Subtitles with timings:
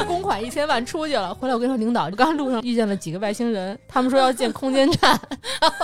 [0.00, 1.32] 着 公款一千万出去了。
[1.34, 5.20] 回来我跟你说，领导，我刚路上遇见了几个外星人，他们说要建空间站，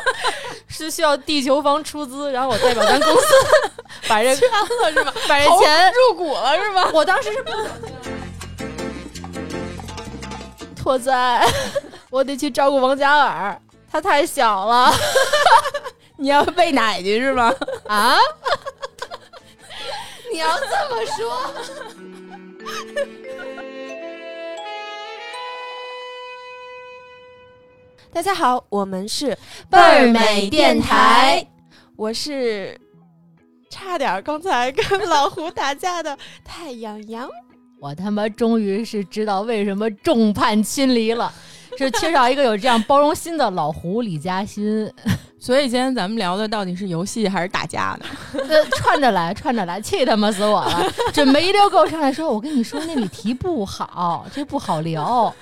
[0.67, 3.27] 是需要地球方出资，然后我代表咱公司
[4.09, 5.13] 把这签了 是吧？
[5.29, 6.91] 把这钱入股了是吧？
[6.93, 7.51] 我当时是不。
[10.77, 11.45] 拓哉，
[12.11, 13.61] 我得去照顾王嘉尔，
[13.91, 14.93] 他太小了。
[16.17, 17.53] 你要喂奶去是吗？
[17.87, 18.17] 啊？
[20.33, 21.51] 你要这么说？
[28.17, 29.37] 大家好，我们是
[29.69, 31.47] 倍儿美电台，
[31.97, 32.75] 我是
[33.69, 37.29] 差点刚才跟老胡打架的太阳阳。
[37.79, 41.31] 我他妈终于是知道为什么众叛亲离了，
[41.77, 44.91] 是缺少一个有这样包容心的老胡李嘉欣。
[45.39, 48.07] 所以今天咱们聊的到底是游戏还是打架呢？
[48.49, 50.91] 呃，串着来，串着来，气他妈死我了！
[51.13, 55.33] 准备一溜够上来说，我跟你说，那里题不好，这不好聊，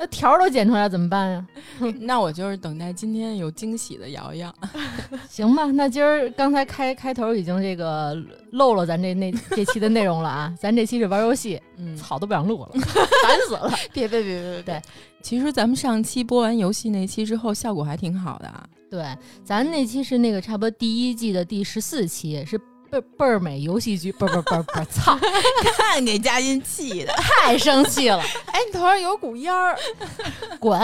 [0.00, 1.46] 那条都剪出来怎么办呀？
[2.00, 4.52] 那我就是等待今天有惊喜的瑶瑶。
[5.28, 8.16] 行吧，那今儿刚才开开头已经这个
[8.52, 13.70] 漏了咱这那这期的内容了啊，咱这期是玩游戏，嗯，草都不想录了， 烦死了！
[13.92, 14.82] 别别别别别，对，
[15.20, 18.66] 其实咱们上期播完游戏那期之后，效果还挺好的啊。
[18.90, 19.04] 对，
[19.44, 22.58] 咱那期是那个差不多第一季的第十四期，是
[22.90, 25.16] 倍倍儿美游戏局，不不不不，操，
[25.76, 28.20] 看给嘉欣气的， 太生气了！
[28.46, 29.76] 哎，你头上有股烟儿，
[30.58, 30.78] 滚！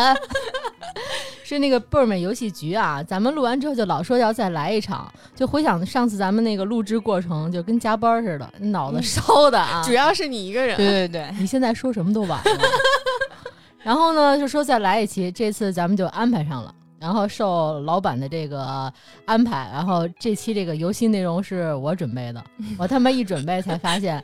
[1.45, 9.83] 是那个倍儿美游戏局啊，咱们录完之后就老说要再来一场，就回想上次咱们那个录制过程，就跟加班似的，脑子烧的啊。
[9.85, 10.77] 主要是你一个人。
[10.77, 12.61] 对对对，你现在说什么都晚了。
[13.83, 16.75] 然后呢，就说再来一期，这次咱们就安排上了。
[16.99, 18.93] 然后受老板的这个
[19.25, 22.43] 安排，然后这期这个游戏内容是我准备的。
[22.79, 24.23] 我他妈一准备才发现，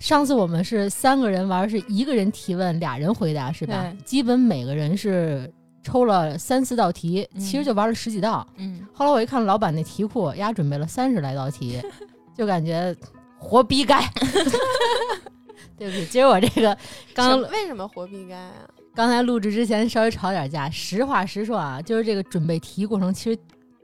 [0.00, 3.82] 上次我们是三个人玩，是一个人提问，俩人回答，是吧？
[3.82, 5.52] 对基本每个人是
[5.82, 8.46] 抽了三四道题，其实就玩了十几道。
[8.56, 11.80] 嗯，后来我一看老板那题库，丫准备了三十来道题，
[12.36, 12.94] 就感觉
[13.38, 14.02] 活逼该。
[15.78, 16.76] 对不起，今儿我这个
[17.14, 18.52] 刚为什么活逼该啊？
[18.98, 23.38] 刚才录制之前稍微吵点架，实话实说啊，就是这个准备题过程其实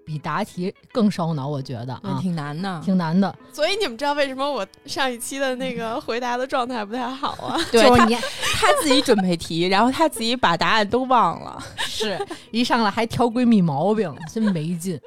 [0.04, 2.82] 比答题更烧脑，我觉得啊，挺难的。
[2.84, 3.32] 挺难的。
[3.52, 7.56] 所以你们知道为什么我上一期的那个回答的状态不太好啊？
[7.70, 11.62] 对就是你他自己准备题，然后他自己把答案都忘了。
[11.76, 12.18] 是
[12.50, 15.00] 一上来还挑闺蜜毛病，真没劲。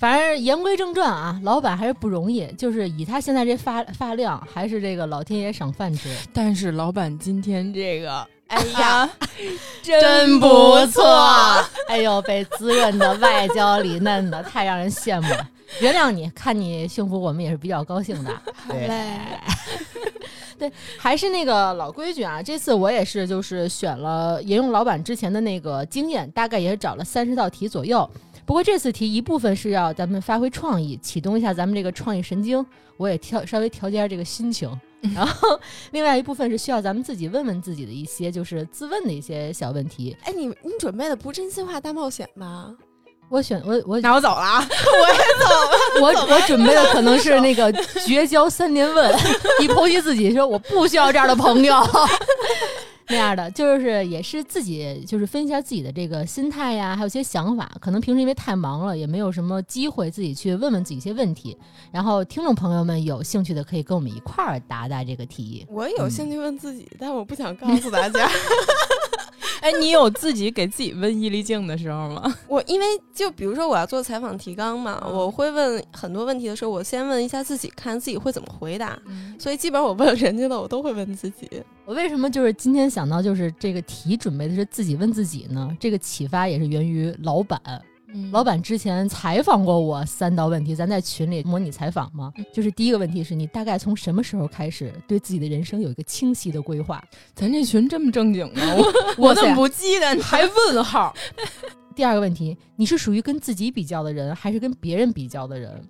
[0.00, 9.10] 反正言归正传啊，老板还是不容易，就是以他现在这发发量，还是这个老天爷赏饭吃，但是老板今天这个，哎呀，
[9.82, 11.04] 真不错。
[11.88, 15.50] 哎呦，被滋润的外焦里嫩的，太让人羡慕了。
[15.80, 18.30] 原谅你，看你幸福，我们也是比较高兴的。
[18.54, 19.18] 好嘞，
[20.56, 22.40] 对， 还是那个老规矩啊。
[22.42, 28.08] 这次我也是，就是选了沿用老板之前的那个经验，大概也是找了三十道题左右。
[28.46, 32.64] 不过这次题一部分是要咱们发挥创意，启动一下咱们这个创意神经，
[32.96, 34.70] 我也调稍微调节一下这个心情。
[35.14, 35.58] 然后
[35.90, 40.16] 另外一部分是需要咱们自己问问自己的一些就是自问的一些小问题。
[40.24, 42.74] 哎，你你准备的不真心话大冒险吗？
[43.30, 44.68] 我选我我那我走了啊。
[46.00, 47.72] 我 我准备的可能是那个
[48.06, 49.10] 绝交三年问，
[49.60, 51.74] 一剖析自己说我不需要这样的朋友，
[53.08, 57.70] 那样的就是也是自己就是分析一下自己的这个心态呀，还有一些想法。
[57.80, 61.56] 可能平时因为太忙了，也没有什么机会自己去问问自己一些问题。
[61.92, 65.66] 然后听众朋友们有兴趣的可以跟我们一块儿答答这个题。
[65.68, 68.28] 我有兴趣问自己，但我不想告诉大家。
[69.60, 72.34] 哎，你有自己给自己问毅力镜的时候吗？
[72.48, 78.98] 我因为就比如说我要做采访提纲嘛，我会问很多问题的时候，我先问一下自己，看自己会怎么回答。
[79.38, 81.48] 所以基本上我问人家的，我都会问自己。
[81.86, 85.74] 我为什么就是今天想到就是这个题准备的是自己问自己呢？
[85.80, 87.60] 这个启发也是源于老板。
[88.30, 92.32] 老板之前采访过我三道问题，咱在群里模拟采访吗。
[92.52, 97.02] 就是第一个问题是你大概从什么时候开始对自己的人生有一个清晰的规划？
[97.34, 98.62] 咱这群这么正经吗？
[99.18, 100.22] 我我怎么不记得？
[100.22, 101.14] 还问号？
[101.96, 105.80] 第二个问题，你是属于跟自己比较的人，还是跟别人比较的人？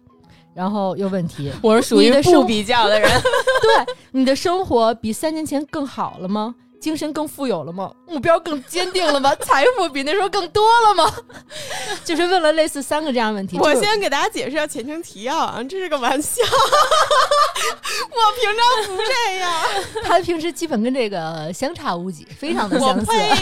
[0.55, 3.09] 然后又问题，我是属于不比较的人。
[3.61, 6.55] 对你的生活比三年前更好了吗？
[6.85, 7.91] 精神更富有了吗？
[8.07, 9.35] 目标更坚定了吗？
[9.41, 11.11] 财富比那时候更多了吗？
[12.05, 13.59] 就是问了类似三个这样的问题。
[13.59, 19.51] 我先给大家解释一下前情提要啊，这是个玩笑， 我平常不这样，
[20.05, 23.07] 他平时基本跟这个相差无几，非常的我相似。
[23.07, 23.35] 呸！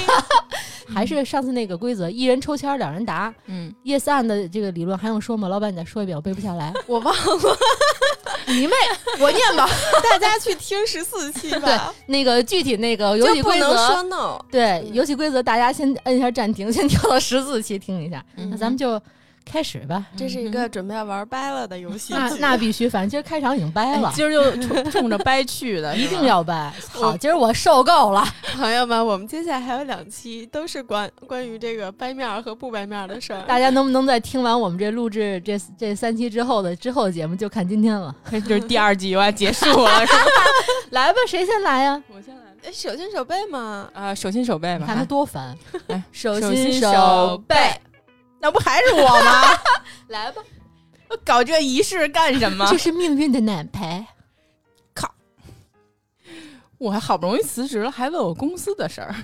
[0.95, 3.35] 还是上次那个规则，一人抽签，两人答。
[3.47, 5.49] 嗯，yes and 的这个理论还用说吗？
[5.49, 6.73] 老板，你再说一遍，我背不下来。
[6.87, 7.59] 我忘了，
[8.47, 8.75] 你妹，
[9.21, 9.69] 我念吧。
[10.11, 11.61] 大家去听十四期吧。
[11.61, 14.39] 对那个具体那个游戏规能说则，no。
[14.51, 18.25] 对游戏规则，大家先摁一下暂停，先跳到十四期听一下。
[18.37, 19.01] 嗯那咱们就
[19.45, 20.07] 开始吧。
[20.17, 26.73] 这是一个准备要玩掰了的游戏那那必须，反正今儿开场已经掰了哎，今儿就 冲冲着掰去的，一定要掰。
[26.91, 28.25] 好，今儿我受够了。
[28.55, 33.43] 朋友们，我们接下来还有两期都是关关于这个掰面儿和不掰面儿的事儿。
[33.43, 38.15] 大家能不能在听完我们这录制这这三期之后的之后的节目，就看今天了。
[38.31, 40.21] 就是第二季又要结束了，是吧？
[40.91, 42.03] 来吧，谁先来呀？
[42.09, 42.43] 我先来。
[42.65, 45.57] 哎手心手背嘛，啊，手心手背吧，你看他多烦
[45.89, 46.01] 哎。
[46.13, 47.57] 手手心手手背，
[48.43, 49.59] 那不还是我吗？
[50.09, 50.43] 来吧，
[51.25, 52.77] 搞这仪式干什么这？
[52.77, 54.05] 是命运的安排。
[56.79, 59.15] 我还好不容易辞职了，还问我公司的事儿。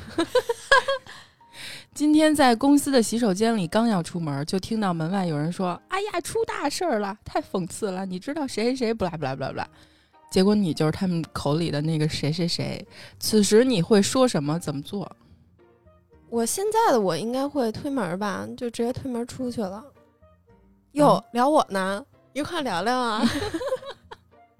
[1.93, 8.06] 今天在公司的洗手间里，刚要出门，就听到门外有人说：“哎呀，出大事儿了，太讽刺了！
[8.06, 9.69] 你知道谁谁谁不啦不啦不啦不啦。”
[10.31, 12.87] 结果你就是他们口里的那个谁谁谁。
[13.19, 14.56] 此时你会说什么？
[14.61, 15.11] 怎么做？
[16.30, 19.84] 我现在的我应该会推门吧，就直接推门出去了。
[20.92, 23.22] 哟，聊我呢，一块聊聊啊。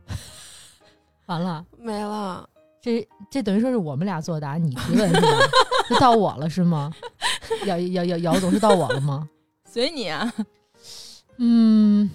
[1.27, 2.49] 完了， 没了，
[2.81, 5.29] 这这等于说是我们俩作答，你提问是吧？
[5.91, 6.91] 就到我了是吗？
[7.67, 9.29] 姚姚姚姚总是到我了吗？
[9.65, 10.33] 随你啊！
[11.37, 12.11] 嗯，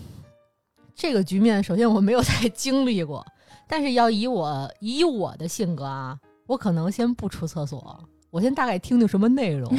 [0.95, 3.23] 这个局面首先我没有太经历过，
[3.67, 8.03] 但是要以我以我的性格啊，我可能先不出厕所，
[8.33, 9.71] 我先大概听听什么内容。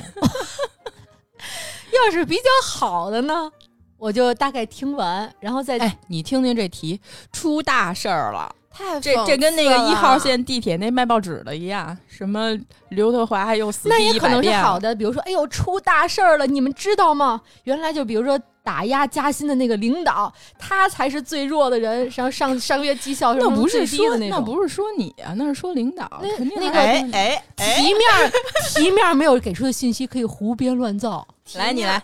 [1.92, 3.50] 要是比较好的呢，
[3.96, 7.00] 我就大概听完，然后再哎，你听听这题，
[7.32, 8.54] 出大事儿了。
[8.70, 12.56] 太这这跟那个一号线地铁那卖报纸的一样，什么
[12.90, 14.52] 刘德华又死那第也可能是。
[14.52, 17.42] 好的，比如说，哎呦，出大事儿了，你们知道吗？
[17.64, 24.42] 原来就比如说打压加薪的那个领导，他才是最弱的人，上上上个月绩效那不最是说低的那种。
[24.42, 28.32] 不是说你啊，那是说领导，那肯定那个哎哎哎，题面儿
[28.74, 31.26] 题面儿没有给出的信息可以胡编乱造。
[31.56, 32.02] 来你来，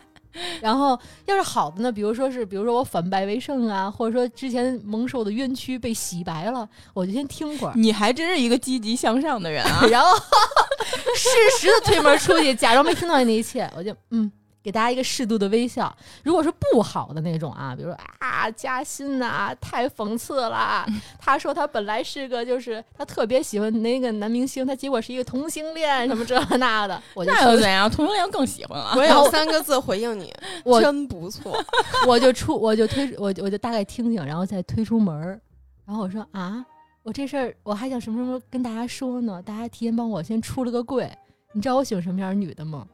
[0.60, 9.80] 然后要是好的呢，比如说是，比如说我反败为胜啊，或者说之前蒙受的冤屈被洗白了，我就先听会儿，你还真是一个积极向上的人啊！
[9.90, 10.14] 然后
[11.16, 11.28] 适
[11.58, 14.30] 时的推门出去，假装没听到你那一切，我就嗯。
[14.62, 15.94] 给大家一个适度的微笑。
[16.22, 20.86] 如果是不好的那种啊，比如说啊加薪呐、太讽刺了。
[21.18, 27.90] 他说他本来是个就是他特别喜欢那个男明星，他结果是一个同性恋，什么这那的， 我就出那又怎样？
[27.90, 28.92] 同性恋更喜欢了。
[28.96, 30.34] 我有三个字回应你，
[30.64, 31.56] 我真不错。
[32.06, 35.40] 我就出，我就推，我就我就大概听听，然后再推出门儿。
[35.86, 36.64] 然后我说啊，
[37.02, 41.10] 我这事儿我还想什么什么跟大家说呢，大家提前帮我先出了个柜。
[41.52, 42.86] 你知道我喜欢什么样的女的吗？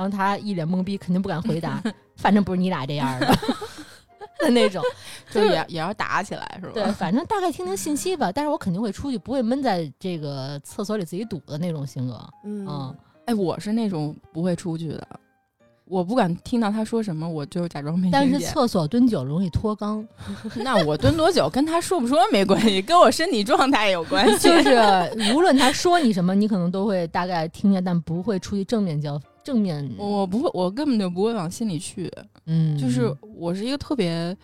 [0.00, 1.82] 然后他一脸懵逼，肯定不敢回答，
[2.16, 3.26] 反正不是你俩这样的
[4.40, 4.82] 的那种。
[5.30, 6.72] 就也也要打起来是吧？
[6.72, 8.32] 对，反正大概听听信息吧。
[8.32, 12.18] 但是我肯定会出去，不会闷在这个厕所里自己堵的那种性格。
[12.44, 15.06] 嗯嗯，哎，我是那种不会出去的，
[15.84, 18.48] 我不敢听到他说什么，我就假装没但听见。
[18.48, 20.04] 是厕所蹲久了容易脱肛，
[20.56, 24.48] 那我蹲多久跟他说不说没关系，跟我身体状态有关系。
[24.48, 29.88] 就是无论他说你什么，你可能都会大概听见，但不会出去正面交正面。
[29.96, 32.10] 我不会，我根本就不会往心里去。
[32.46, 34.36] 嗯，就是我是一个特别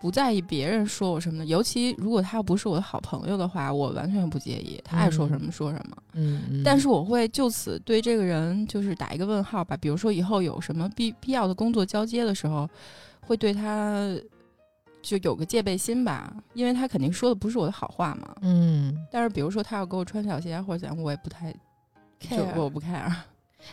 [0.00, 5.96] 不在意别人说我什么的，尤其如果他不是我的好朋友的话，我完全不介意，他爱说什么说什么。
[6.12, 9.76] 嗯，嗯但是我会就此对这个人就是打一个问号吧。
[9.76, 12.68] 比如说以后有什么必必要的工作交接的时候，
[13.20, 14.16] 会对他
[15.02, 18.34] 就有个戒备心吧，因为他肯定说的不是我的好话嘛。
[18.42, 21.52] 嗯，但是比如说他要给我穿小鞋啊或者怎样，我也不太
[22.20, 23.12] 就 care 我不 care。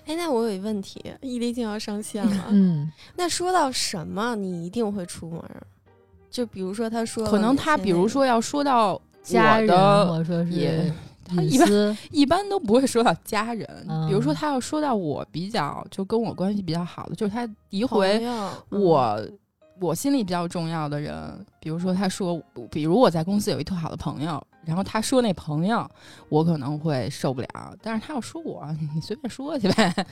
[0.06, 2.46] 哎，那我有一问题，毅力镜要上线了。
[2.50, 5.64] 嗯， 那说到什么，你一定会出门儿？
[6.30, 9.70] 就比如说他说可能他比如说要说到家人
[10.08, 10.92] 我说是也
[11.24, 18.22] 他一般， 一般都不会说到家人，嗯比如说他要说到我比较就跟我关系比较好的，就是他诋毁
[18.70, 19.22] 我、
[19.80, 25.89] 我心里比较重要的人，比如说他说，比如我在公司有一特好的朋友，然后他说那朋友，
[26.29, 28.65] 我可能会受不了，但是他要说我，
[28.96, 30.05] 你随便说去呗，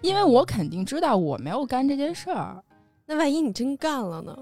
[0.00, 2.62] 因为我肯定知道我没有干这件事儿，
[3.06, 4.36] 那万一你真干了呢？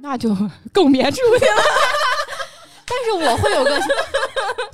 [0.00, 0.34] 那就
[0.72, 1.62] 更别出去了。
[2.92, 3.80] 但是我会有个，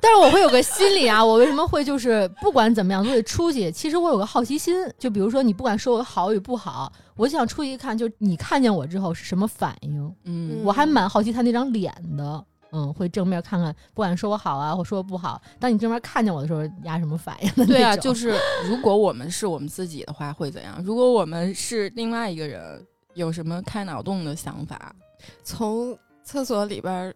[0.01, 3.71] 但是我会有个心理啊，我为什么会就是不管怎么样都得出去？
[3.71, 10.15] 其实我有个好奇心，就比如说你不管说我好与不好，我想出去一看，就你看见我之后是什么反应？
[10.25, 12.45] 嗯我还蛮好奇他那张脸的。
[12.77, 17.65] 嗯，会正面看看，不管说我好啊，或说我不好，当你正面看见我的时候，压什么反应的？
[17.65, 20.79] 对啊，就是如果我们是我们自己的话会怎样？
[20.85, 24.95] 如果我们是另外一个人，有什么开脑洞的想法？
[25.43, 27.15] 从厕所里边儿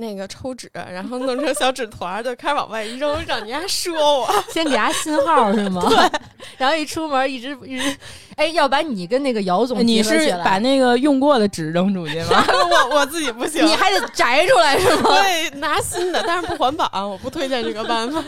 [0.00, 4.44] 那个抽纸，然后弄成小纸团儿，就开始往外扔，让人家说我。
[4.50, 5.84] 先给他信号是吗？
[5.88, 6.20] 对。
[6.56, 7.96] 然后一出门一直一直，
[8.36, 12.44] 哎，要把你跟那个姚总，你是把那个用过的纸扔出去吗？
[12.90, 15.10] 我我自己不行，你还得摘出来是吗？
[15.22, 18.22] 对，拿新的，但是不环保，我不推荐这个办法。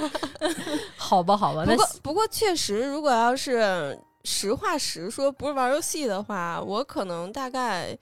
[0.96, 1.64] 好吧，好吧。
[1.64, 7.96] 不过不过确实，如果要是实话实说，不是玩游戏的话，我可能大概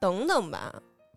[0.00, 0.72] 等等吧。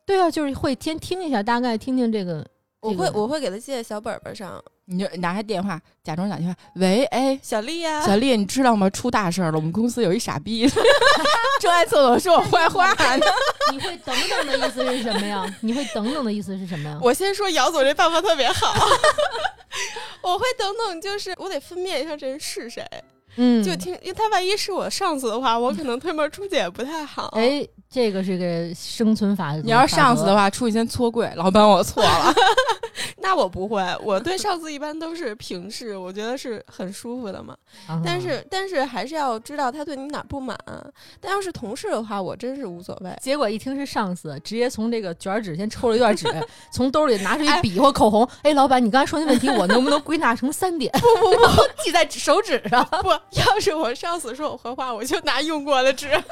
[0.05, 2.45] 对啊，就是会先听一下，大概听听这个。
[2.81, 4.63] 我会我会给他记在小本本上。
[4.88, 6.55] 你就拿下电话，假装打电话。
[6.75, 8.88] 喂，哎，小丽呀，小丽，你知道吗？
[8.91, 9.53] 出大事了！
[9.55, 10.67] 我们公司有一傻逼，
[11.59, 13.25] 正在厕所说我坏话呢。
[13.71, 15.43] 你会等等的意思是什么呀？
[15.62, 17.00] 你会等等的意思是什么呀？
[17.01, 18.75] 我先说姚总这办法特别好。
[20.21, 22.85] 我会等等，就是我得分辨一下这人是谁。
[23.38, 27.33] 嗯，就听，因为他万一是我上司的话，我可能推门出去也不太好。
[27.35, 29.55] 哎，这个是个生存法。
[29.63, 32.33] 你要是上司的话，出去先搓柜，老板，我错了。
[33.19, 37.55] 那我不会，我对上司一般都是平视，我觉得是很舒服的嘛。
[38.03, 40.57] 但是，但是还是要知道他对你哪不满。
[41.21, 43.15] 但要是同事的话，我真是无所谓。
[43.21, 46.27] 结果一听是上司，直接从这个卷纸先抽了一段纸，
[46.73, 48.27] 从兜里拿出一笔或口红。
[48.41, 50.91] 哎，老板，你刚才说那问题，我能不能归纳成三点？
[50.99, 50.99] 不
[51.31, 52.85] 不不，记在手指上。
[53.01, 53.09] 不。
[53.39, 56.25] 要是我上司说我坏话，我就拿用过的纸丢他。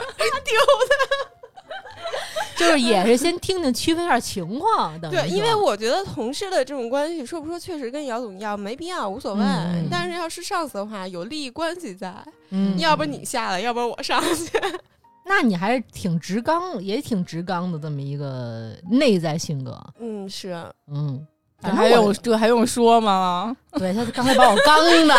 [2.56, 5.00] 就是也是先听听区分一下情况。
[5.02, 9.44] 对，因为我觉得同事的这种关系，说不说确实跟姚总要没必要，无所谓。
[9.90, 12.14] 但是要是上司的话，有利益关系在，
[12.50, 14.52] 嗯，要不你下来，要不我上去。
[15.26, 19.82] 那你还是挺直刚，也挺直刚的这么一个内在性格。
[20.00, 20.56] 嗯，是，
[20.92, 21.26] 嗯。
[21.62, 23.56] 还用这还用说吗？
[23.76, 25.16] 对他刚才把我刚的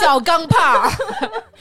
[0.00, 0.90] 小钢炮，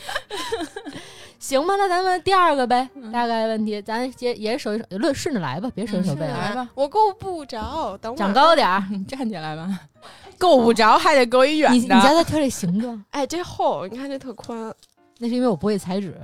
[1.39, 1.75] 行吧？
[1.77, 6.69] 那咱们第二个呗，大概问题，咱也也手一手，论顺着来吧，别手一手背来吧。
[6.75, 9.79] 我够不着，等会长高点儿，你站起来吧。
[10.37, 11.75] 够不着还得够一远的。
[11.75, 13.03] 你你家在挑这形状？
[13.11, 14.73] 哎，这厚，你看这特宽。
[15.19, 16.15] 那是因为我不会裁纸。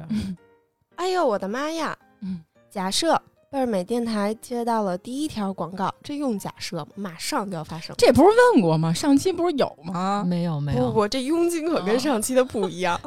[0.95, 1.97] 哎呦，我的妈呀！
[2.21, 3.21] 嗯，假设。
[3.49, 7.95] 贝尔美电台接到了第一条广告，这用假设马上就要发生。
[7.99, 8.91] 这不是问过吗？
[8.91, 10.23] 上期不是有吗？
[10.27, 10.87] 没有没有。
[10.87, 12.99] 不不，这佣金可跟上期的不一样。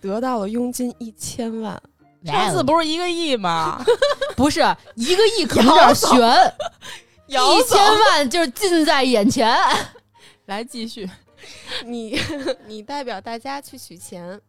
[0.00, 1.80] 得到了佣金一千万，
[2.24, 3.84] 上次不是一个亿吗？
[4.36, 4.60] 不是
[4.94, 6.54] 一个亿，可能有点悬。
[7.26, 9.56] 一千万就是近在眼前。
[10.46, 11.08] 来继续，
[11.84, 12.18] 你
[12.66, 14.40] 你代表大家去取钱，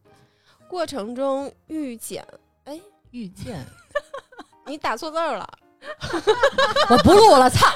[0.68, 2.26] 过程中遇见
[2.64, 2.80] 哎
[3.12, 3.66] 遇见。
[4.66, 5.50] 你打错字儿了，
[6.90, 7.68] 我不录了，操！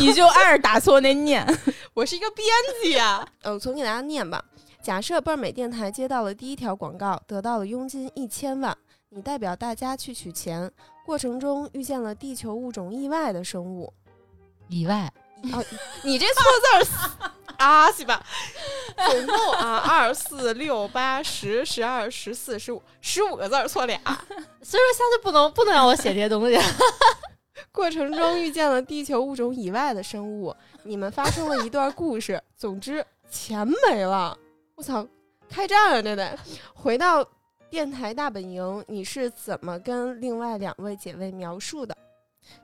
[0.00, 1.46] 你就按着打错那念，
[1.94, 2.46] 我是一个编
[2.82, 3.26] 辑呀。
[3.42, 4.42] 呃， 我重新给大家念吧。
[4.82, 8.76] 假设倍儿美电台接到了第一条广告，得到了佣金一千万，
[9.10, 10.70] 你代表大家去取钱，
[11.04, 13.92] 过程中遇见了地球物种意外的生物，
[14.68, 15.12] 以外。
[15.52, 15.64] 哦，
[16.02, 16.42] 你这错
[16.84, 18.24] 字儿啊，是吧？
[18.96, 26.58] 总共啊，二四六八十十二十四十五十五个字儿错俩，所以说下次不能不能让我写这些东西。
[27.72, 32.40] 过程中遇见了地球物种以外的生物，你们发生了一段故事。
[32.56, 34.36] 总之，钱没了，
[34.74, 35.06] 我操，
[35.48, 36.02] 开战啊！
[36.02, 36.38] 这得
[36.74, 37.24] 回到
[37.68, 41.96] 电台大本营，你是怎么跟另外两位姐妹描述的？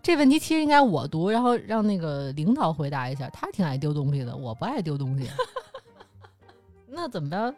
[0.02, 3.28] 这问题其实应该我读，然后让那个领导回答一下。
[3.30, 5.30] 他挺爱丢东西的，我不爱丢东西。
[6.88, 7.54] 那怎么着？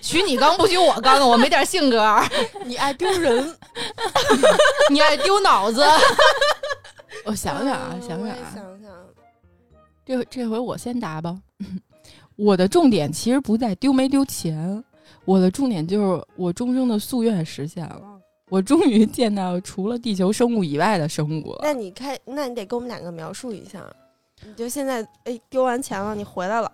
[0.00, 2.02] 许你刚不许我刚，我没点性格。
[2.64, 3.56] 你爱丢人，
[4.90, 5.84] 你爱丢脑子。
[7.24, 8.90] 我想想啊，想想啊，想想。
[10.04, 11.38] 这这回我先答吧。
[12.36, 14.82] 我的重点其实不在丢没丢钱，
[15.24, 18.02] 我的重点就是我终生的夙愿实现了。
[18.48, 21.60] 我终于见到除了地球生物以外的生物了。
[21.62, 23.80] 那你开，那你得给我们两个描述一下。
[24.42, 26.72] 你就现在，哎，丢完钱了，你回来了，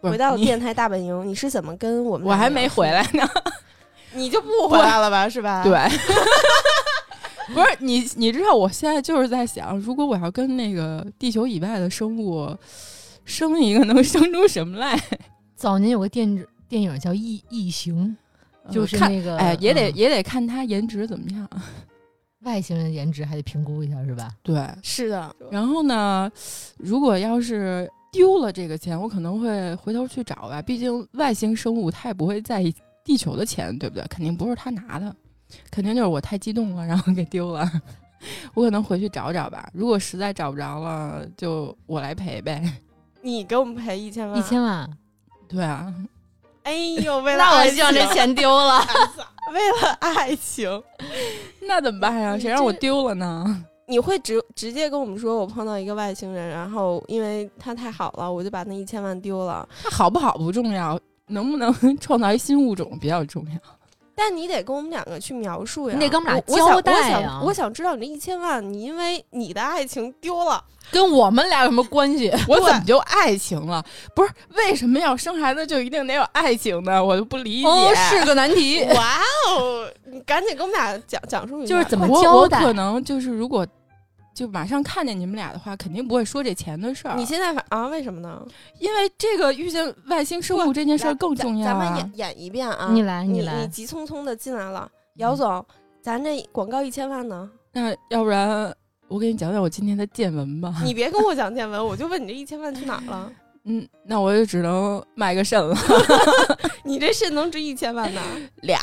[0.00, 2.28] 回到了电台大本营，你是怎么跟我们？
[2.28, 3.28] 我还没回来呢，
[4.14, 5.28] 你就不回来了吧？
[5.28, 5.62] 是吧？
[5.64, 5.72] 对，
[7.54, 12.56] 不是你，你知道我现在就是在想，如果我要跟那个地球以外的生物
[13.24, 14.98] 生一个，能生出什么来？
[15.56, 18.16] 早年有个电影电影叫《异异形》。
[18.70, 21.48] 就是那个，哎，也得也得看他颜值怎么样，
[22.44, 24.30] 外星人颜值还得评估一下，是吧？
[24.42, 25.34] 对，是的。
[25.50, 26.30] 然后呢，
[26.76, 30.60] 如果要是丢了这个钱，我可能会回头去找吧。
[30.60, 34.04] 毕竟外星生物他也不会在意地球的钱，对不对？
[34.08, 35.16] 肯定不是他拿的，
[35.70, 37.70] 肯定就是我太激动了，然后给丢了。
[38.54, 39.68] 我可能回去找找吧。
[39.72, 42.62] 如果实在找不着了，就我来赔呗。
[43.22, 44.38] 你给我们赔一千万？
[44.38, 44.88] 一千万？
[45.48, 45.94] 对啊。
[46.64, 48.80] 哎呦，为 了那我希望这钱丢了。
[49.54, 50.82] 为了爱情，
[51.66, 52.38] 那怎么办呀？
[52.38, 53.64] 谁让我丢了呢？
[53.86, 59.66] 你会直直接跟我们说，我碰到一个外星人，然后因为他太好了，我就把那一千万丢了。
[59.82, 63.77] 他好不好不重要，能不能创造一新物种比较重要。
[64.18, 72.28] 但你得跟我们两个去描述呀，你得跟我们俩交代我呀想我想知道你这一千万，你因为你的爱情丢了，跟我们俩有什么关系？
[72.48, 73.84] 我怎么就爱情了？
[74.16, 77.02] 不是为什么要生孩子就一定得有爱情呢？
[77.02, 77.68] 我就不理解。
[77.68, 78.84] 哦，是个难题。
[78.92, 79.88] 哇哦！
[80.06, 83.64] 你赶紧跟我们俩讲讲述一下，就是怎么交代我可能就是如果
[84.38, 87.16] 就马上看见你们俩的话，肯定不会说这钱的事儿。
[87.16, 87.88] 你现在反啊？
[87.88, 88.40] 为什么呢？
[88.78, 91.96] 因为这个遇见外星生物这件事儿更重要咱们啊。
[91.96, 92.88] 演演一遍啊！
[92.92, 95.66] 你来你来你来急匆匆的进来了，姚总，
[96.00, 97.50] 咱这广告一千万呢？
[97.72, 98.72] 那要不然
[99.08, 100.72] 我给你讲讲我今天的见闻吧。
[100.84, 103.32] 你别跟我讲见闻，我就问你这一千万去哪儿了？
[103.70, 105.76] 嗯，那我就只能卖个肾了
[106.84, 108.20] 你这肾能值一千万呢？
[108.62, 108.80] 俩。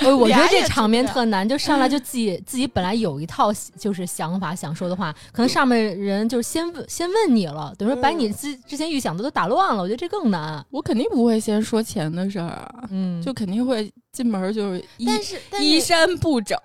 [0.00, 10.64] 呃我觉得这场面特难，就上来就 自己自己本来有一套就是想法想说的话，可能上面人就是先问先问你了，等于说把你嗯之之前预想的都打乱了，我觉得这更难。
[10.70, 16.58] 我肯定不会先说钱的事儿啊，嗯，就肯定会进门就是衣但是，衣衫不整，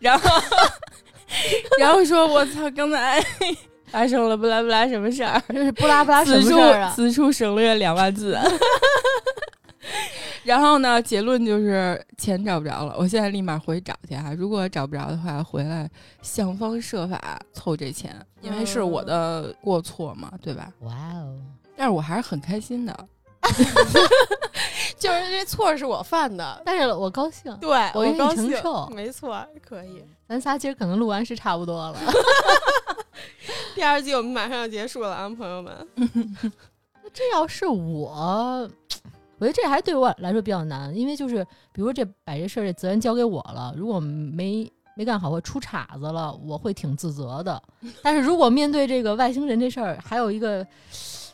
[0.00, 0.30] 然后
[1.78, 3.22] 然后说我操，刚才
[3.92, 6.92] 发生了不拉不拉什么事儿，就是不拉不拉什么事儿啊？
[6.96, 8.36] 此处省略两万字。
[10.44, 12.96] 然后呢，结论就是钱找不着了。
[12.98, 14.34] 我现在立马回去找去啊！
[14.36, 15.88] 如果找不着的话，回来
[16.20, 20.68] 想方设法凑这钱，因为是我的过错嘛，对吧？
[20.80, 21.38] 哇哦，
[21.76, 23.08] 但是我还是很开心的。
[24.98, 30.04] 就是这错是我犯的， 但是我高兴，对我愿意高兴，承受没错，可以。
[30.28, 31.96] 咱仨今儿可能录完是差不多了。
[33.74, 35.74] 第二季我们马上要结束了啊，朋友们。
[37.12, 38.70] 这要是我，
[39.38, 47.62] 我觉得这还对我来说比较难，因为就是比如说这把这事儿这责任交给我了，如果没没干好或出岔子了，我会挺自责的。
[48.02, 50.66] 但是如果面对这个外星人这事儿，还有一个。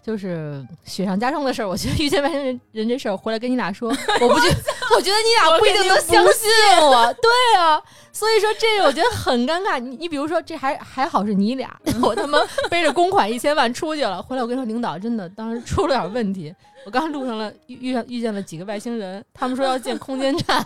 [0.01, 4.49] 就是雪上加霜的事儿，我觉得遇见外星人人这事儿，回来跟你俩说，我不觉，
[4.95, 7.15] 我觉得你俩不一定能相信我。
[7.15, 7.81] 对啊，
[8.13, 9.79] 所以说这个我觉得很尴尬。
[9.79, 12.39] 你你比如说，这还还好是你俩，我他妈
[12.71, 16.55] 背着公款一千万出去了，回来我跟你说，领导真的当时出了点问题。
[16.89, 20.57] 我刚路上了遇遇上遇见了几个外星人，他们说要建空间站，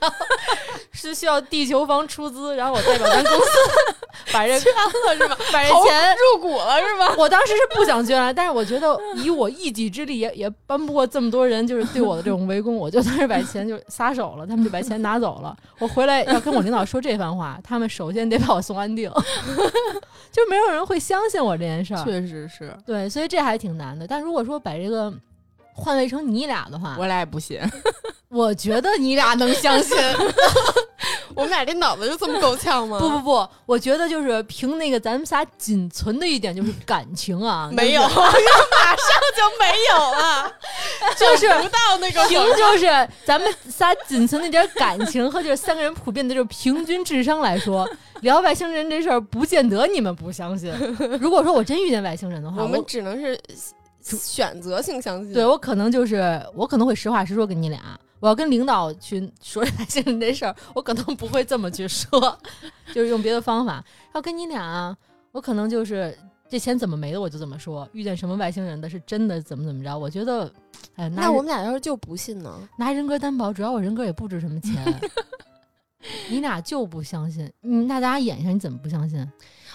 [0.00, 0.16] 然后
[0.92, 3.46] 是需要地球方出资，然后我代表咱公司
[4.32, 5.36] 把这捐了是吧？
[5.52, 7.12] 把这钱入股了是吧？
[7.18, 15.56] 我当时是不想捐了，但是我觉得以我一己之力也也搬不过这么多人，就是对我的这种围攻，我就当时把钱就撒手了，他们就把钱拿走了。
[15.80, 19.10] 我回来要跟我领导说这番话，他们首先得把我送安定，
[20.30, 22.04] 就没有人会相信我这件事儿。
[22.04, 24.06] 确实是对，所以这还挺难的。
[24.06, 25.12] 但如果说把这个
[25.72, 27.60] 换位成你俩的话，我俩也不信。
[28.28, 29.96] 我觉得你俩能相信。
[31.34, 32.98] 我们俩这脑子就这么够呛吗？
[32.98, 39.06] 不不不，我觉得就是凭那个咱们仨仅存的一点就是感情啊， 没有，就是马上
[39.36, 40.52] 就没有了，
[41.16, 47.88] 就是不到那个凭就是咱们仨仅存那点感情和就是三个人普遍的就是平均智商来说，
[48.20, 50.70] 聊外星人这事儿不见得你们不相信。
[51.18, 53.38] 如果说我真遇见外星人的话，我我们只能是
[54.02, 55.32] 选择性相信。
[55.32, 57.98] 对我可能就是我可能会实话实说跟你俩。
[58.20, 62.38] 我要跟领导去说外星人这事儿，我可能不会这么去说，
[62.94, 63.84] 就是用别的方法。
[64.14, 64.96] 要跟你俩，
[65.32, 66.16] 我可能就是
[66.48, 67.88] 这钱怎么没的我就怎么说。
[67.92, 69.98] 遇见什么外星人的是真的怎么怎么着？
[69.98, 70.48] 我觉得，
[70.94, 72.56] 哎，那我们俩要是就不信呢？
[72.78, 74.72] 拿人格担保，主要我人格也不值什么钱。
[76.30, 79.26] 你俩就不相信，嗯，那大家演一下，你怎么不相信？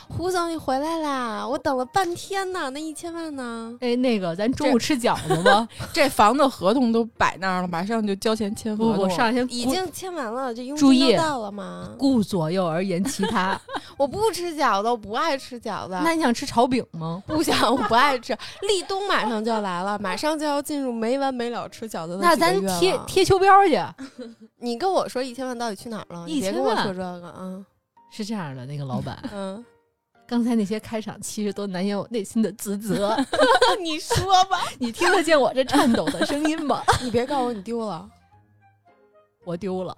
[0.09, 1.47] 胡总，你回来啦！
[1.47, 3.77] 我等了半天呢，那一千万呢？
[3.81, 5.67] 哎，那个，咱中午吃饺子吧。
[5.93, 8.95] 这房子合同都摆那儿了，马上就交钱签合同。
[8.95, 11.89] 不不，上先已经签完了，这佣注意金都到了吗？
[11.99, 13.59] 顾左右而言其他。
[13.97, 15.91] 我不吃饺子，我不爱吃饺子。
[16.03, 17.21] 那你想吃炒饼吗？
[17.27, 18.35] 不想，我不爱吃。
[18.61, 24.05] 立冬马上就要来了，马上就要进入没完没了吃饺子的那咱贴贴秋膘去。
[24.59, 26.25] 你跟我说一千万到底去哪儿了？
[26.25, 27.63] 你别一千万跟我说这个啊。
[28.09, 29.63] 是这样的，那个老板，嗯，
[30.27, 33.17] 刚才那些开场其实都难掩我内心的自责。
[33.81, 36.83] 你说吧， 你听得见我这颤抖的声音吗？
[37.01, 38.07] 你别告诉我你丢了。
[39.45, 39.95] 我丢了。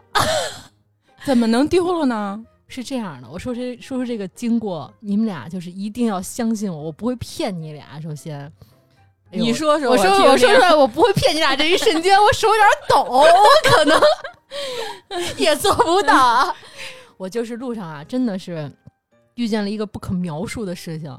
[1.26, 2.46] 怎么能丢了呢？
[2.68, 8.00] 是这样的，我说这说说这个经过，你们俩就是一定要相信我，我不会骗你俩。
[8.00, 8.40] 首先，
[9.32, 11.56] 哎你说说，我说我说出来，我不会骗你俩。
[11.56, 13.26] 这一瞬间，我手有点抖，我
[13.64, 14.00] 可能
[15.38, 16.56] 也做不到啊。
[17.18, 18.72] 我就是路上啊，真的是
[19.40, 21.18] 遇见了一个不可描述的事情。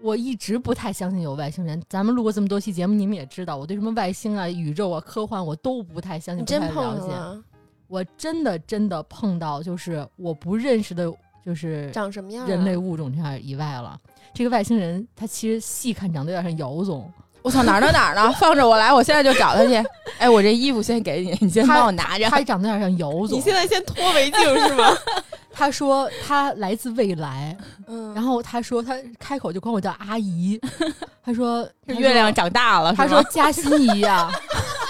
[0.00, 1.80] 我一直不太相信有外星人。
[1.90, 7.00] 咱们录过这么多期节目，你们也知道，我对什么外星啊、宇宙啊、科幻我都不太相信，不你真太了解。
[7.00, 7.44] 碰上了？
[7.86, 11.12] 我真的真的碰到，就是我不认识的
[11.44, 12.48] 就是长什么样、啊？
[12.48, 13.98] 人类物种这样以外了。
[14.32, 17.10] 这个外星人他其实细看长得有点像姚总，
[17.42, 18.32] 我操，哪儿呢哪儿呢？
[18.40, 19.74] 放着我来，我现在就找他去。
[20.18, 22.24] 哎，我这衣服先给你，你先帮我拿着。
[22.30, 23.38] 他长得有点像姚总。
[23.38, 24.96] 你现在先脱围巾是吗？
[25.54, 30.60] 他说他来自未来，嗯，然后他说他开口就管我叫阿姨。
[31.24, 34.30] 他说月亮长大了，他说加心仪呀，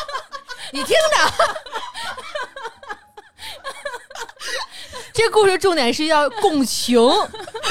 [0.73, 1.33] 你听着。
[5.13, 6.99] 这故事重点是要共情。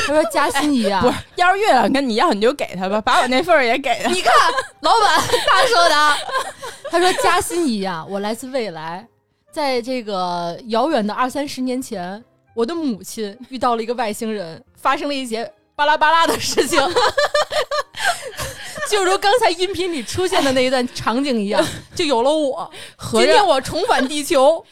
[0.08, 4.10] 他说：“加心仪啊，不是，要是月亮跟你要，你就给他吧，把我那份儿也给他。
[4.10, 4.34] 你看，
[4.80, 6.16] 老板他说的。
[6.90, 9.06] 他说：加心仪啊，我来自未来，
[9.52, 16.80] 在这个遥远的二三十年前，我的母亲遇到了一个外星人，发生了一些巴拉巴拉的事情，
[18.90, 22.70] 就如刚才音频里出现的那一段场景一样，就有了我。
[23.12, 24.64] 今天我重返地球。”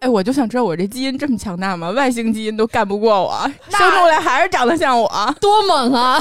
[0.00, 1.90] 哎，我就想知道我这基因这么强大吗？
[1.92, 6.20] 外星基因都干不过我，生出来还是长得像我，多猛啊！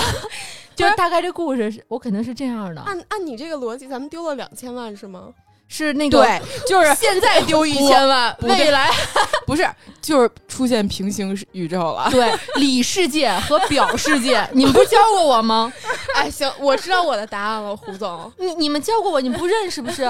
[0.73, 2.81] 就大概这故事，是我肯定是这样的。
[2.81, 5.27] 按按你这个逻辑，咱们丢了两千万是吗？
[5.75, 8.91] 是那个对，就是现在丢一千万，未来
[9.47, 9.67] 不是
[9.99, 12.07] 就是出现平行宇宙了。
[12.11, 12.31] 对，
[12.61, 15.73] 里世界和表世界， 你们不教过我吗？
[16.13, 18.31] 哎，行，我知道我的答案了，胡总。
[18.37, 20.03] 你你们教过我，你们不认是不是？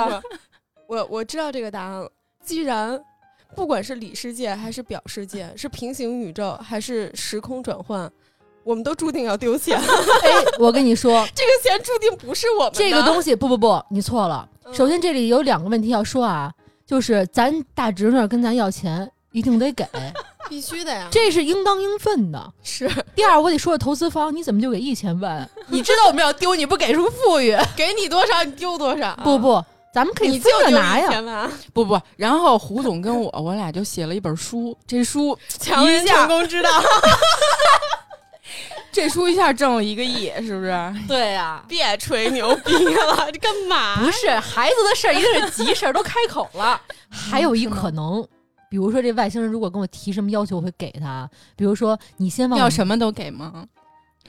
[0.86, 2.12] 我我知道这个答案了。
[2.44, 3.00] 既然
[3.56, 8.12] 不管是里世界还是表世界，是平行宇宙还是时空转换，
[8.64, 9.78] 我们都注定要丢钱。
[10.24, 13.36] 哎，我跟你说， 这个钱注定不是我们这个东西。
[13.36, 14.48] 不不不，你错了。
[14.66, 16.52] 嗯首先，这里有两个问题要说啊，
[16.88, 19.86] 就是咱大侄女跟咱要钱，一定得给，
[20.50, 21.08] 必须的呀。
[21.12, 22.54] 这是应当应分的。
[22.64, 22.90] 是。
[23.14, 25.48] 第二，我得说说投资方，你怎么就给一千万？
[25.68, 29.16] 你知道我们要丢，你不给出富裕，给你多少你丢多少。
[29.24, 29.64] 不不。
[29.94, 31.48] 咱们可以分着拿呀！
[31.72, 36.70] 不不，然后胡总跟我，我俩就写了一本书，这书强人成功之道，
[38.94, 40.96] 这书一下挣了一个亿，是不是？
[41.08, 43.98] 对呀，别吹牛逼了，这 干嘛？
[43.98, 46.80] 不是孩子的事儿，一定是急事儿，都开口了。
[47.10, 48.26] 还有一可能，
[48.70, 51.28] 比如说这外星人如果跟我提什么要求，我会给他。
[51.56, 53.66] 比如说，你先往要什么都给吗？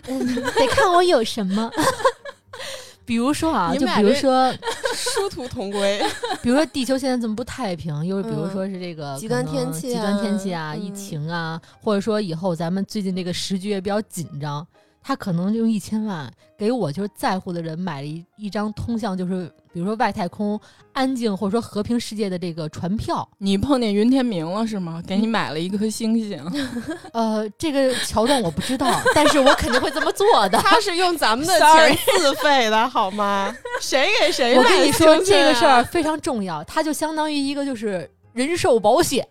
[0.07, 1.71] 嗯，得看我有什么。
[3.07, 4.51] 比如说啊，就比如说
[4.95, 6.01] 殊途同归。
[6.43, 14.67] 比如说地球现在这么不太平，又比如说是这个极端天气、极端天气啊、疫情啊，或者说以后咱们最近这个时局也比较紧张，
[15.07, 20.59] 他可能用一千万给我就是在乎的人买了一一张通向就是比如说外太空
[20.95, 23.29] 安静或者说和平世界的这个船票。
[23.37, 25.03] 你碰见云天明了是吗？
[25.07, 26.43] 给你买了一颗星星。
[27.13, 30.59] 呃，这个桥段我不知道，但是我肯定会这么做的。
[30.59, 33.55] 他是用咱们的钱自费的好吗？
[33.83, 34.57] 谁给谁？
[34.57, 39.27] 我跟你说这个事儿非常重要，它就相当于一个就是人寿保险，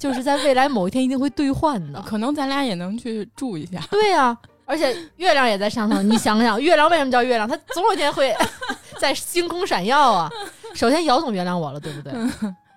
[0.00, 2.00] 就是在未来某一天一定会兑换的。
[2.02, 3.78] 可能咱俩也能去住一下。
[3.90, 4.38] 对呀、啊，
[4.68, 7.48] 而且月亮也在上头，你想想，月亮为什么叫月亮？
[7.48, 8.36] 它总有一天会
[9.00, 10.30] 在星空闪耀啊。
[10.74, 12.12] 首先，姚总原谅我了，对不对？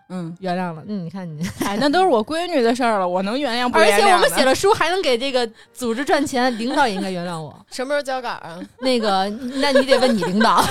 [0.08, 0.82] 嗯，原谅了。
[0.88, 4.06] 嗯，你看你，哎，那都是我闺女的事儿了，我能原谅不而原谅？
[4.06, 7.54] 且我们写了书，还能给这个组织赚钱，领导也应该原谅我。
[7.70, 8.58] 什么时候交稿啊？
[8.80, 10.64] 那个，那你得问你领导。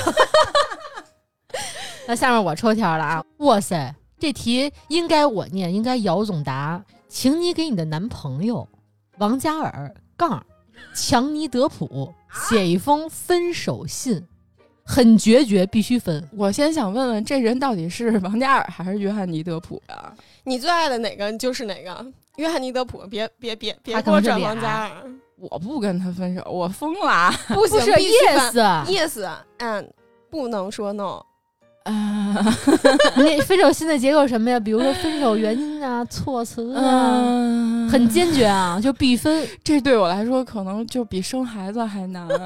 [2.09, 3.23] 那下面我抽条了啊！
[3.39, 6.83] 哇塞，这题应该我念，应该姚总答。
[7.09, 8.67] 请你给你的男朋友
[9.19, 10.43] 王嘉尔杠
[10.95, 12.13] 强尼德普
[12.49, 14.27] 写一封分手信，
[14.85, 16.29] 很决绝，必须分。
[16.37, 20.15] 我先想问问，这人到底是王嘉尔还是约翰尼德普呀、
[20.45, 22.07] 你最爱的哪个就是哪个。
[22.37, 24.91] 约翰尼德普，别别别别他给我转王嘉尔，
[25.37, 27.31] 我不跟他分手，我疯了。
[27.49, 29.93] 不行不是必须 yes，yes，嗯，
[30.31, 31.23] 不能说 no。
[31.85, 32.37] 啊，
[33.17, 34.61] 你分手信的结构什么呀？
[34.61, 39.47] 比如说分手原因啊、措辞啊，嗯，很坚决啊，就必分。
[39.65, 42.29] 这对我来说可能就比生孩子还难，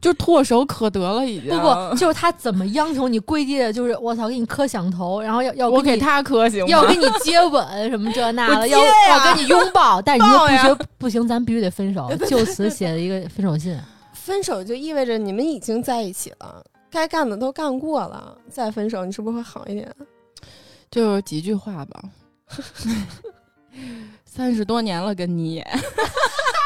[0.00, 1.50] 就唾手可得了，已经。
[1.50, 6.66] 不不，就是他怎么央求你跪地的，就是我操，给你磕响头，然后要要我给他磕行吗？
[6.68, 13.78] 要跟你接吻什么这那的， 我要要跟你拥抱，但是你又不行不行，咱必须得分手，就此写了一个分手信。
[14.12, 16.62] 分手就意味着你们已经在一起了，
[16.92, 19.90] 该干的都干过了，再分手，你是不是会好一点？
[20.90, 22.02] 就几句话吧。
[24.26, 25.66] 三十多年了，跟你也。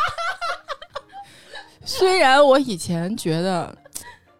[1.87, 3.73] 虽然我以前觉得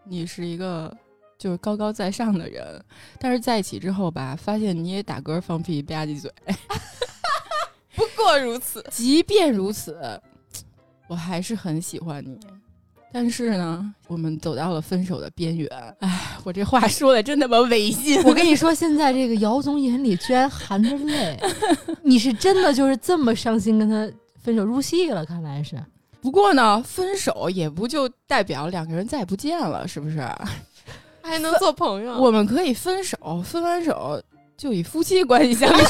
[0.03, 0.93] 你是一个
[1.39, 2.85] 就是高高在上的人，
[3.21, 6.29] 但是在一起之后吧，发现你也打嗝、放屁、吧唧嘴。
[7.95, 8.85] 不过如此。
[8.91, 10.21] 即便如此，
[11.07, 12.41] 我还是很喜欢你。
[13.13, 15.69] 但是呢，我们走到了分手的边缘。
[16.01, 18.23] 哎，我这话说的真他妈违心。
[18.25, 21.39] 我跟你说，现在这个姚总眼里居然含着泪，
[22.03, 24.07] 你是真的就是这么伤心跟他
[24.43, 25.25] 分手入戏了？
[25.25, 25.83] 看来是。
[26.21, 30.21] 不过呢，分手也不就代表两个人再也不见了，是不是？
[31.23, 32.13] 还能做朋友？
[32.21, 34.23] 我们可以分手，分完手
[34.57, 35.77] 就以夫妻关系相处。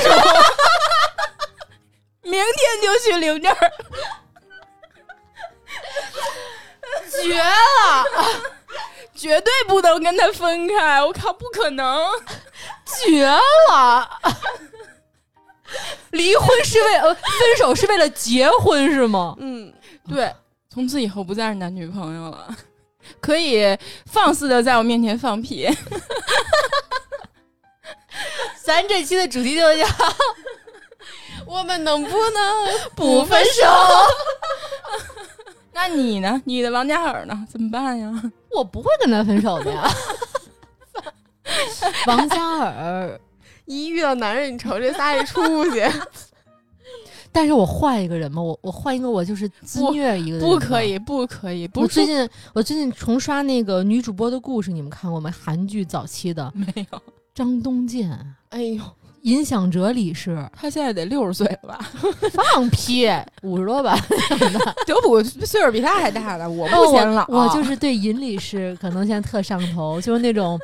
[2.22, 2.42] 明天
[2.82, 3.54] 就去领证，
[7.22, 8.04] 绝了，
[9.14, 11.02] 绝对不能跟他分开！
[11.02, 12.06] 我靠，不可能，
[12.84, 13.26] 绝
[13.70, 14.08] 了！
[16.10, 19.34] 离婚是为呃，分手是为了结婚是吗？
[19.38, 19.72] 嗯，
[20.08, 20.32] 对，
[20.72, 22.48] 从此以后不再是男女朋友了，
[23.20, 23.76] 可以
[24.10, 25.68] 放肆的在我面前放屁。
[28.62, 29.86] 咱这期的主题就叫。
[31.46, 33.62] 我们能不能不分手？
[35.78, 36.40] 那你呢？
[36.46, 37.46] 你的王嘉尔呢？
[37.50, 38.32] 怎么办呀？
[38.50, 39.86] 我不会跟他分手的呀。
[42.08, 43.20] 王嘉尔
[43.66, 45.84] 一遇到男人，你瞅这仨一出去。
[47.30, 50.48] 但是我换一个人嘛，我我换一个，我就是自虐一个人。
[50.48, 51.68] 不可以，不可以。
[51.68, 55.30] 不我最近我最近重刷那个女主播的故事，你们看过吗？
[55.30, 57.02] 韩剧早期的没有？
[57.34, 58.10] 张东健，
[58.48, 58.82] 哎呦。
[59.26, 61.78] 影响哲理事，他现在得六十岁了吧？
[62.32, 63.08] 放屁，
[63.42, 63.98] 五十多吧？
[64.86, 67.26] 德普岁数比他还大呢，我不显老。
[67.28, 70.56] 我就是对尹理事可能现在特上头，就是那种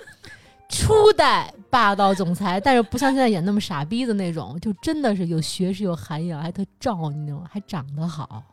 [0.69, 8.45] 初代霸道总裁，但是不像现在演那么傻逼的那种，就真的是有学识、有涵养，还特照你那种，还长得好。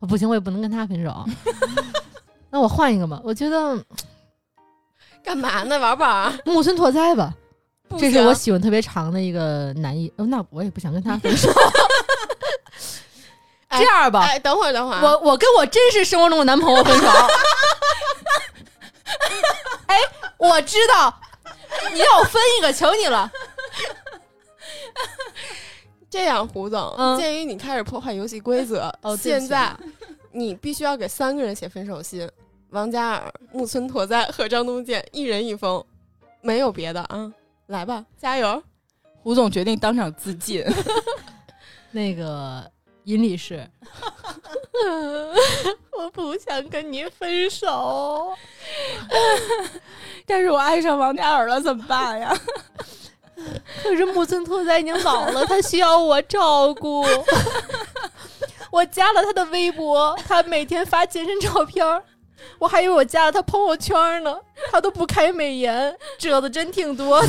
[0.00, 1.24] 不行，我也不能跟他分手。
[2.50, 3.80] 那我换一个吧，我觉得
[5.22, 5.78] 干嘛呢？
[5.78, 7.32] 玩玩木村拓哉吧。
[7.98, 11.48] 这是我喜欢特别长的一个男艺，哦，那我也不想跟他分手。
[13.70, 17.06] 这样吧，哎，等会儿，等会儿，我我跟我真实生活中的男朋友分手。
[19.86, 19.98] 哎，
[20.38, 21.12] 我知道，
[21.92, 23.30] 你要分一个，求你了。
[26.08, 29.76] 这样，胡总，鉴于你开始破坏游戏规则，哦，现在
[30.30, 32.30] 你必须要给三个人写分手信：
[32.70, 35.84] 王嘉尔、木村拓哉和张东健，一人一封，
[36.40, 37.32] 没有别的啊。
[37.66, 38.62] 来吧，加油！
[39.22, 40.64] 胡总决定当场自尽。
[41.90, 42.70] 那个
[43.04, 43.66] 尹女士，
[45.96, 48.34] 我不想跟你分手，
[50.26, 52.36] 但是我爱上王嘉尔了，怎么办呀？
[53.82, 57.04] 可是木村拓哉已经老了，他需要我照顾。
[58.70, 62.02] 我加了他的微博，他每天发健身照片
[62.58, 64.36] 我还以为我加了他朋友圈呢，
[64.70, 67.28] 他都不开美颜，褶子真挺多的。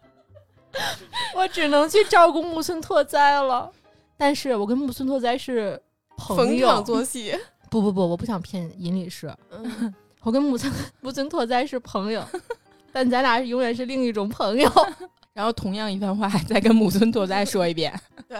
[1.34, 3.70] 我只能去照顾木村拓哉了。
[4.16, 5.80] 但是我跟木村拓哉是
[6.16, 7.38] 朋友，逢场作戏。
[7.70, 9.30] 不不不，我不想骗尹理事。
[10.22, 12.24] 我跟木村木村拓哉是朋友，
[12.92, 14.70] 但咱俩永远是另一种朋友。
[15.32, 17.92] 然后同样一番话，再跟木村拓哉说一遍。
[18.28, 18.38] 对。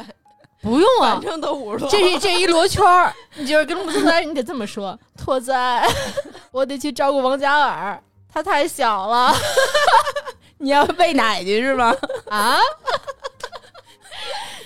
[0.66, 1.88] 不用啊，反正都五十多。
[1.88, 4.98] 这一这一罗圈儿， 你就是跟木村你得这么说。
[5.16, 5.88] 拓哉，
[6.50, 8.02] 我得去照顾王嘉尔，
[8.32, 9.32] 他太小了。
[10.58, 11.94] 你要喂奶去是吗？
[12.28, 12.58] 啊？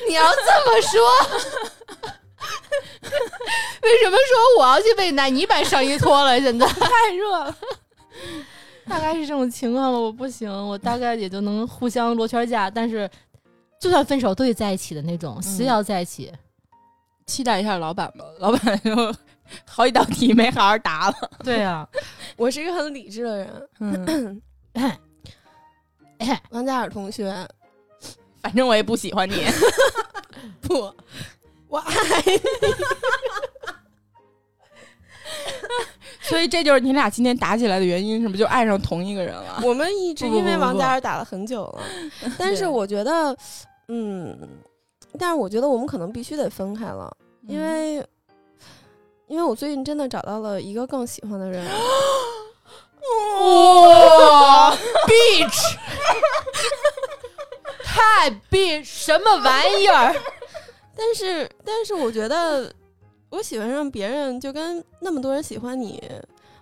[0.09, 1.01] 你要这么说？
[3.83, 5.29] 为什么说我要去喂奶？
[5.29, 7.55] 你把上衣脱了，现在太热了。
[8.89, 9.99] 大概是这种情况吧。
[9.99, 13.09] 我不行，我大概也就能互相罗圈架，但是。
[13.81, 16.31] 就算分手都得在一起的那种，死要在一起。
[17.27, 18.95] 期待一下老板吧，老板就
[19.65, 21.15] 好几道题没好好答了。
[21.45, 21.89] 对啊，
[22.37, 24.43] 我是一个很理智的人。
[26.51, 27.33] 王嘉尔同学，
[28.43, 29.47] 反正我也不喜欢你。
[30.61, 30.93] 不，
[31.69, 31.95] 我爱
[32.27, 32.41] 你。
[36.23, 39.63] 所以这就是你俩今天打起来的原因，是不是就爱上同一个人了？
[39.65, 41.83] 我们一直因为王嘉尔打了很久了，
[42.37, 43.37] 但是我觉得。
[43.93, 44.39] 嗯，
[45.19, 47.97] 但是我觉得我们可能必须得分开了，因为，
[49.27, 51.67] 因为我最近真的找到了一个更喜欢的人。
[53.41, 54.71] 哇，
[55.09, 55.75] bitch，
[57.83, 60.15] 太 bitch，什么玩意儿？
[60.97, 62.73] 但是，但是我觉得
[63.31, 66.01] 我喜欢上别人，就跟那么多人喜欢你。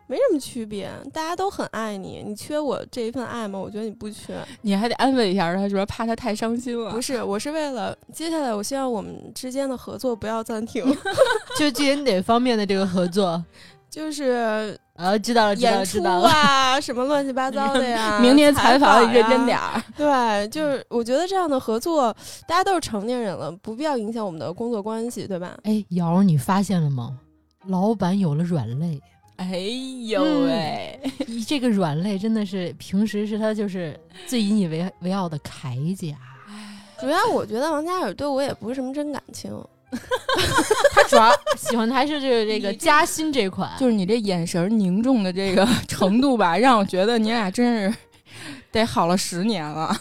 [0.09, 2.25] 没什么区别，大家都很爱你。
[2.27, 3.59] 你缺我这一份爱吗？
[3.59, 4.35] 我觉得你不缺。
[4.63, 6.91] 你还得安慰一下他，说怕他太伤心了。
[6.91, 10.83] 不是，我是为了接下来，我希望我们之间的合作不要暂停。
[11.59, 13.45] 就进行哪方面的这个合作？
[13.91, 18.19] 就是啊，知道了，知道了，知道了啊，什么乱七八糟的呀。
[18.23, 19.83] 明天采访认真点儿。
[19.95, 22.15] 对，就是我觉得这样的合作，
[22.47, 25.55] 大家都是成年人了，不必要影响我们的工作关系，对吧？
[25.65, 27.19] 哎，瑶，你发现了吗？
[27.67, 28.99] 老板有了软肋。
[29.39, 29.57] 哎
[30.07, 31.01] 呦喂，
[31.47, 36.17] 这个软肋真的是平时是他就是最引以为为傲的铠甲。
[37.01, 39.53] 主要我觉得王嘉尔对我也不是什么真感情，
[40.93, 47.97] 他主要 喜欢的还是就是这个嘉欣这款，就是你这眼神凝重的这个程度吧，让我觉得你俩真是
[48.73, 49.97] 得好了十年了。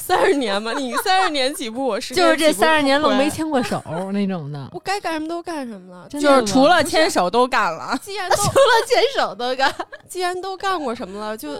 [0.00, 3.82] 三十年吧，你 三十年起步，我是就是这三十年都没牵过手
[4.12, 4.68] 那种的。
[4.72, 7.96] 我该干什么都干什么了，就是除了牵手都干了。
[8.02, 9.72] 既然 除了牵手都干，
[10.08, 11.56] 既然都干过什么了，就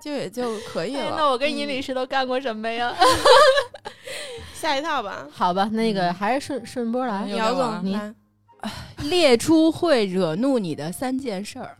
[0.00, 1.14] 就也就可以了。
[1.16, 2.94] 那我跟尹律师都干过什么呀？
[4.54, 5.26] 下一套吧。
[5.32, 7.26] 好吧，那个还是顺顺波来。
[7.28, 8.00] 姚总，你
[9.10, 11.76] 列出会惹怒你的三件事儿，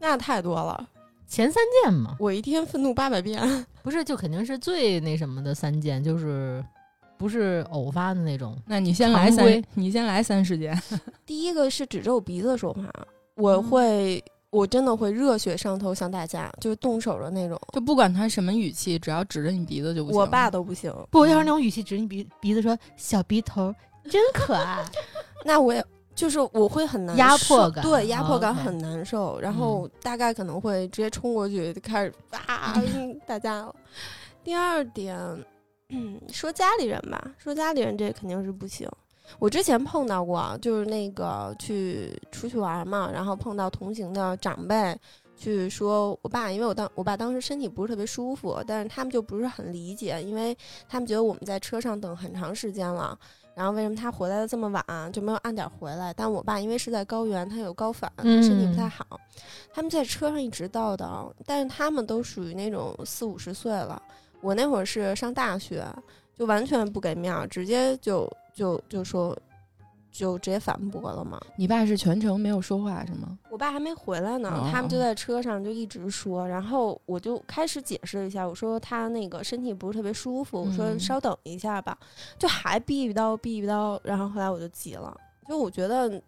[0.00, 0.86] 那太多了。
[1.28, 3.42] 前三件嘛，我一天愤怒八百遍，
[3.82, 6.64] 不是，就肯定是最那什么的三件，就是
[7.18, 8.56] 不是偶发的那种。
[8.66, 10.80] 那你先来三，你先来三十件。
[11.26, 12.82] 第一个是指着我鼻子说话，
[13.34, 20.20] 我会，我真的会热血上头，向大家就是动手的那种，就不管他什么语气，只要指着你鼻子就不行。
[20.20, 23.74] 我爸都不行，不要是那种语气，指你鼻鼻子说小鼻头
[24.08, 24.84] 真可爱，
[25.44, 25.84] 那我也。
[26.16, 32.12] 就是我会很难压迫感，对压迫感很难受，然后大概可能会直接冲过去就开始
[32.46, 32.74] 啊
[33.26, 33.74] 打架了。
[34.42, 35.16] 第二点，
[36.32, 38.88] 说家里人吧，说家里人这肯定是不行。
[39.38, 44.96] 我之前碰到过，就是那个去出去玩嘛，然后碰到同行的长辈
[45.36, 50.56] 去说我爸，因为我当我爸当时身体不是特别舒服，但是他们就不是很理解，因为
[50.88, 53.18] 他们觉得我们在车上等很长时间了。
[53.56, 56.12] 然后为什么他回来的这么晚就没有按点回来？
[56.12, 59.18] 但我爸因为是在高原，他有高反，身体不太好。
[59.72, 64.00] 他们在车上一直叨叨，但是他们都属于那种四五十岁了。
[64.42, 65.82] 我那会儿是上大学，
[66.38, 69.34] 就完全不给面儿，直接就就就说。
[70.16, 71.40] 就直接反驳了嘛？
[71.56, 73.38] 你爸是全程没有说话是吗？
[73.50, 81.96] 我爸还没回来呢，他们就在车上就一直说，然后我就开始解释一下，我说他那个身体不是特别舒服，我说稍等一下吧，
[82.38, 86.20] 就还逼逼叨逼逼叨，然后后来我就急了，就我觉得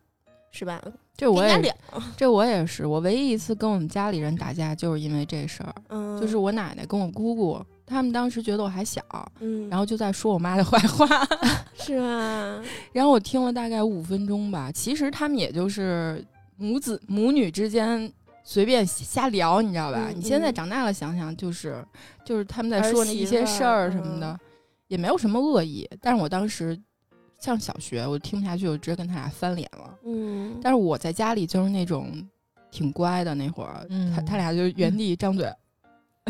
[0.50, 0.82] 是吧？
[1.16, 1.76] 这我也
[2.16, 7.60] 这我也是，我唯一一次跟我们家里人打架就是因为这事儿，就是我奶奶跟我姑姑。
[7.88, 9.02] 他们当时觉得我还小，
[9.40, 11.06] 嗯，然后就在说我妈的坏话，
[11.74, 12.62] 是吗？
[12.92, 14.70] 然后我听了大概五分钟吧。
[14.70, 16.24] 其实他们也就是
[16.56, 18.12] 母子母女之间
[18.44, 20.10] 随便瞎聊，你知道吧？
[20.14, 21.84] 你现在长大了想想，就是
[22.24, 24.38] 就是他们在说那一些事儿什么的，
[24.88, 25.88] 也没有什么恶意。
[26.00, 26.78] 但是我当时
[27.40, 29.94] 上小学，我听不下去，我直接跟他俩翻脸了。
[30.04, 32.12] 嗯，但是我在家里就是那种
[32.70, 35.50] 挺乖的那会儿，他他俩就原地张嘴。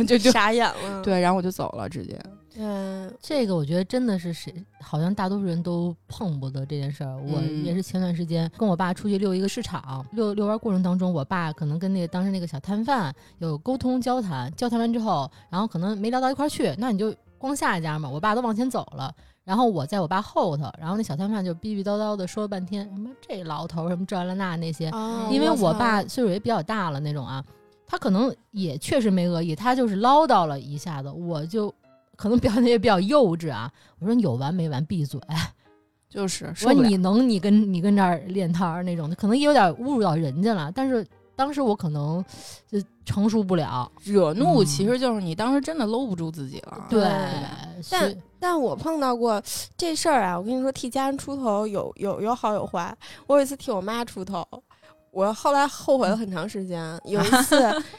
[0.07, 2.19] 就就傻眼了，对，然后我就走了，直接。
[2.61, 7.17] 嗯，这个我觉得真的是谁，好像大多数人都碰不得这件事儿。
[7.17, 18.09] 我也是前段时间跟我爸出去溜一个市场，溜溜弯过程当中，我爸可能跟那个当时那个小摊贩有沟通交谈，交谈完之后，然后可能没聊到一块儿去，那你就光下一家嘛。
[18.09, 24.91] 我爸都往前走了，然后我在我爸后头，然后那小摊贩就逼逼叨叨的说了半天，什么这老头什么这了那那些，
[25.31, 27.45] 因为我爸岁数也比较大了那种啊。
[27.91, 31.75] 他可能也确实没恶意，他就是唠叨了一下子，我就
[32.17, 33.73] 可能表现也比较幼稚啊。
[33.99, 35.19] 我说你有完没完，闭嘴！
[36.11, 40.71] 就是说你能你跟你跟这儿练摊儿那种的，可能也有点侮辱到人家了。
[40.75, 42.25] 但是当时我可能
[42.67, 46.87] 就成熟不了，惹怒其实就是你当时真的搂不住自己了。
[46.89, 47.11] 对，
[47.91, 49.43] 但但我碰到过
[49.77, 52.97] 这事儿啊，我跟你说，替家人出头有有有好有坏。
[53.27, 54.43] 我有一次替我妈出头。
[55.19, 56.79] 我后来后悔了很长时间。
[57.05, 57.57] 有一次，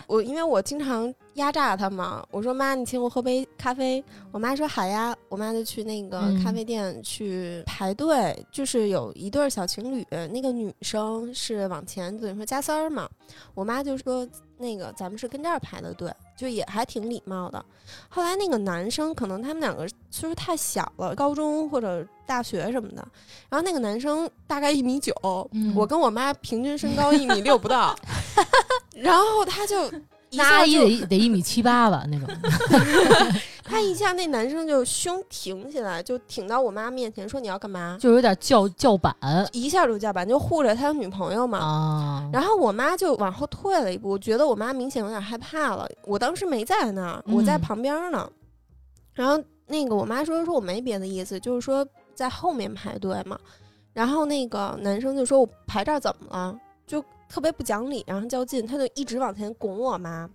[0.08, 4.02] 我因为我经常压榨他嘛，我说妈，你请我喝杯咖啡。
[4.32, 5.14] 我妈说好呀。
[5.28, 13.10] 我妈就去那个咖啡店去排队，就是有一对小情侣，那个女生是往前等于说加塞儿嘛。
[13.54, 14.26] 我妈就说
[14.58, 16.10] 那个咱们是跟这儿排的队。
[16.40, 17.64] 就也还挺礼貌的。
[18.08, 23.06] 后来那个男生可能他们两个岁数太小了，高中或者大学什么的。
[23.50, 25.14] 然后那个男生大概一米九，
[25.76, 27.94] 我跟我妈平均身高一米六不到。
[28.96, 29.92] 然后他就。
[30.32, 32.28] 那阿姨得得一米七八吧，那种。
[33.64, 37.98] 他一下那男生就胸挺起来，就挺到我妈面前，说你要干嘛？
[38.00, 39.16] 就有点叫叫板，
[39.52, 41.60] 一下就叫板，就护着他的女朋友嘛。
[41.60, 42.30] 啊。
[42.34, 45.88] 然后我妈就往后退了一步，我觉得我妈明显有点害怕了。
[46.04, 48.28] 我当时没在那儿，我在旁边呢。
[49.14, 53.38] 然后那个我妈说说我没别的意思，就是说在后面排队嘛。
[53.94, 56.56] 然后那个男生就说我排这儿怎么了？
[57.30, 57.36] 就。
[57.36, 60.30] 特别不讲理，然后较劲，他就一直往前拱我妈。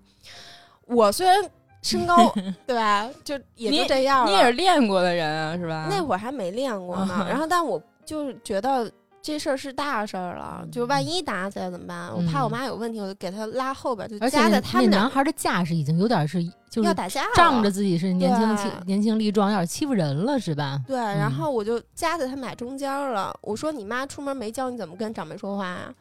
[0.87, 1.37] 我虽然
[1.83, 2.33] 身高
[2.67, 4.27] 对吧，就也就这样。
[4.27, 5.89] 你也是练过的人啊，是吧？
[5.91, 7.27] 那会儿还没练过呢。
[7.29, 8.91] 然后，但我就是觉得，
[9.21, 12.11] 这事儿是大事儿了，就万一打起来怎么办？
[12.15, 20.81] 我怕我妈有问题，我就给她拉后边，就夹在他们那男孩的架势已经有点是就是要打架了，仗着自己是年轻气年轻力壮，有点欺负人了是吧？
[20.87, 23.37] 对，然嗯后我就夹在他们俩中间了。
[23.43, 25.93] 我说：“你妈出门没教你怎么跟长辈说话呀、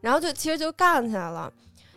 [0.00, 1.52] 然后就其实就干起来了。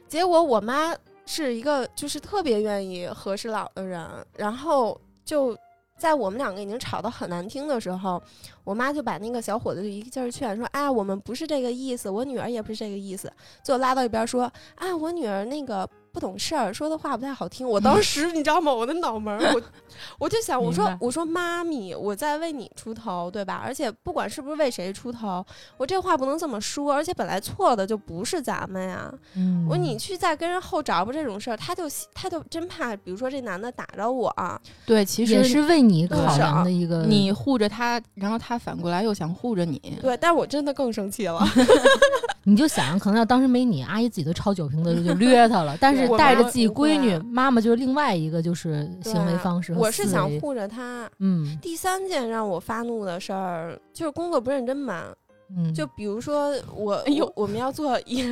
[0.07, 0.95] 结果我妈
[1.25, 5.57] 是一个就是特别愿意和事佬的人，然后就
[5.97, 8.21] 在我们两个已经吵得很难听的时候，
[8.63, 13.31] 我妈就把那个小伙子就一个劲儿劝说：“啊，我们不是这个意思，我女儿也不是这个意思。”
[13.63, 14.43] 就拉到一边说
[14.75, 17.67] ：“啊，我女儿那个。”不懂事儿，说的话不太好听。
[17.67, 18.71] 我 当时你知道吗？
[18.71, 19.61] 我的脑门儿，我
[20.19, 23.59] 我就想，我说我说妈咪，我在为你出头，对吧？
[23.65, 25.43] 而且不管是不是为谁出头，
[25.75, 26.93] 我这话不能这么说。
[26.93, 29.11] 而且本来错的就不是咱们呀。
[29.35, 39.81] 嗯，我说你去再跟人后找不这种事儿，他就他就真怕，比如说这男的打着我啊，对，其实也是为你考是量的一个，你护着他，然后他反过来又想护着你。
[39.99, 41.43] 对，但是我真的更生气了。
[42.45, 45.77] 你就想，可能要当时没你，阿姨自己都抄酒瓶子就掠他了。
[45.79, 51.09] 但是带着自己闺女，妈妈就是另外一个就是行为方式和我是想护着她。
[51.19, 55.15] 嗯第三件让我发怒的事儿就是工作不认真吧。
[55.55, 58.23] 嗯，就比如说我，哎呦我我们要做一，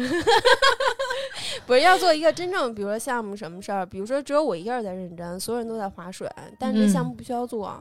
[1.68, 7.78] 不是要做一个真正，比如说项目什么事儿，比如说只有我一个人在认真，所有人都在划水，但是这项目不需要做，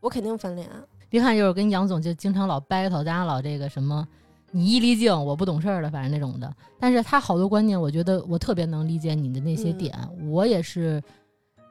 [0.00, 0.68] 我肯定翻脸。
[1.08, 4.06] 别看就是跟杨总就经常老 battle，咱俩老这个什么。
[4.52, 6.52] 你一离境，我不懂事儿了，反正那种的。
[6.78, 11.02] 但是他好多观念，我觉得我特别能理解你的那些嗯点，我也是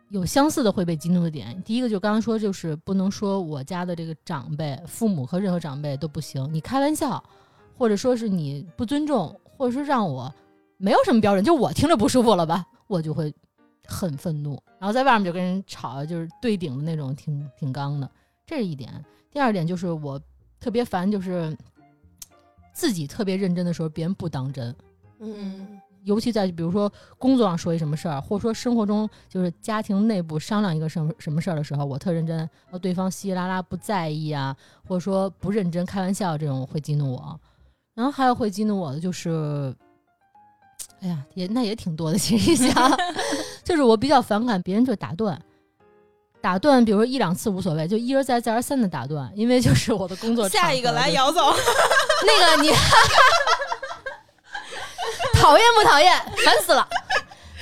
[0.10, 1.62] 有相似的会被激怒的点。
[1.64, 7.22] 第一个就刚刚说，就是不能说我家的这个长辈、父母和任何长辈都不行，你开玩笑，
[7.78, 10.34] 或者说是你不尊重，或者说让我
[10.78, 13.34] 没有什么标准，就我听着不舒服了吧，我就会
[13.86, 18.10] 很愤怒，然后在外面就跟人吵，就是对顶的那种，挺挺刚的，
[18.46, 18.90] 这是一点。
[19.32, 20.20] 第二点就是我
[20.60, 21.56] 特别烦，就是
[22.80, 24.74] 自己特别认真的时候，别人不当真。
[25.20, 25.68] 嗯
[26.06, 34.56] 尤其在比如说工作上说一什么事儿，或者说生活中就是家庭内部商量一个什么什么事儿的时候，我特认真，然后对方稀稀拉拉不在意啊，
[34.88, 37.38] 或者说不认真开玩笑，这种会激怒我。
[37.94, 39.76] 然后还有会激怒我的就是，
[41.02, 42.18] 哎呀，也那也挺多的。
[42.18, 42.74] 其实一想，
[43.62, 45.40] 就是我比较反感别人就打断，
[46.42, 51.44] 打断，比如说一两次无所谓，就一而再再而三的打断，因为就是我的工作下一个来，姚总。
[52.26, 52.72] 那个你
[55.34, 56.14] 讨厌不讨厌？
[56.46, 56.88] 烦死了！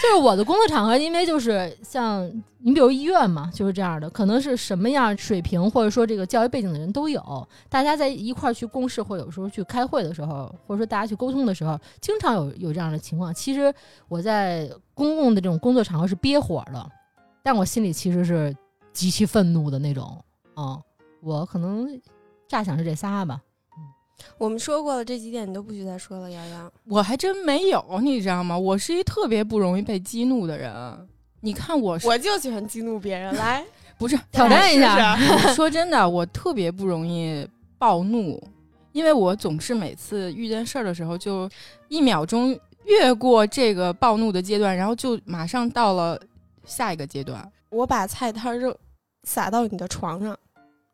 [0.01, 2.23] 就是我的工作场合，因为就是像
[2.59, 13.33] 你比如医院嘛，就是这样的，可能是什么样水平或者说这个教育背景的人都有，大家在一块儿去共事，或有时候去开会的时候，或者说大家去沟通的时候，经常有有这样的情况。
[13.33, 13.73] 其实
[14.07, 16.91] 我在公共的这种工作场合是憋火的，
[17.41, 18.55] 但我心里其实是
[18.97, 20.19] 极其愤怒的那种。
[20.55, 20.81] 嗯，
[21.21, 21.87] 我可能
[22.47, 23.39] 乍想是这仨吧。
[24.39, 26.71] 我们说过了，这几点你都不许再说了，瑶瑶。
[26.85, 28.57] 我还真没有，你知道吗？
[28.57, 30.73] 我是一特别不容易被激怒的人。
[31.41, 33.63] 你看我我就喜欢激怒别人，来
[33.99, 35.15] 不是挑战一下
[35.53, 38.43] 说真的，我特别不容易暴怒，
[38.93, 41.47] 因为我总是每次遇见事儿的时候，就
[41.87, 46.19] 一秒钟越过这个暴怒的阶段，然后就马上到了
[46.65, 47.47] 下一个阶段。
[47.69, 48.75] 我把菜摊扔
[49.27, 50.35] 撒到你的床上，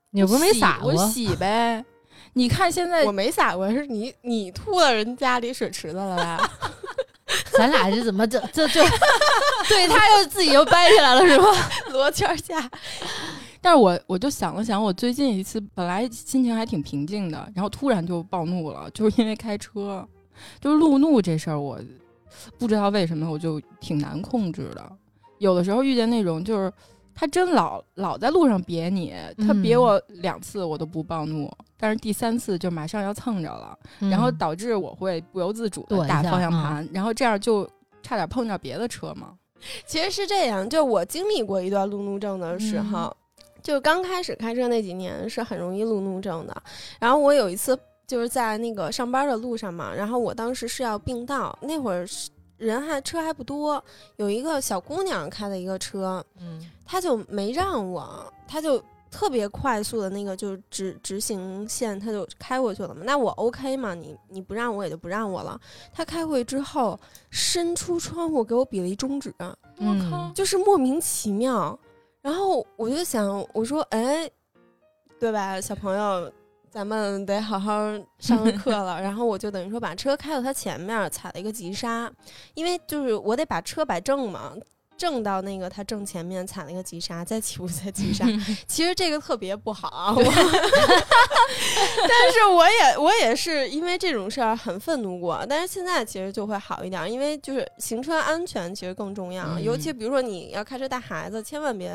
[0.10, 1.08] 你不是没洗撒过我？
[1.08, 1.86] 洗呗。
[2.34, 6.52] 你看现在我没撒过，是你你吐到人家里水池子了吧？
[7.56, 8.82] 咱俩这怎么这这就？
[9.70, 11.46] 对他又自己又掰起来了是吧？
[11.94, 12.70] 罗圈下，
[13.62, 20.08] 但是我我就想了想，我最近一次本来心情还挺平静的，然后突然就暴怒了，就是因为开车，
[20.60, 21.80] 就是路怒这事儿，我
[22.58, 24.92] 不知道为什么我就挺难控制的。
[25.38, 26.72] 有的时候遇见那种就是
[27.16, 37.70] 他真老老在路上别你，他别嗯我两次我都不暴怒，但是第三次就马上要蹭着了，然后导致我会不由自主的打方向嗯盘，然后这样就
[38.02, 39.34] 差点碰着别的车嘛。
[39.86, 43.16] 其实是这样，就我经历过一段路怒症的时候，
[43.62, 46.64] 就刚开始开车那几年是很容易路怒症的。
[47.00, 52.30] 然后我有一次就是在那个上班的路上嘛，然后我当时是要并道，那会儿是
[52.64, 53.84] 人还车还不多，
[54.16, 63.02] 有一个小姑娘开的一个车，嗯她就没让我，她就特别快速的那个就直直行线，她就开过去了嘛。
[63.04, 63.94] 那我 OK 嘛？
[63.94, 65.60] 你你不让我也就不让我了。
[65.92, 67.00] 她开过去之后，
[67.30, 69.34] 伸出窗户给我比了一中指。
[69.40, 71.78] 嗯我靠，就是莫名其妙。
[72.22, 74.30] 然后我就想，我说，哎，
[75.20, 76.32] 对吧，小朋友，
[76.74, 79.00] 咱们得好好上课了。
[79.00, 82.12] 然后我就等于说把车开到他前面，踩了一个急刹，
[82.56, 84.56] 因为就是我得把车摆正嘛。
[84.98, 88.26] 正到那个他正前面踩了一个急刹，再起步再急刹。
[88.68, 90.16] 其实这个特别不好
[92.08, 101.92] 但是我也我也是因为这种事儿很愤怒过，但是现在其实就会好一点，因为就是行车安全其实更重要，嗯尤其比如说你要开车带孩子，千万别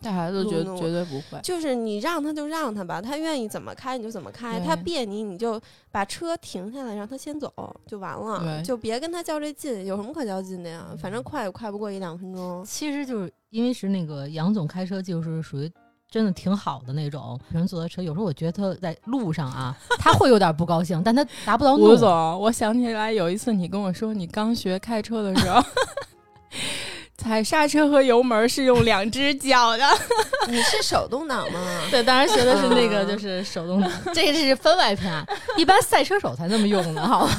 [0.00, 1.40] 带孩子绝绝对不会。
[1.42, 7.52] 就是你让他就让他吧，他愿意怎么开你就怎么开，他别你你就把车停下来让他先走
[7.86, 10.86] 就完了，就别跟他较这劲，有什么可较劲的呀？
[11.00, 12.35] 反正快也快不过一两分钟。
[12.64, 15.70] 其实就是因为是那个杨总开车技术是属于
[16.08, 21.96] 真的挺好的那种，人坐的车，有时候我觉得他在路上啊，他会有点不高兴，但他达不到怒吴。
[21.96, 22.08] 总，
[22.40, 25.60] 我想起来有一次你跟我说，你刚学开车的时候，
[27.18, 29.84] 踩刹车和油门是用两只脚的。
[30.48, 31.60] 你是手动挡吗？
[31.90, 37.36] 对，当然学的是那个嗯就是手动挡，这个是分外篇，啊一般赛车手才那么用的，好吧？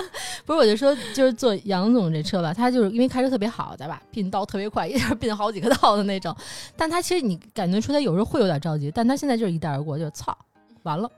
[0.44, 4.02] 不是，我就说就是坐杨总这车吧，他就是因为开车特别好，对吧？
[4.10, 6.34] 并道特别快，一下并好几个道的那种。
[6.76, 10.36] 但他其实你感觉出他有时候会有点着急，但他现在就是一带而过，就是操，
[10.82, 11.08] 完了。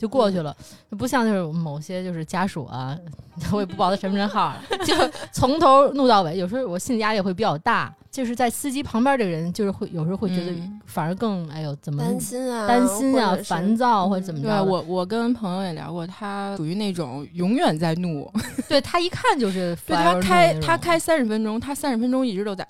[0.00, 0.56] 就过去了，
[0.90, 2.96] 就不像就是某些就是家属啊，
[3.52, 4.94] 我也不报他身份证号了， 就
[5.30, 6.38] 从头怒到尾。
[6.38, 14.48] 有时候我心理压力会比较大，就是在司机旁边这个人，就是会有时候会觉得嗯反而更哎呦怎么担心啊，担心啊烦躁或者怎么着。
[14.48, 18.32] 对我，我跟朋友也聊过，他属于那种永远在怒，
[18.68, 22.66] 对他一看就是 对他开他开三十分钟，他三十分钟一直都在，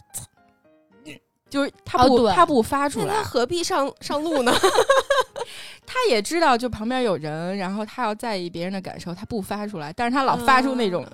[1.51, 4.53] 就是他不他不发出来那他，何必上 上路呢？
[5.85, 11.05] 他也知道就旁边有人，然后他要在意别人的感受，他不发出来，但是他老发出那种。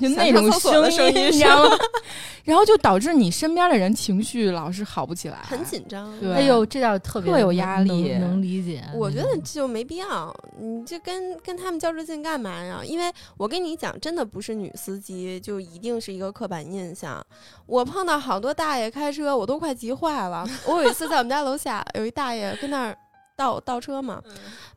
[0.00, 0.50] 就那种
[0.90, 1.76] 声音你知道吗？
[2.44, 6.12] 然后就导致你身边的人情绪老是好不起来，很紧张。
[6.18, 8.82] 对哎呦，这叫特别特有压力能能理解。
[8.94, 12.80] 我觉得就没必要，你这跟跟他们较这劲干嘛呀？
[12.84, 17.24] 因为我跟你讲，真的不是女司机就一定是一个刻板印象。
[17.66, 20.44] 我碰到好多大爷开车，我都快急坏了。
[20.66, 22.96] 我有一次在我们家楼下有一大爷跟那儿
[23.36, 24.20] 倒倒车嘛，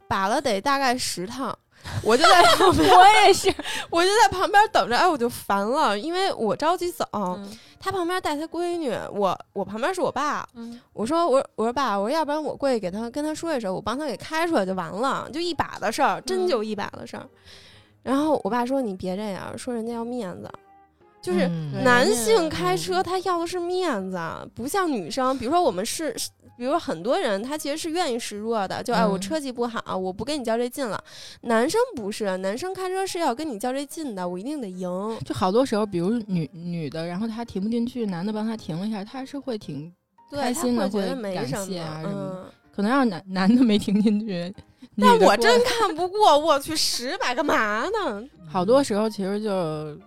[0.08, 1.58] 把了得大概十趟。
[2.04, 3.54] 我就在旁边， 我也是，
[3.90, 7.58] 我就在旁边等着，哎，我就烦了，因为我着急走，嗯。
[7.80, 10.80] 他旁边带他闺女，我我旁边是我爸，嗯。
[10.94, 16.48] 我说我我说爸，我说要不然我过去给他跟他说一声，我帮他给开出来就完了，就一把的事儿，真嗯。
[16.48, 17.28] 就一把的事儿。
[18.02, 20.50] 然后我爸说你别这样，说人家要面子，
[21.26, 21.50] 就是
[21.84, 24.20] 男性开嗯车他要的是面子，
[24.54, 26.16] 不像女生，比如说我们是。
[26.58, 30.98] 比如说很多人他其实是愿意示弱的，就哎我嗯车技不好，我不跟你较这劲了。
[31.42, 34.88] 男生不是，男生开车是要跟你较这劲的，我一定得赢。
[35.26, 39.92] 就好多时候，比如女女的，然后她停不进去，男的帮她停了一下，她是会挺
[40.32, 42.46] 对，开心的会会觉得没感什么，谢啊什么嗯。
[42.74, 44.56] 可能让男男的没停进去，
[44.98, 48.24] 但我真 看不过，我去十百干嘛呢？
[48.50, 49.98] 好多时候其实就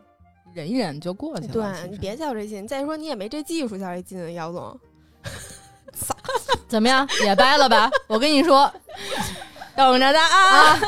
[0.58, 1.52] 忍一忍就过去了。
[1.52, 4.78] 对你别较这劲，再说你也没这技术较这劲，姚总。
[6.68, 7.90] 怎么样，也掰了吧？
[8.06, 8.72] 我跟你说，
[9.78, 10.80] 等着的啊，啊，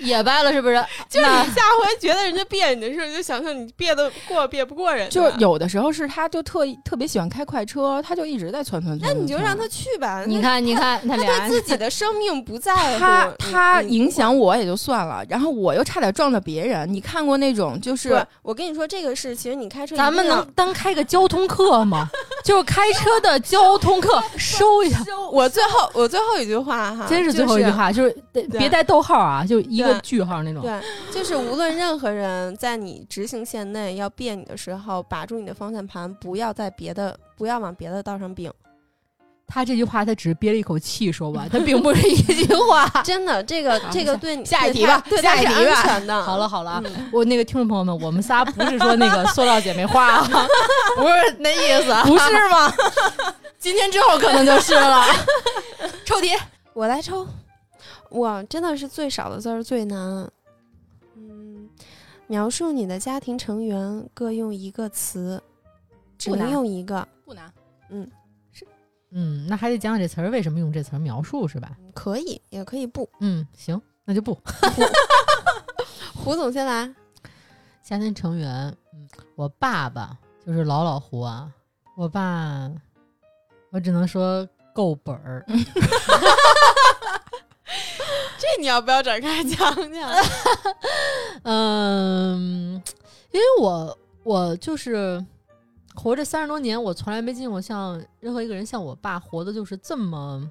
[0.00, 0.74] 也掰了是不是？
[1.08, 5.32] 就是你下回觉得人家别你的事儿，就想想你别得过别不过人家，就是。
[5.38, 9.12] 有的时候是他就特意特别喜欢开快车，他就一直在窜窜窜。
[9.12, 10.24] 那你就让他去吧。
[10.26, 16.92] 你看，你看，他对自己的生命不在乎，他他影响我也就算了，然后我又差点撞到别人。
[16.92, 22.06] 你看过那种就是，我跟你说，这个是其实你开车咱们能单开个交通课吗？
[22.44, 24.98] 就是开车的交通课， 收一下。
[25.32, 28.16] 我最后我最后一句话哈，真是最后一句话，就是
[28.50, 30.62] 别带逗号啊，就一个句号那种。
[30.62, 30.80] 对，
[31.12, 38.52] 就是无论任何人在你直行线内要别你的时候，把住你的方向盘，不要在别的，不要往别的道上并。
[39.46, 42.88] 他这句话他只是憋了一口气说完，他并不是一句话。
[43.04, 46.00] 真的，这个这个对你下一题吧对下一题吧。
[46.24, 46.82] 好了好了
[47.12, 50.26] 我那个听众朋友们，我们仨不是说那个塑料姐妹花啊，
[50.96, 52.72] 不是那意思，不是吗？
[53.58, 55.04] 今天之后可能就是了。
[56.06, 56.30] 抽题，
[56.72, 57.26] 我来抽，
[58.14, 60.30] 哇，真的是最少的字儿最难。
[61.14, 61.68] 嗯，
[62.26, 65.42] 描述你的家庭成员各用一个词，
[66.18, 67.52] 只能用一个，不难，
[69.10, 71.76] 嗯，那还得讲讲这词儿为什么用这词儿描述是吧？
[71.94, 73.08] 可以也可以不。
[73.20, 74.36] 嗯，行，那就不。
[76.14, 76.92] 胡总先来，
[77.82, 81.48] 家庭成员，嗯，我爸爸就是老老胡啊，
[81.96, 82.70] 我爸，
[83.70, 85.46] 我只能说够本儿。
[88.38, 90.10] 这你要不要展开讲讲？
[91.44, 92.82] 嗯，
[93.32, 95.24] 因为我我就是
[95.94, 100.50] 活着三十多年，我从来没见过像任何一个人像我爸活的就是这么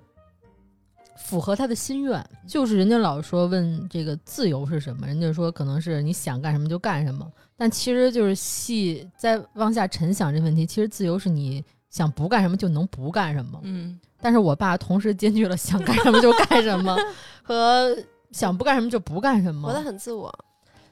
[1.17, 2.23] 符合他的心愿。
[2.47, 13.59] 就是人家老说问这个自由是什么，人家说可能是你想干什么就干什么，但其实就是细再往下沉想这问题，其实自由是你想不干什么就能不干什么。
[13.63, 16.97] 嗯但是我爸同时兼具了想干什么就干什么
[17.43, 17.95] 和
[18.31, 19.67] 想不干什么就不干什么。
[19.67, 20.33] 活得很自我。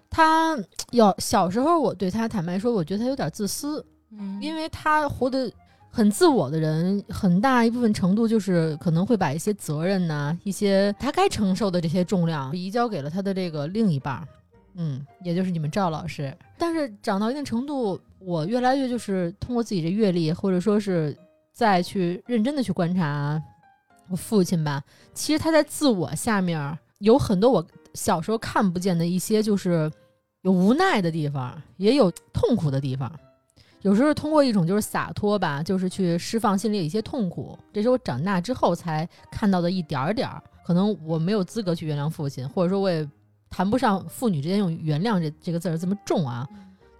[0.10, 0.56] 他
[0.92, 5.50] 有小时候，我对他坦白说，我觉得他有点自私，嗯因为他活得
[5.90, 14.28] 很自我的人，很大一部分程度就是可能会把一些责任呐、一些他该承受的这些重量移交给了他的这个另一半儿，
[14.76, 16.38] 嗯，也就是你们赵老师。
[16.58, 21.16] 但是长到一定程度，我越来越就是通过自己的阅历，或者说是
[21.52, 23.42] 再去认真的去观察
[24.10, 29.92] 我父亲吧，其实他在自我下面有很多我小时候看不见的一些，就是
[30.42, 33.12] 有无奈的地方，也有痛苦的地方。
[33.82, 40.42] 有时候通过一种就是洒脱吧，就是去释放心里的一些痛苦，这是我长大之后才看到的一点儿点儿。
[40.64, 43.08] 可能我没有资格去原谅父亲，或者说我也
[43.50, 46.48] 谈不上父女之间用原谅这这个字儿这么重啊，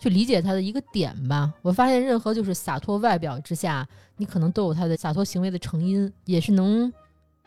[0.02, 1.54] 去理解他的一个点吧。
[1.62, 3.88] 我发现任何就是洒脱外表之下，
[4.18, 6.92] 你可能都有他的洒脱行为的成因，也是能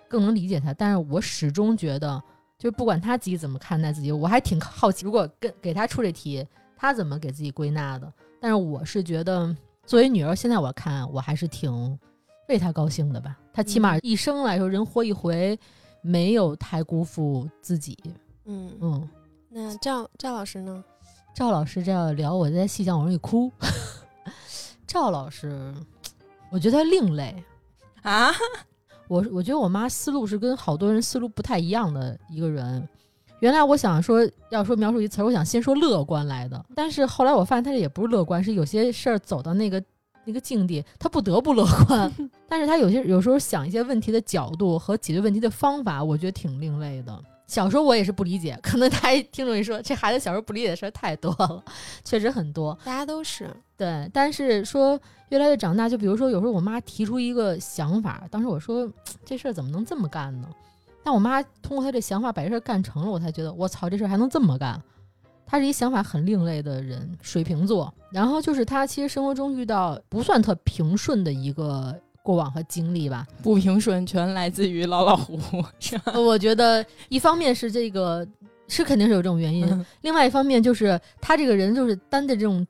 [0.06, 0.72] 更能理解他。
[0.72, 2.22] 但是我始终觉得，
[2.56, 6.46] 就是不管他自己怎么看待自己，我还挺好奇，如果跟给他出这题，
[6.76, 8.12] 他怎么给自己归纳的？
[8.40, 9.52] 但是我是觉得，
[9.84, 11.98] 作为女儿，现在我看我还是挺
[12.48, 13.36] 为他高兴的吧。
[13.52, 15.58] 他起码一生来说，人活一回，
[16.02, 17.98] 没有太辜负自己。
[18.44, 19.08] 嗯，嗯，
[19.48, 20.84] 那赵赵老师呢？
[21.34, 23.50] 赵老师这样聊，我在细想，我容易哭。
[24.86, 25.74] 赵老师，
[26.48, 27.34] 我觉得他另类。
[28.02, 28.30] 啊，
[29.08, 32.88] 我我觉得我妈思路是跟好多人思路不太一样的一个人。
[33.40, 39.82] 原来我想说，要说描述一词儿，我想先说乐观来的，但是后来我发现他这也不是乐观，是有些事儿走到那个
[40.24, 42.10] 那个境地，他不得不乐观。
[42.48, 47.20] 但是他有些有时候想一些问题的角度和解决问题的方法，我觉得挺另类的。
[47.46, 51.62] 小时候我也是不理解，可能大家听众一说，这孩子小时候不理解的事儿太多了，
[52.02, 52.76] 确实很多。
[52.84, 58.90] 大家都是，对，但是说越来越长大，就比如说有时候我妈提出一个想法，当时我说
[59.24, 60.48] 这事儿怎么能这么干呢？
[61.02, 64.82] 但我妈通过她这想法把这事儿干成了，我才觉得我操，这事儿还能这么干。
[65.46, 67.92] 她是一想法很另类的人，水瓶座。
[68.10, 71.94] 然后就是她其实生活中遇到不算特平顺的一个
[72.24, 73.26] 过往和经历吧。
[73.42, 75.38] 不平顺全来自于老老虎
[76.16, 78.26] 我觉得一方面是这个
[78.66, 82.66] 是肯定是有这种原因，嗯另外一方面就是他这个人就是担的这种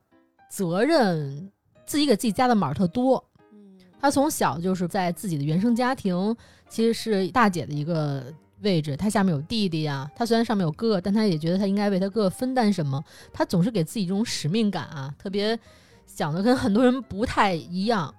[0.51, 1.51] 责任，
[1.87, 3.25] 自己给自己加的码儿特多。
[3.53, 6.37] 嗯他从小就是在自己的原生家庭，
[6.69, 8.25] 其实是大姐的一个
[8.61, 8.97] 位置。
[8.97, 13.03] 他下面有弟弟呀、他虽然上面有哥哥，但他也觉得他应该为他哥哥分担什么。
[13.33, 15.59] 他总是给自己这种使命感啊，特别
[16.07, 18.13] 想的跟很多人不太一样。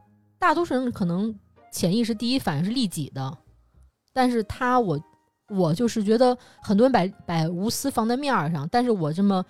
[0.46, 1.34] 大多数人可能
[1.72, 3.36] 潜意识第一反应是利己的，
[4.14, 5.00] 但是他我
[5.50, 9.44] 我就是觉得很多人把把无私放在面儿上，但是我这么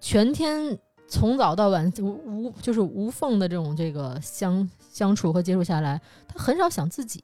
[0.00, 7.20] 全天从早到晚无无就是无缝的这种这个相相处和接触下来，他很少想自己，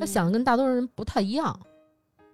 [0.00, 1.56] 他嗯想的跟大多数人不太一样。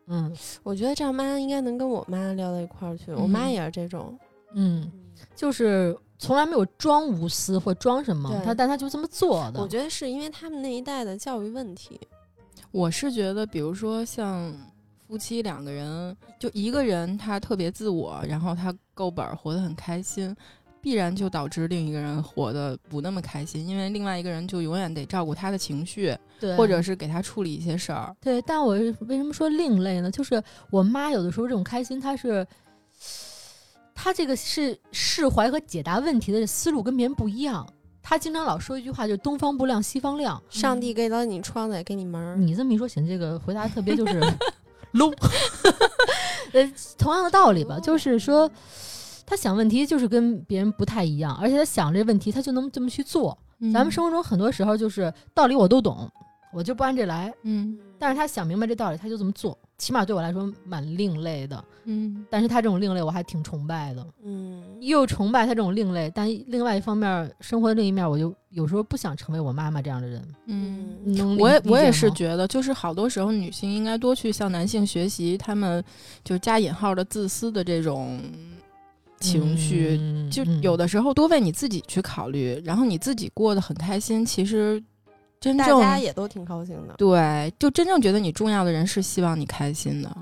[0.06, 4.18] 嗯我觉得赵妈应该能跟我妈聊到一块儿去，我妈嗯也是这种。
[4.54, 4.90] 嗯，
[5.36, 9.60] 就是从来没有装无私或装什么，他但他就这么做的。
[9.60, 12.00] 我觉得是因为他们那一代的教育问题。
[12.70, 14.52] 我是觉得，比如说像
[15.06, 20.36] 夫妻两个人，就一个人他特别自我，然后他够本儿，活得很开心，
[20.82, 28.14] 必然就导致另一个人活得不那么开心，因为另外一个人就永远得照顾他的情绪，对，或者是给他处理一些事儿。
[28.20, 30.10] 对，但我为什么说另类呢？
[30.10, 32.46] 就是我妈有的时候这种开心，她是，
[34.00, 37.66] 她这个是释怀和解答问题的思路跟别人不一样。
[38.00, 42.14] 他经常老说一句话，就是“东方不亮西方亮上帝给了你窗子，也给你门”。
[42.22, 42.36] 儿。
[42.36, 44.20] 你这么一说，显得这个回答特别就是
[44.94, 45.12] low。
[46.54, 48.48] 呃，同样的道理吧，就是说，
[49.26, 53.36] 他想问题就是跟别人不太一样，而且他想这问题，他就能这么去做。
[53.58, 56.08] 嗯咱们生活中很多时候就是道理我都懂，
[56.54, 57.34] 我就不按这来。
[57.42, 61.64] 嗯但是他想明白这道理，他就这么做，起码对我来说蛮另类的。
[61.90, 70.22] 嗯但是他这种另类我还挺崇拜的，嗯，又崇拜他这种另类，但另外一方面，生活的另一面，我就有时候不想成为我妈妈这样的人。
[70.46, 71.38] 嗯。
[71.38, 75.82] 我也我也是觉得，就是好多时候女性应该多去向男性学习，他们
[76.22, 78.20] 就是加引号的自私的这种
[79.20, 84.82] 情绪，嗯就嗯有的时候多为你自己去考虑，然后你自己过得很开心，其实
[85.40, 86.94] 真大家也都挺高兴的。
[86.98, 90.16] 对，就真正觉得你重要的人是希望你开心的。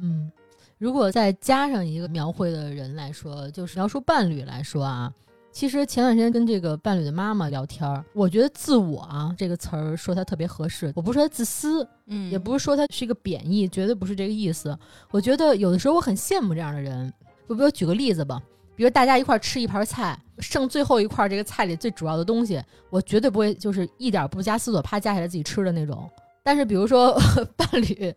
[0.00, 0.30] 嗯，
[0.78, 5.12] 如果再加上一个描绘的人来说，就是描述伴侣来说啊，
[5.52, 10.92] 其实前段时间跟这个伴侣的妈妈聊天儿，我觉得“自我”啊这个词儿说它特别合适。
[10.94, 14.78] 我不是说他自私，嗯也不是说他是一个贬义，绝对不是这个意思。
[15.10, 17.12] 我觉得有的时候我很羡慕这样的人。
[17.48, 18.40] 就比如举个例子吧，
[18.80, 22.58] 比如大家一块吃一盘菜，剩最后一块这个菜里最主要的东西，
[22.88, 26.10] 我绝对不会就是一点不加思索啪夹起来自己吃的那种。
[26.42, 27.12] 但是比如说
[27.58, 28.14] 伴侣，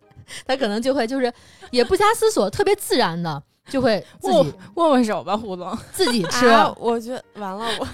[0.48, 1.30] 他可能就会就是
[1.70, 3.44] 也不加思索，特别自然的
[3.74, 4.38] 就会自己、
[4.76, 5.76] 握握握手吧，胡总。
[5.92, 6.46] 自己吃。
[6.48, 7.88] 啊我觉得完了，我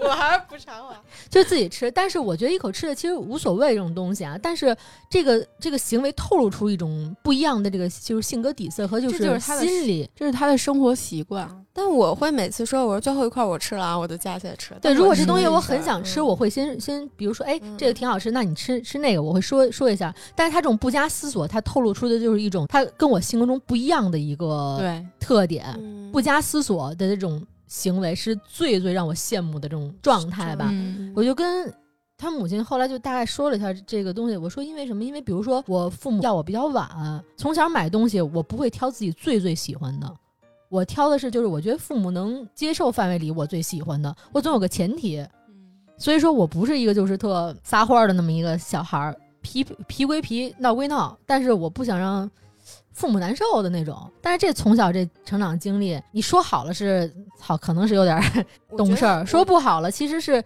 [0.08, 0.94] 我还是不插话。
[1.28, 4.74] 就自己吃，但是我觉得一口吃的其实无所谓这种东西啊，但是
[5.10, 10.08] 这个这个行为透露出一种不一样的这个就是性格底色和就这就是他的心理。
[10.16, 11.46] 这是他的生活习惯。
[11.74, 14.74] 但我会每次说，我说最后一块我吃了啊，我就夹起来吃。
[14.80, 20.14] 对，如果这东西我很想吃，嗯我会先先比如说，哎，嗯这个挺好吃，那你吃吃那个，我会说说一下。
[20.34, 30.68] 但是他这种不加思索，他透露出的就是一种他跟我性格中不一样的一个对，特点，嗯不加思索的这种行为是最最让我羡慕的这种状态吧。
[30.70, 31.72] 嗯我就跟
[32.16, 35.02] 他母亲后来就大概说了一下这个东西，我说因为什么？
[35.02, 36.88] 因为比如说我父母要我比较晚，
[37.36, 40.14] 从小买东西我不会挑自己最最喜欢的，
[40.68, 45.26] 我挑的是就是我觉得父母能接受范围里我最喜欢的，我总有个前提，
[45.98, 52.30] 所以说我不是一个就是特撒欢儿的那么一个小孩儿，皮皮归皮，闹归闹，但是我不想让。
[52.96, 58.18] 父母难受的那种，但是这从小这成长经历，你说好了是好，可能是有点
[58.74, 60.42] 懂事儿；说不好了，其实是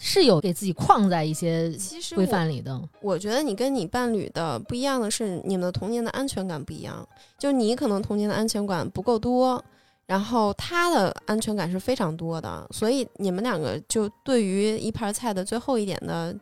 [0.00, 1.72] 是有给自己框在一些
[2.16, 2.82] 规范里的。
[3.00, 7.06] 我觉得你跟你伴侣的不一样的是，你们的童年的安全感不一样。
[7.38, 9.64] 就你可能童年的安全感不够多，
[10.04, 16.34] 然后他的安全感是非常多的，所以你们两个就对于一盘菜的最后一点的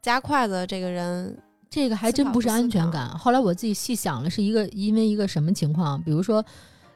[0.00, 1.36] 夹筷子这个人，
[1.70, 3.08] 这个还真不是安全感。
[3.16, 6.02] 后来我自己细想了，是一个因为一个什么情况？
[6.02, 6.44] 比如说，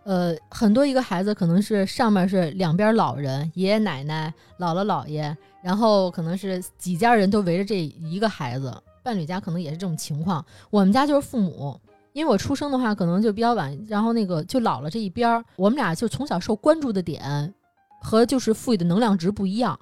[0.03, 8.75] 呃，很多一个孩子可能是上面是两边老人，爷爷奶奶、姥姥姥爷，然后可能是几家人都围着这一个孩子。
[9.05, 10.45] 伴侣家可能也是这种情况。
[10.70, 11.79] 我们家就是父母，
[12.12, 17.55] 因为我出生的话可能就比较晚，然后那个就老了这一边儿，我们俩就从小受关注的点
[18.01, 19.79] 和就是赋予的能量值不一样，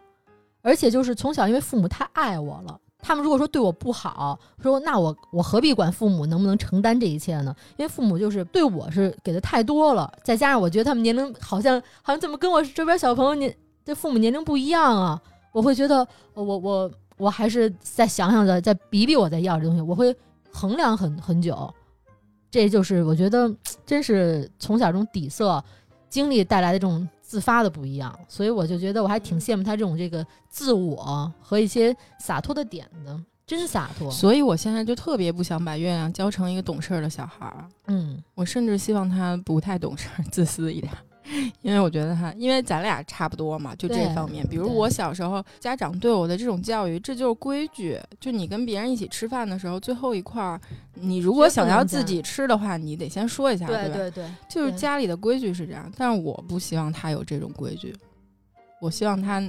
[0.61, 2.78] 而且就是从小因为父母太爱我了。
[3.03, 7.55] 他们如果说对我不好，说那我我何必管父母能不能承担这一切呢？
[7.76, 13.53] 因为父母就是对我是给的太多了，再加上我觉得他们年龄好像好像怎么跟我这边小朋友年
[13.84, 15.20] 这父母年龄不一样啊，
[15.53, 20.16] 我会觉得我我我还是再想想再再比比我再要这东西，我会
[20.53, 21.68] 衡量很很久。
[22.53, 23.53] 这就是我觉得
[23.84, 25.62] 真是从小这种底色
[26.09, 34.10] 经历带来的这种自发的不一样，所以我就觉得我还挺羡慕他这种这个自我和一些洒脱的点的，真洒脱。
[34.10, 40.98] 所以我现在就特别不想把月亮教成一个懂事儿的小孩儿，嗯我甚至希望他不太懂事儿，自私一点儿。
[41.62, 44.46] 因为我觉得哈，因为咱俩差不多嘛，就这方面。
[44.48, 47.98] 比如我小时候，家长对我的这种教育，这就是规矩。
[48.20, 50.60] 就你跟别人一起吃饭的时候，最后一块儿，
[50.94, 53.72] 你如果想要自己吃的话，你得先说一下，吧？
[53.72, 57.94] 对对对，就是家里的规矩是这样，但是我不希望他有这种规矩，
[58.80, 59.42] 我希望他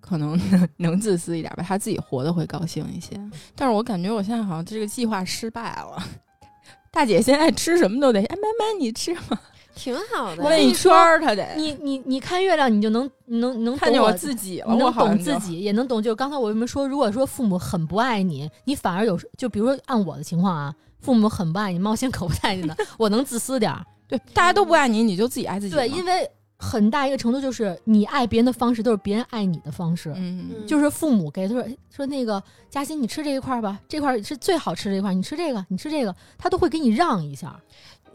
[0.00, 3.18] 可能能 能自私一点吧，他自己活得会高兴一些。
[3.54, 6.02] 但是我感觉我现在好像这个计划失败了。
[6.92, 9.40] 大姐现在吃什么都得，哎，妈妈你吃吗？
[9.76, 10.42] 挺好的。
[10.42, 16.02] 问一圈儿，她得你你你看月亮，你就能你能能看见我懂我自己了，你能懂自己，也能懂。
[16.02, 23.84] 就是刚才我为什么说，如果说父母很不爱你，你反而有就比如说按我的情况啊，父母很不爱你，猫心可不待见的，我能自私点儿。
[24.08, 25.74] 对，大家都不爱你，你就自己爱自己。
[25.74, 30.10] 对，因为很大一个程度就是你爱别人的方式都是别人爱你的方式。
[30.16, 31.62] 嗯，嗯就是父母给他说
[31.94, 37.60] 说那个嘉欣，你吃这一块吧，这块是最好吃的一块，你吃这个，你吃这个，他都会给你让一下。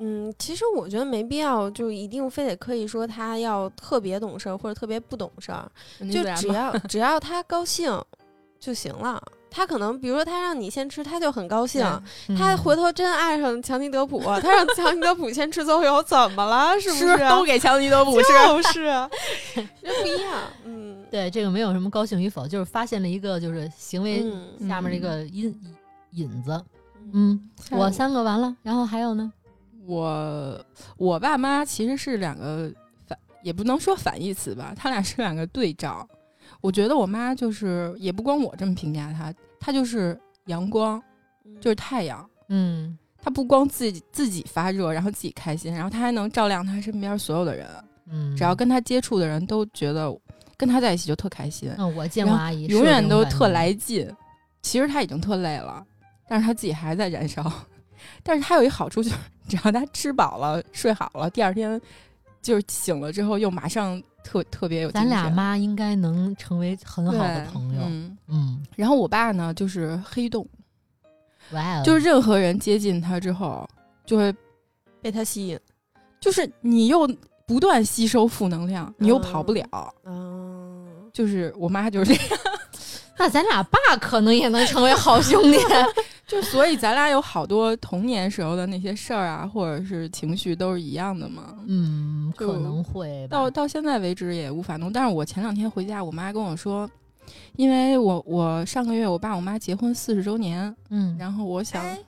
[0.04, 5.72] 嗯，其实我觉得没必要，就一定非得刻意说他要特别懂事儿或者特别不懂事儿，
[6.12, 8.04] 就只要 只要他高兴
[8.60, 9.22] 就行了。
[9.54, 11.82] 他可能比如说他让你先吃，他就很高兴。
[12.38, 16.80] 他嗯回头真爱上强尼德普，他让强尼德普先吃邹油，怎么了？
[16.80, 18.28] 是不是都给强尼德普吃。
[18.48, 19.10] 就是，
[19.54, 20.40] 这不一样。
[20.64, 25.54] 嗯，对这个没有什么高兴与否，就是发现了一个就是行为嗯下面的一个引
[26.12, 26.52] 引子。
[27.14, 27.38] 嗯
[27.72, 29.34] 嗯，我三个完了，然后还有呢？
[29.86, 30.66] 我
[30.98, 32.72] 我爸妈其实是两个
[33.06, 36.08] 反，也不能说反义词吧，他俩是两个对照。
[36.60, 41.02] 我觉得我妈就是，也不光我这么评价她，她就是阳光，
[41.60, 42.28] 就是太阳。
[42.50, 47.68] 嗯她不光自己自己发热，然后自己开心，然后她还能照亮她身边所有的人。
[48.10, 50.16] 嗯，只要跟她接触的人都觉得
[50.58, 53.68] 跟她在一起就特开心，嗯，我见过阿姨，永远都特来。
[53.68, 54.08] 来劲。
[54.62, 55.84] 其实她已经特累了，
[56.28, 57.52] 但是她自己还在燃烧。
[58.22, 59.16] 但是她有一好处就是，
[59.48, 61.80] 只要他吃饱了、睡好了，第二天
[62.42, 67.82] 就是醒了之后又马上特特别有精咱俩神妈应该能成为很好的朋友。
[67.86, 70.48] 嗯，嗯，然后我爸呢，就是黑洞，
[71.52, 73.68] 哇哦，就是任何人接近他之后，
[74.06, 74.34] 就会
[75.02, 75.60] 被他吸引。
[76.20, 77.10] 就是你又
[77.48, 79.66] 不断吸收负能量，你又跑不了。
[80.06, 82.40] 嗯，就是我妈就是这样，
[83.18, 85.58] 那咱俩爸可能也能成为好兄弟。
[86.32, 91.58] 就所以咱俩有好多童年时候的那些事儿啊，或者是情绪都是一样的嘛。
[91.68, 94.94] 嗯，可能会到到现在为止也无法弄。
[94.94, 96.90] 但是我前两天回家，我妈跟我说，
[97.58, 102.00] 因为我我上个月我爸我妈结婚四十周年，嗯，然后我想、哎，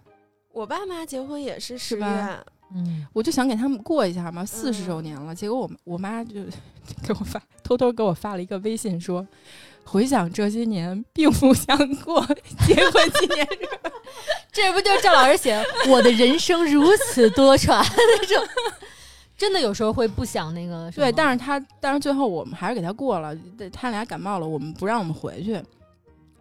[0.53, 2.45] 我爸妈结婚也是十吧月，
[2.75, 5.35] 嗯，我就想给他们过一下嘛，四十周年了。
[5.35, 6.35] 结果我我妈就
[7.03, 9.27] 给我发偷偷给我发了一个微信说。
[9.85, 12.25] 回想这些年，并不想过
[12.65, 13.67] 结婚纪念日。
[14.51, 18.47] 这不就是赵老师写“我的人生如此多舛”那种？
[19.35, 23.35] 真的有时候会不想那个对，但是他，但是最后我们还是给他过了。
[23.57, 25.61] 对他俩感冒了，我们不让我们回去，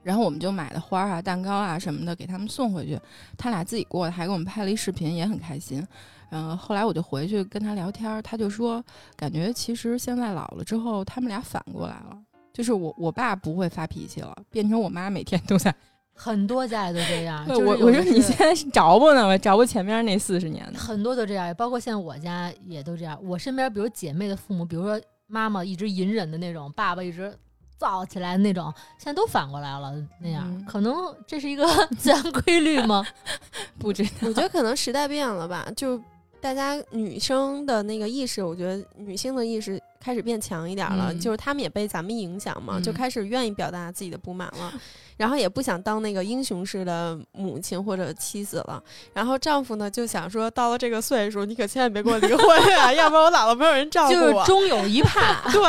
[0.02, 3.00] 然后我们就买的花啊、蛋糕啊什么的给他们送回去。
[3.36, 5.84] 他俩自己过的，还给我们拍了一视频，也很开心。
[6.30, 8.82] 嗯后后来我就回去跟他聊天儿，他就说，
[9.16, 12.18] 感觉其实现在老了之后，他们俩反过来了，
[12.52, 15.74] 就是我我爸不会发脾气了，变成我妈每天都在。
[16.14, 17.44] 很多家里都这样。
[17.48, 19.36] 我我说你现在是着不呢吗？
[19.38, 20.78] 着不前面那四十年的？
[20.78, 23.18] 很多都这样，包括现在我家也都这样。
[23.24, 27.34] 我身边比如姐妹的父母，比如说妈妈一直隐忍的那种，爸爸一直
[27.80, 29.94] 燥起来的那种，现在都反过来了。
[30.20, 30.94] 那样、嗯可能
[31.26, 31.66] 这是一个
[31.98, 33.04] 自然规律吗？
[33.80, 34.10] 不知道。
[34.20, 35.98] 我觉得可能时代变了吧，就
[36.42, 44.72] 大家女生的那个意识，我觉得女性的意识开始变强一点了，嗯就是他们也被咱们影响嘛，就嗯开始愿意表达自己的不满了，
[45.16, 48.82] 然后也不想当那个英雄式的母亲或者妻子了。
[49.12, 52.46] 然后丈夫呢就想说，到了这个岁数，你可千万别跟我离婚
[52.78, 54.44] 啊， 要不然我老了没有人照顾就是。
[54.44, 55.40] 终有一 怕。
[55.52, 55.62] 对，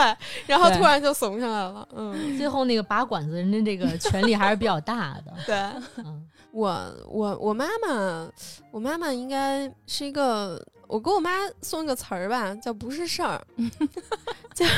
[0.47, 1.87] 然后突然就怂下来了。
[1.95, 5.33] 嗯，最后那个拔管子人家这个权力还是比较大的。
[5.45, 5.55] 对。
[5.97, 8.27] 嗯，我我我妈妈，
[8.71, 10.59] 我妈妈应该是一个，
[10.93, 11.31] 我给我妈
[11.63, 13.41] 送一个词儿吧，叫不是事儿。
[14.53, 14.71] 就是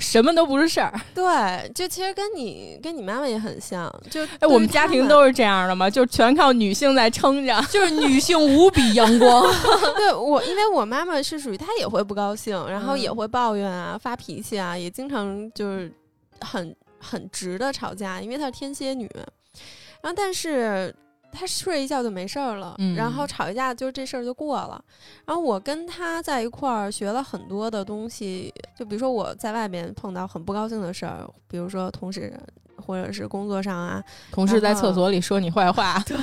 [0.00, 0.92] 什么都不是事儿。
[1.14, 5.88] 对，就其实跟你跟你妈妈也很像，就哎，我们家庭都是这样的嘛？
[5.88, 7.62] 就全靠女性在撑着。
[7.70, 9.46] 就是女性无比阳光。
[9.94, 15.94] 对我，因为我妈妈是属于她也会不高兴，然后也嗯会抱怨啊、发脾气啊，也经常就是
[16.40, 19.08] 很很直的吵架，因为她是天蝎女，
[20.02, 20.92] 然后但是。
[21.34, 24.82] 她睡一觉就没事儿了，嗯然后吵一架就这事儿就过了。
[25.26, 32.32] 然后我跟他在一块儿学了很多的东西，就比如说我在外面碰到很不高兴的事儿，比如说同事
[32.76, 36.16] 或者是工作上啊，同事在厕所里说你坏话， 对，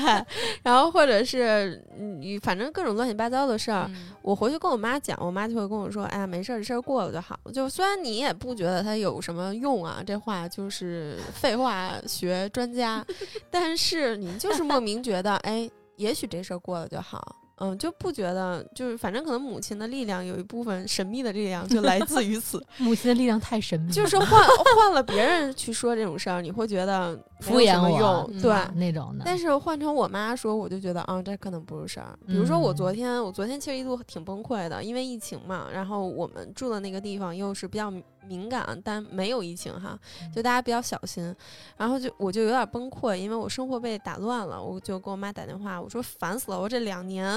[0.63, 3.89] 然后或者是你反正各种乱七八糟的事儿，
[4.21, 13.05] 我回去跟我妈讲，我妈就会跟我说：“哎呀，没事儿，这事儿过了就好了。”就虽然你也不觉得它有什么用啊，这话就是废话学专家，
[13.49, 17.35] 但是你就是莫名觉得，哎，也许这事儿过了就好。
[17.61, 24.27] 嗯，就不觉得，就是反正可能母亲的力量有一部分神秘的力量就来自于此， 母亲的力量太神秘了，就是换
[24.75, 29.23] 换了别人去说这种事儿，你会觉得 敷衍我对，那种的。
[29.23, 32.17] 但是换成我妈说，我就觉得啊，这可能不是事儿。
[32.27, 37.91] 比如说我嗯昨天，我昨天其实一度挺崩溃的，因为疫情嘛，然后我们住的那个地方又是比较
[38.27, 39.97] 敏感，但没有疫情哈，
[40.33, 41.35] 就大家比较小心。
[41.77, 47.27] 然后就我就有点崩溃，因为我生活被打乱了，我就给我妈打电话，我说烦死了，我这两年，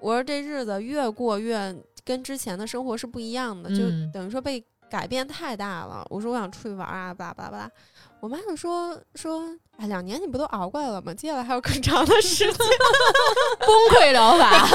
[0.00, 1.74] 我说这日子越过越
[2.04, 6.06] 跟之前的生活是不一样的，就嗯等于说被改变太大了。
[6.10, 7.70] 我说我想出去玩啊，巴拉巴拉巴拉。
[8.20, 11.12] 我妈就说说，哎，两年你不都熬过来了吗？
[11.12, 12.54] 接下来还有更长的时间。
[13.60, 14.66] 崩溃疗法，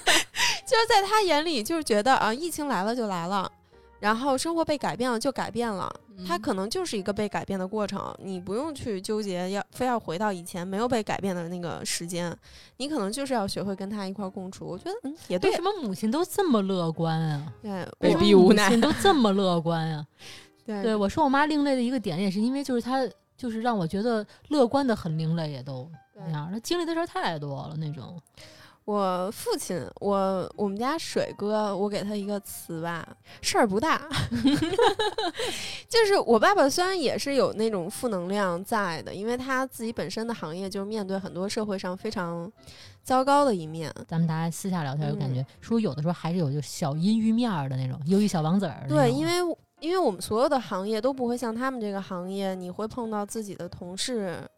[0.64, 3.50] 就是在她眼里，就是觉得啊，疫情来了就来了，
[3.98, 5.90] 然后生活被改变了就改变了，
[6.26, 12.36] 它可能就是一个被改变的过程，你不用去纠结要非要回到以前没有被改变的那个时间，
[12.76, 14.66] 你可能就是要学会跟他一块儿共处。
[14.66, 17.52] 我觉得嗯也对为什，么母亲都这么乐观啊？
[17.62, 20.06] 对被我逼无奈母亲都这么 乐观啊？
[20.64, 26.50] 对对，我说我妈另类的一个点，也是因为就是她就是让我觉得乐观的很另类，也都那样。
[26.52, 28.20] 她经历的事儿太多了，那种
[28.86, 33.04] 我父亲，我我们家水哥，我给他一个词吧，
[33.42, 34.00] 事儿不大。
[35.90, 42.50] 就是我爸爸虽然也是有那种负能量在的，因为他自己本身的行业就是面对很多社会上非常
[43.02, 43.92] 糟糕的一面。
[44.06, 48.86] 咱们大家私下聊天，就感嗯觉说有的时候还是有就小阴郁面儿的那种，忧郁小王子儿。
[48.88, 49.32] 对，因为
[49.80, 54.48] 因为我们所有的行业都不会像他们这个行业，你会碰到自己的同事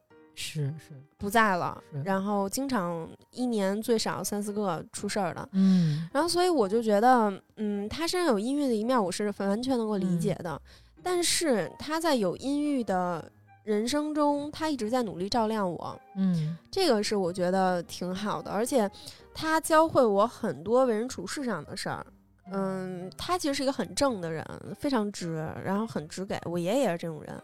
[0.41, 5.49] 是是，不在了，然后经常一年最少三四个出事儿的。
[5.51, 10.61] 嗯然后，所以我就觉得，嗯，他身上有阴郁的一面，我是完全能够理解的。
[11.03, 13.29] 但是他在有阴郁的
[13.65, 18.53] 人生中，他一直在努力照亮我，嗯这个是我觉得挺好的。
[18.53, 18.89] 而且
[19.35, 22.07] 他教会我很多为人处事上的事儿。
[22.53, 24.43] 嗯，他其实是一个很正的人，
[24.79, 26.41] 非常直，然后很直给。
[26.45, 27.43] 我爷爷也是这种人。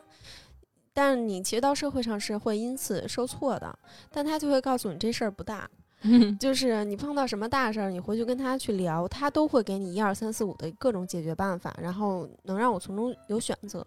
[0.95, 3.78] 但是你其实到社会上是会因此受挫的，
[4.11, 5.68] 但他就会告诉你这事儿不大，
[6.03, 13.84] 嗯就是你碰到什么大事儿，你回去跟他去聊，他都会给你一二三四五的各种解决办法，然后能让我从中有选择。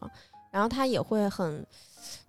[0.49, 1.66] 然后他也会很，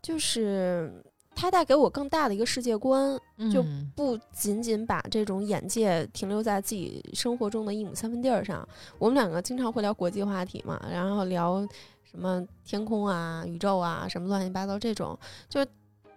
[0.03, 0.93] 就是
[1.35, 3.19] 他带给我更大的一个世界观，
[3.51, 8.69] 就嗯不仅仅把这种眼界停留在自己生活中的一亩三分地儿上。
[8.99, 11.67] 我们两个经常会聊国际话题嘛，然后聊
[12.11, 15.67] 什么天空啊、宇宙啊，什么乱七八糟这种，就是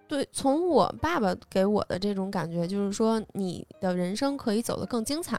[0.08, 0.28] 对。
[0.32, 5.38] 从我爸爸给我的这种感觉，就是说你的人生可以走得更精彩。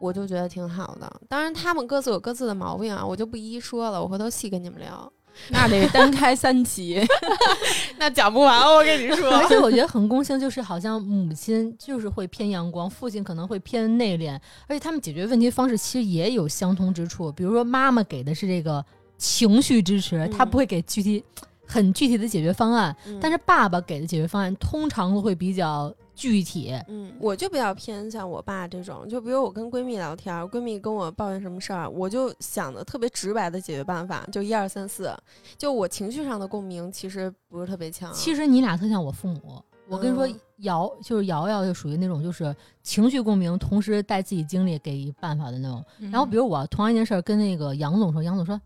[0.00, 5.12] 我就觉得挺好的，当然他们各自有各自的毛病啊，我就不一一说了，我回头细跟你们聊。
[5.48, 7.00] 那得单开三期。
[7.96, 14.34] 那讲不完，我跟你说 而且我觉得很共性，就是好像母亲就是会偏阳光，父亲可能会偏内敛，
[14.66, 17.30] 而且他们解决问题方式其实也有相通之处。
[17.30, 18.84] 比如说，妈妈给的是这个
[19.22, 21.22] 情绪支持，他嗯不会给具体
[21.64, 23.38] 很具体的解决方案，但是。
[23.44, 26.72] 爸爸给的解决方案通常都会比较具体。
[26.88, 35.14] 嗯，我就比较偏向我爸这种，就比如我跟闺蜜聊天，闺蜜跟我抱怨什么事儿，我就想的特别直白的解决办法，就一二三四，
[35.58, 38.10] 就我情绪上的共鸣其实不是特别强。
[38.14, 39.62] 其实你俩特像我父母。
[39.88, 45.84] 我跟你说嗯，瑶就是瑶瑶，就属于那种就是情绪共鸣，同时带自己经历给办法的那种。
[45.98, 48.58] 然后比如我同样一件事儿跟那个杨总说，杨总说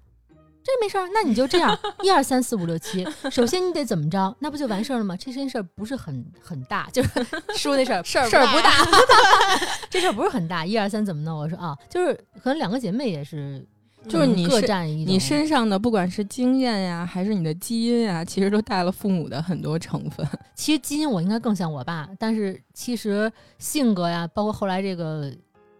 [0.67, 3.07] 这没事儿，那你就这样一二三四五六七。
[3.31, 5.17] 首先你得怎么着，那不就完事儿了吗？
[5.17, 7.09] 这件事儿不是很很大，就是
[7.57, 11.39] 说那事儿事儿不事儿不大大， 这事儿不是很大，一二三怎么弄？
[11.39, 12.13] 我说啊，就是
[12.43, 13.65] 可能两个姐妹也是，
[14.09, 20.27] 就是你各占一种你身上的不管是经验呀，还是你的基因呀，其实都带了父母的很多成分。
[20.57, 25.33] 其实基因我应该更像我爸，但是其实性格呀，包括后来这个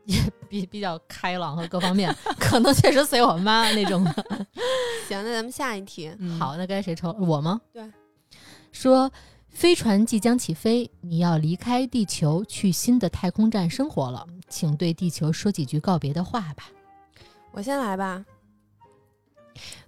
[0.07, 4.13] 也 比 比较开朗和各方面，可能确实随我妈那种的。
[5.07, 6.11] 行，那咱们下一题。
[6.19, 7.13] 嗯，好，那该谁抽？
[7.21, 7.61] 我吗？
[7.73, 7.85] 对。
[8.73, 9.11] 说
[9.49, 16.65] 飞船即将起飞，你要离开地球去新的太空站生活了，请对地球说几句告别的话吧。
[17.53, 18.25] 我先来吧。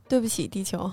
[0.08, 0.90] 对不起，地球，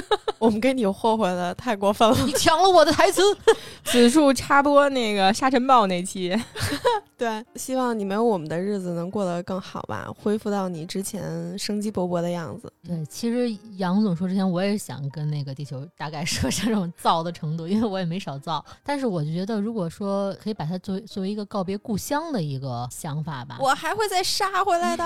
[0.38, 2.16] 我们跟你霍霍的太过分了。
[2.26, 3.22] 你抢了我的台词。
[3.84, 6.36] 此处插播那个沙尘暴那期，
[7.16, 12.70] 对，希望你没有我们的日子能过得更好吧，恢复到你之前生机勃勃的样子。
[12.86, 18.62] 对，其实杨总说之前，我也想跟那个地球大概说这种造的程度，因为我也没少造。
[18.84, 25.04] 但是我就觉得，如果说可以把它作为作为一个告别故乡的一个想法吧，我还会再杀回来的。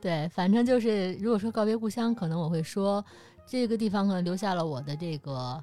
[0.00, 3.04] 对，反正就是如果说告别故乡，可能我会说
[3.50, 5.62] 这个地方可能留下了我的这个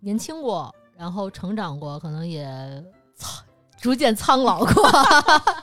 [0.00, 2.44] 年轻过，然后成长过，可能也
[3.14, 3.44] 苍
[3.80, 4.82] 逐渐苍老过，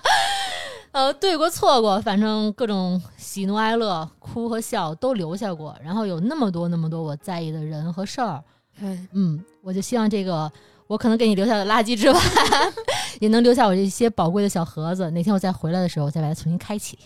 [0.92, 8.44] 呃，对过错过，反正各种喜怒哀乐、哭和笑都留下过，然后有那么多那么多我在意的人和事儿，
[8.80, 10.52] 对，嗯，我就希望这个。
[10.88, 12.18] 我可能给你留下的垃圾之外，
[13.20, 15.12] 也能留下我这些宝贵的小盒子。
[15.12, 16.98] 哪天我再回来的时候，再把它重新开启。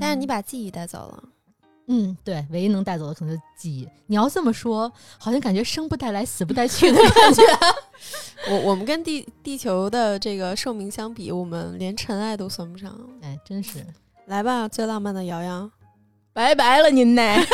[0.00, 1.22] 但是你把记忆带走了。
[1.92, 3.88] 嗯，对，唯一能带走的可能就是记忆。
[4.06, 7.42] 你要这么说，好像感觉生不带来，死不带去的感觉。
[8.48, 12.96] 我我们跟地地球的这个寿命相比，我们连尘埃都算不上。
[13.22, 13.84] 哎，真是。
[14.26, 15.68] 来吧，最浪漫的瑶瑶。
[16.32, 17.20] 拜拜了您呢。
[17.22, 17.44] 哎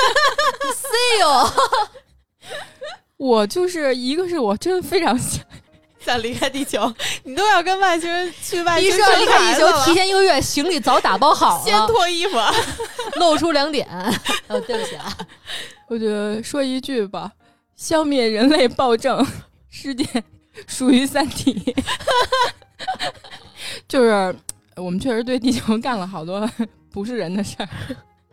[1.20, 1.50] 呦，
[3.16, 5.42] 我就是一个是我真的非常想，
[6.06, 6.90] 想离开地球，
[7.24, 12.38] 你都要跟外星人去外一星说要离开地球，提提前一个月行李早打包好了先，脱衣服。
[13.18, 13.86] 露出两点。
[14.46, 15.12] 哦，对不起啊，
[15.88, 17.32] 我觉得说一句吧：
[17.74, 19.26] 消灭人类暴政，
[19.68, 20.06] 世界
[20.68, 21.74] 属于三体。
[23.88, 24.34] 就是
[24.76, 26.48] 我们确实对地球干了好多
[26.92, 27.68] 不是人的事儿。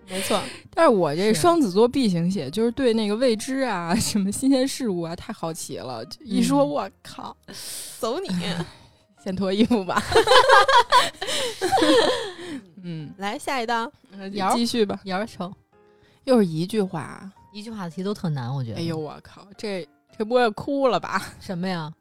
[0.10, 0.42] 没错，
[0.74, 6.06] 但是我这双子座 B 型血，就是对那个未知啊、 什么新鲜事物啊太好奇了。
[6.06, 7.36] 就一说，嗯我靠，
[8.00, 8.30] 走你！
[9.24, 10.04] 先脱衣服吧。
[12.84, 13.90] 嗯，来下一道，
[14.54, 15.00] 继续吧。
[15.06, 15.52] 摇着抽，
[16.26, 18.78] 又是一句话，一句话的题都特难，我觉得。
[18.78, 19.88] 哎呦，我靠，这
[20.18, 21.34] 这不会哭了吧？
[21.40, 21.94] 什么呀？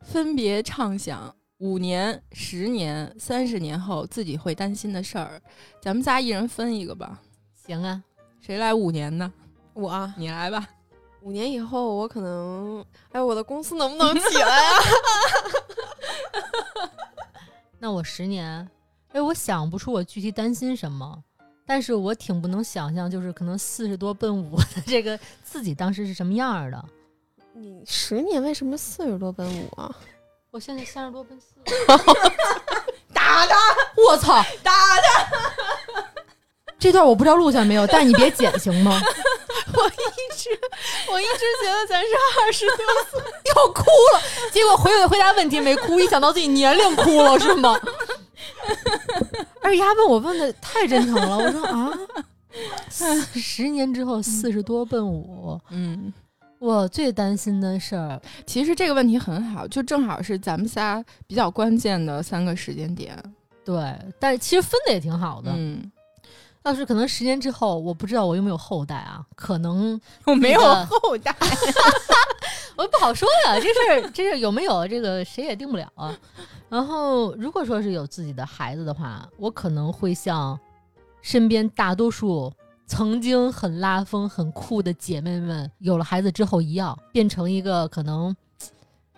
[0.00, 5.40] 分别畅想五年、十年、三十年后自己会担心的事儿，
[5.80, 7.20] 咱们仨一人分一个吧。
[7.64, 8.02] 行啊，
[8.40, 9.32] 谁来五年呢？
[9.72, 10.68] 我啊你来吧。
[11.20, 14.70] 五年以后，我可能，哎，我的公司能不能起来呀？
[17.78, 18.68] 那我十年，
[19.12, 21.22] 哎，我想不出我具体担心什么，
[21.64, 26.84] 但是我挺不能想象，就是可能四十多奔五的这个自己当时是什么样儿的。
[27.54, 29.96] 你十年为什么四十多奔五啊？
[30.52, 31.54] 我现在三十多奔四，
[33.14, 33.56] 打他，
[33.96, 36.04] 我操，打他！
[36.78, 39.00] 这段我不知道录下没有，但是你别剪行吗？
[39.74, 40.50] 我一直
[41.10, 42.08] 我一直觉得咱是
[42.42, 42.76] 二十多
[43.10, 43.18] 岁，
[43.56, 43.80] 要哭
[44.12, 47.74] 了，结果回回答问题没哭，一想到自己年龄哭了是吗？
[49.62, 51.90] 而且丫问我问的太真诚了，我说啊，
[53.34, 56.12] 十年之后四十多奔五，嗯，
[56.62, 63.20] 我最担心的事儿，其实这个问题很好，就正好是咱们仨比较关键的三个时间点。
[63.64, 65.50] 对，但是其实分的也挺好的。
[65.56, 65.90] 嗯，
[66.62, 69.26] 要是可能十年之后，我不知道我有没有后代啊？
[69.34, 71.34] 可能 我没有后代。
[72.78, 76.16] 我不好说呀，这事儿这事儿有没有这个谁也定不了啊。
[76.68, 80.56] 然后如果说是有自己的孩子的话，我可能会像
[81.22, 82.52] 身边大多数
[82.92, 88.36] 曾经很拉风、很酷的姐妹们，有了孩子之后一样，变成一个可能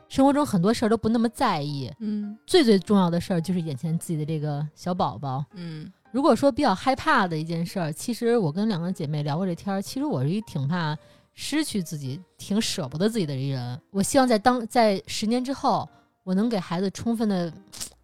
[0.08, 5.44] 生活中很多事儿都不那么在意，嗯最最重要的事儿就是眼前自己的这个小宝宝。
[5.54, 10.96] 嗯如果说比较害怕的一件事儿，其实我跟两个姐妹聊过这天儿，其实我是一挺怕
[11.32, 13.80] 失去自己、挺舍不得自己的一人。
[13.90, 15.88] 我希望在当在十年之后，
[16.22, 17.52] 我能给孩子充分的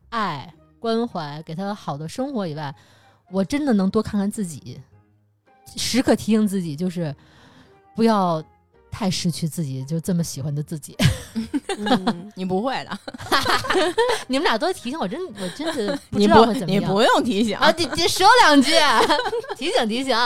[0.08, 2.74] 爱、关怀，给他好的生活以外，
[3.30, 4.80] 我真的能多看看自己，
[5.76, 7.14] 时刻提醒自己，就是
[7.94, 8.42] 不要
[8.90, 10.96] 太失去自己，就这么喜欢的自己。
[11.78, 12.98] 嗯，你不会的，
[14.26, 16.82] 你们俩多提醒我，真我真的不知道会怎么样。
[16.82, 18.72] 你不用提醒啊，你你说两句，
[19.56, 20.16] 提醒提醒。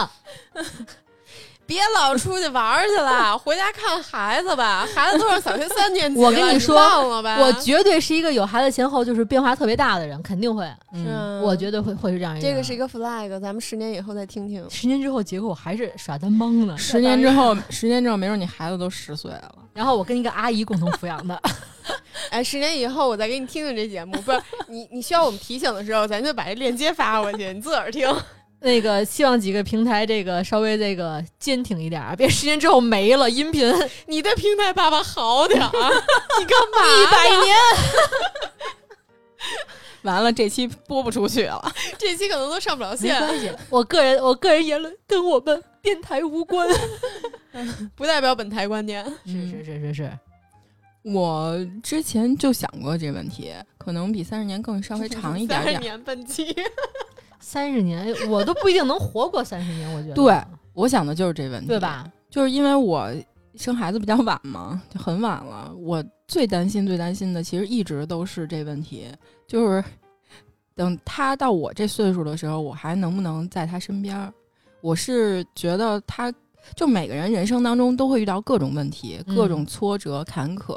[1.67, 4.87] 别老出去玩儿去了，回家看孩子吧。
[4.95, 6.77] 孩子都上小学三年级了，我跟你说？
[6.77, 12.47] 我绝对是一个有孩子前后就是变化特别大的人，肯定会，嗯，嗯我绝对会会是这样一个。
[12.47, 14.69] 这个是一个 flag，咱们十年以后再听听。
[14.69, 16.77] 十年之后，结果我还是耍单帮呢。
[16.77, 19.55] 十年之后，十年之后，没准你孩子都十岁了。
[19.73, 21.41] 然后我跟一个阿姨共同抚养的，
[22.31, 28.09] 哎，十年以后我再给你听听这节目，不是你你需要我们提醒的时候，咱就把这链接发过去，你自个儿听。
[28.65, 33.71] 那个希望几个平台这个稍微这个坚挺一点儿，别十年之后没了音频
[34.09, 36.79] 你的平台爸爸好点儿， 你干嘛？
[37.03, 37.55] 一百年。
[40.03, 41.73] 完了，这期播不出去了。
[41.99, 46.67] 这期可能都上不了线没线，关系，我个人我个人言论跟我们电台无关。
[47.95, 49.05] 不代表本台观点。
[49.27, 50.11] 是是是是是，
[51.03, 55.81] 我之前就想过这问题，可能比三十年更稍微长一点三十点。
[55.81, 56.55] 年奔期，
[57.45, 60.41] 三十年哎我都不一定能活过三十年，我觉得对
[60.73, 61.79] 我想的就是这问题，对？
[61.79, 62.11] 吧？
[62.31, 63.13] 就是因为我
[63.55, 65.71] 生孩子比较晚嘛，就很晚了。
[65.77, 69.07] 我最担心、最担心的，其实一直都是这问题，
[69.47, 69.85] 就是
[70.75, 74.33] 等他到我这岁数的时候，我还能不能在他身边儿？
[74.81, 76.33] 我是觉得他，
[76.75, 80.77] 就每个人人生当中都会遇到各种问题、嗯各种挫折、坎坷，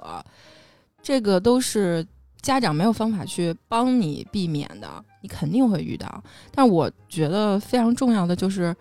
[1.01, 2.05] 这个都是
[2.41, 4.87] 家长没有方法去帮你避免的，
[5.27, 6.23] 肯定会遇到。
[6.51, 8.75] 但我觉得非常重要的就是，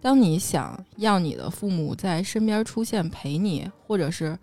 [0.00, 4.38] 当你想要你的父母在身边出现陪你，或者是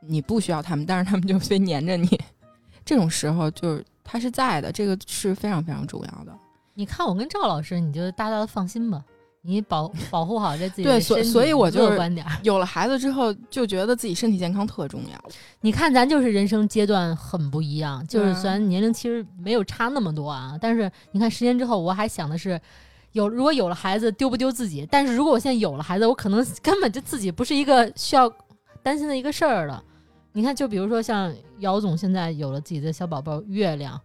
[0.00, 2.08] 你不需要他们，但是他们就非黏着你，
[2.84, 6.32] 这种时候就是他是在的，这个是非常非常重要的。
[6.74, 9.04] 你看我跟赵老师，你就大大的放心吧，
[9.48, 12.32] 你保 保护好这自己对所所以我就是乐观点儿。
[12.42, 15.30] 有了孩子之后，就觉得自己身体健康特重要。
[15.62, 22.60] 你看，咱就是人生阶段很不一样，就是嗯虽然年龄其实没有差那么多啊，但是你看十年之后，我还想的是。
[23.12, 24.86] 有如果有了孩子丢不丢自己？
[24.90, 28.30] 但是如果我现在有了孩子，我可能 根本就自己不是一个需要
[28.82, 29.82] 担心的一个事儿了。
[30.32, 33.98] 你看，就比如说像姚总现在有了自己的小宝宝月亮，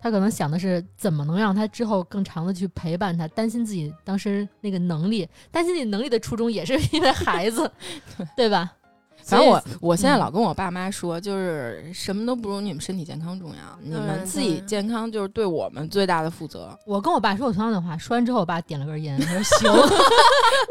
[0.00, 7.70] 他可能想的是怎么能让他之后更长的去陪伴他，担心自己当时那个能力，担心自己能力的初衷也是因为孩子，
[8.36, 8.72] 对吧？
[9.22, 16.76] 反正我我现在嗯老跟我爸妈说，就是什么都不如你们身体健康重要，你们嗯自己健康就是对我们最大的负责。
[16.86, 19.70] 我跟我爸说过同样的话，说完之后，我爸点了根烟，他说 行，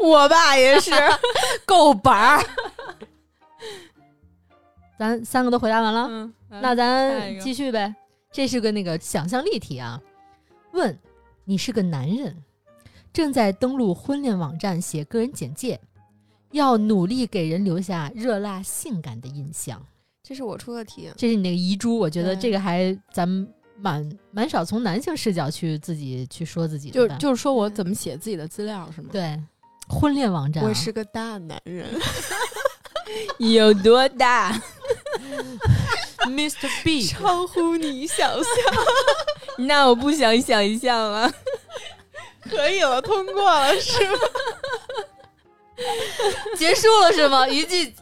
[0.02, 0.90] 我爸也是。
[1.64, 2.44] 够板儿。
[4.98, 7.94] 咱三个都回答完了，嗯，那咱继续呗。
[8.32, 10.00] 这是个那个想象力题啊。
[10.72, 10.96] 问：
[11.44, 12.36] 你是个男人，
[13.12, 15.80] 正在登录婚恋网站写个人简介，
[16.52, 19.84] 要努力给人留下热辣性感的印象。
[20.22, 29.08] 这是我出的题，这是你那个遗珠，我觉得这个还咱们蛮蛮少从男性视角去自己去说自己的，就就是说我怎么写自己的资料是吗？
[29.10, 29.36] 对
[29.88, 31.88] 婚恋网站啊、我是个大男人。
[33.38, 34.56] 有多大？
[36.26, 36.68] Mr.
[36.84, 38.44] B，超乎你想象。
[39.58, 41.32] 那我不想想一下了。
[42.48, 44.18] 可以了，通过了，是吗？
[46.56, 47.46] 结束了是吗？
[47.48, 47.94] 一句，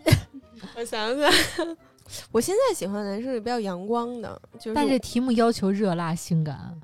[0.77, 1.77] 我想想，
[2.33, 6.75] 我现在喜欢的男生是比较阳光的，就是但是题目要求热辣性感，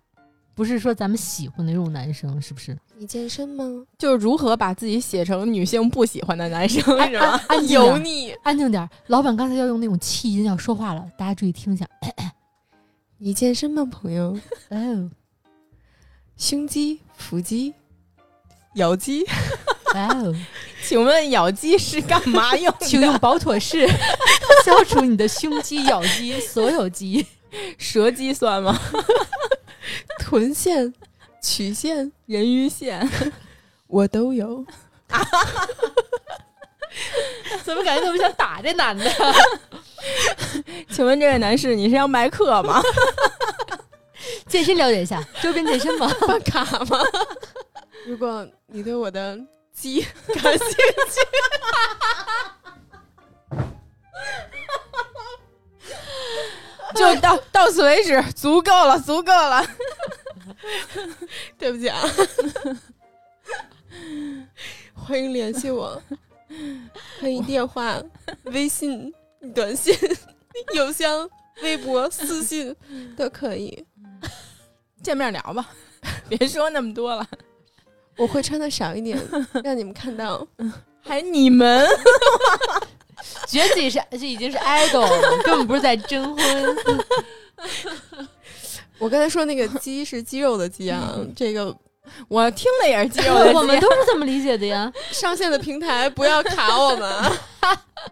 [0.55, 2.77] 不是说咱们喜欢的那种男生，是不是？
[2.97, 3.65] 你健身吗？
[3.99, 7.41] 就是如何把自己写成女性不喜欢的男生，哎 是吧？
[7.49, 8.31] 安静点儿，油腻。
[8.43, 8.89] 安静点。
[9.09, 11.85] 老板刚才要用那种气音要说话了，大家注意听一下。
[13.19, 14.39] 你健身吗，朋友？
[14.71, 15.11] 哦，
[16.37, 17.75] 胸肌、腹肌、
[18.75, 19.25] 咬肌，
[19.95, 20.35] 哇哦，
[20.85, 22.87] 请问咬肌是干嘛 用的？
[22.87, 23.89] 请用保妥适
[24.65, 27.27] 消除你的胸肌、咬肌、所有肌。
[27.79, 28.77] 舌肌算吗？
[30.19, 30.93] 臀线、
[31.43, 33.09] 曲线，人鱼线？
[33.89, 34.65] 我都有。
[37.63, 39.11] 怎么感觉特别想打这男的？
[40.91, 42.83] 请问这位男士，你是要卖课吗？
[44.47, 46.13] 健身了解一下，周边健身吗？
[46.27, 46.99] 办卡吗？
[48.07, 49.39] 如果你对我的
[49.73, 50.03] 鸡
[50.43, 51.21] 感兴趣，
[56.97, 59.67] 就到到此为止，足够了，足够了。
[61.59, 62.01] 对不起啊，
[64.95, 66.01] 欢迎联系我，
[67.21, 68.01] 可以电话、
[68.45, 69.13] 微信、
[69.55, 69.97] 短信、
[70.75, 71.29] 邮箱、
[71.63, 72.75] 微博、私信
[73.17, 73.85] 都可以。
[75.03, 75.69] 见面聊吧，
[76.29, 77.27] 别说那么多了。
[78.17, 79.19] 我会穿的少一点，
[79.63, 80.47] 让你们看到。
[81.03, 81.87] 还你们？
[83.49, 86.77] 觉得自己是这已经是 idol 了，根本不是在征婚。
[88.99, 91.75] 我刚才说那个鸡是肌肉的鸡啊， 这个
[92.29, 93.55] 我听的也是肌肉的鸡。
[93.57, 94.93] 我们都是这么理解的呀。
[95.11, 97.33] 上线的平台不要卡我们啊。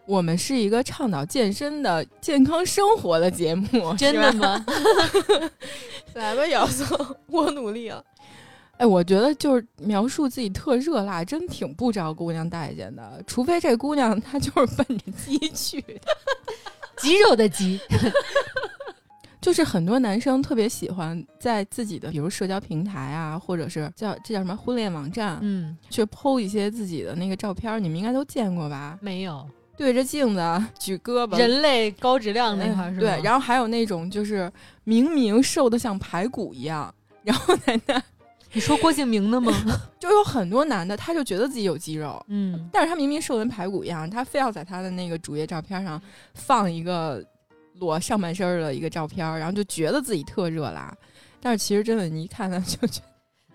[0.07, 4.33] 我们是一个倡导健身的健康生活的节目，真的？
[4.33, 4.65] 吗？
[6.15, 8.03] 来吧，姚总，我努力了。
[8.83, 13.23] 哎，我觉得就是描述自己特热辣，真挺不招姑娘待见的。
[13.29, 16.01] 除非这姑娘她就是奔着鸡去的。
[16.99, 17.79] 肌肉的鸡，
[19.41, 28.99] 就是很多男生特别喜欢在自己的，比如社交平台啊，或者是叫这叫什么婚恋网站，嗯，去剖一些自己的那个照片，你们应该都见过吧？
[29.01, 33.07] 没有对着镜子举胳膊，人类高质量那块儿是吧？
[33.07, 34.53] 嗯对，然后还有那种就是
[34.83, 36.93] 明明瘦的像排骨一样，
[37.23, 38.03] 然后在那
[38.53, 39.53] 你说郭敬明的吗？
[39.99, 46.01] 就有很多男的，他就觉得自己有肌肉，嗯，但是他明明瘦得跟排骨一样，他非要在他的那个主页照片上
[46.35, 47.25] 放一个
[47.79, 50.95] 裸上半身的一个照片，然后就觉得自己特热辣。
[51.41, 53.12] 但是其实真的，你一看他就觉得，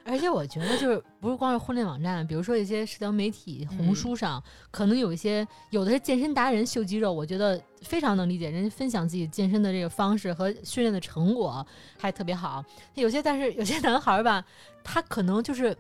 [0.09, 11.65] 而且我觉得就是不是光是婚恋网站，比如说一些社交媒体、红书上，可能有一些有的是健身达人秀肌肉，我觉得非常能理解，人家分享自己健身的这个方式和训练的成果
[11.99, 12.63] 还特别好。
[12.93, 14.43] 有些但是有些男孩儿吧，
[14.81, 15.75] 他可能就是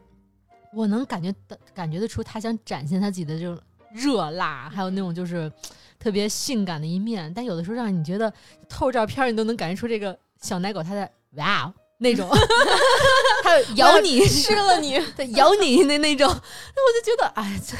[0.73, 3.57] 我能感觉的感觉得出，他想展现他自己的这种
[3.93, 5.49] 热辣，还有那种就是
[5.97, 8.31] 特别性感的一面，但有的时候让你觉得
[8.67, 12.29] 透照片儿你都能感觉出这个小奶狗他在哇哦那种，
[13.43, 17.75] 还有咬你吃了你， 对，咬你那那种，那我就觉得，哎，这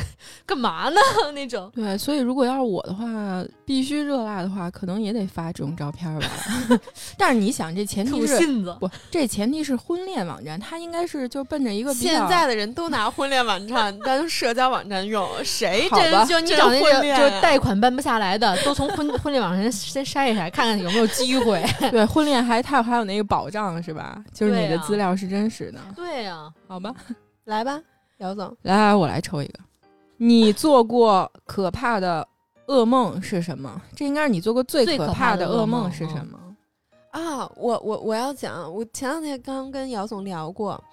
[0.45, 0.99] 干嘛呢？
[1.35, 3.06] 那种，对，所以如果要是我的话，
[3.64, 6.27] 必须热辣的话，可能也得发这种照片吧。
[7.15, 8.48] 但是你想，这前提是，
[8.80, 8.89] 不？
[9.11, 21.64] 这前提是婚恋网站，它应该是就奔着一个现在的人都拿婚恋网站当社交网站用，谁真就你找那个婚恋就是贷款办不下来的，都从婚婚恋网站先筛一筛，看看有没有机会。
[21.91, 24.07] 对婚恋还它还有那个保障是吧？
[24.34, 26.94] 就是你的资料是真实的，对呀、好吧？
[27.46, 27.82] 来吧，
[28.18, 29.60] 姚总，来来，我来抽一个。
[30.18, 32.28] 你做过可怕的
[32.68, 33.82] 噩梦是什么？
[33.96, 36.40] 这应该是你做过最最可可怕的噩梦是什么？
[37.12, 40.84] 啊，我我我要讲，我前两天刚跟姚总聊过，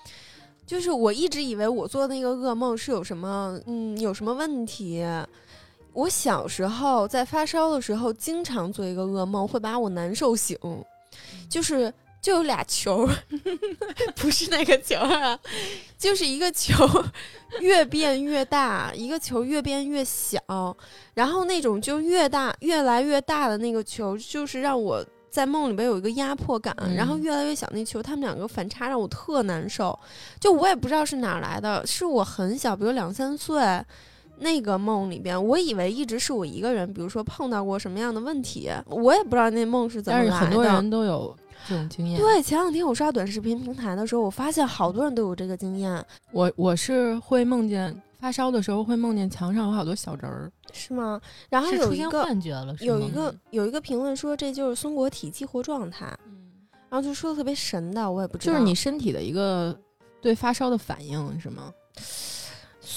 [0.64, 5.04] 就是我一直以为我做的那个噩梦是有什么，嗯，有什么问题。
[5.92, 10.58] 我小时候在发烧的时候，经常做一个噩梦，会把我难受醒，
[11.48, 11.92] 就是
[12.24, 13.14] 就有俩球儿，
[14.16, 15.38] 不是那个球儿啊，
[15.98, 17.04] 就是一个球儿
[17.60, 20.40] 越变越大，一个球越变越小，
[21.12, 29.98] 然后那种就越大越来越大的那个球，就是让我在梦里边有一个压迫感，嗯然后越来越小那球，他们两个反差让我特难受。
[30.40, 33.60] 就我也不知道是哪儿来的，是我很小，比如两三岁。
[34.38, 40.30] 那个梦里边，我以为一直是我一个人，比如说碰到过什么样的问题，我也不知道那梦是怎么来的。
[40.32, 41.36] 但是很多人都有
[41.68, 42.20] 这种经验。
[42.20, 46.04] 对，前两天我刷短视频平台的时候，我发现好多人都有这个经验。
[46.32, 50.50] 我我是会梦见发烧的时候会梦见墙上有好多小人儿。
[50.72, 51.20] 是吗？
[51.48, 56.06] 然后有一个幻觉了，有一个有一个评论说这就是松果体激活状态，
[56.90, 58.52] 然后就说的特别神的，我也不知道。
[58.52, 59.78] 就是你身体的一个
[60.20, 61.72] 对发烧的反应是吗？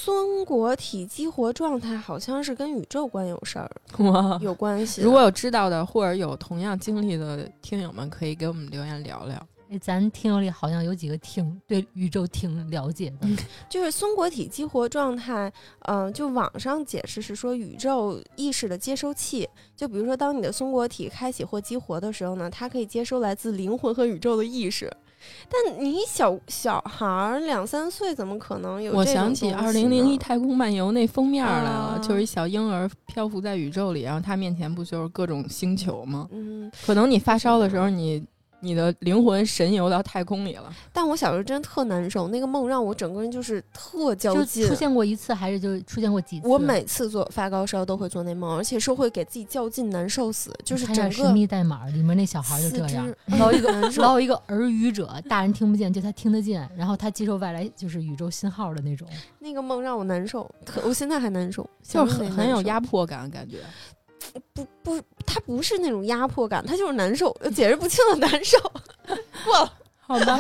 [0.07, 4.39] 松果体激活状态好像是跟宇宙观有事儿哇！
[4.41, 5.01] 有关系。
[5.01, 9.35] 如果有知道的或者有同样经历的听友们，可以给我们留言聊聊。
[9.69, 13.27] 哎，咱听友里好像有几个挺对宇宙挺了解的，
[13.69, 15.51] 就是松果体激活状态，
[15.81, 19.45] 嗯、就网上解释是说宇宙意识的接收器。
[19.75, 24.89] 就比如说，当你的松果体开启或激活的时候呢，它可以接收来自灵魂和宇宙的意识。
[25.49, 28.93] 但你小小孩儿两三岁，怎么可能有？
[28.93, 36.27] 我想起《二零零一太太空漫游》那封面来了，啊就是一小婴儿漂浮在宇宙里，然后他面前不就是各种星球吗？
[36.31, 38.23] 嗯，可能你发烧的时候，你
[38.61, 40.73] 你的灵魂神游到太空里了。
[40.91, 44.75] 但我小时候真的特难受，那个梦让我整个人就是特较就劲出。
[44.75, 46.47] 现过一次，还是就出现过几次？
[46.47, 53.07] 我每次做发高烧都会做那梦，而且是会给自己较劲，难受死，就是看点神整个秘代码里面那小孩就这样，
[53.39, 59.07] 捞一个 难受捞一个耳语者，大人听不见，就他听得见，然后他接受外来就是宇宙信号的那种。
[59.39, 63.57] 那个梦让我难受，特我现在还难受，就是很有压迫感，感觉。
[64.53, 68.57] 不不，他不是那种压迫感，他就是难受，解释不清的难受。
[69.45, 70.39] 过好吧，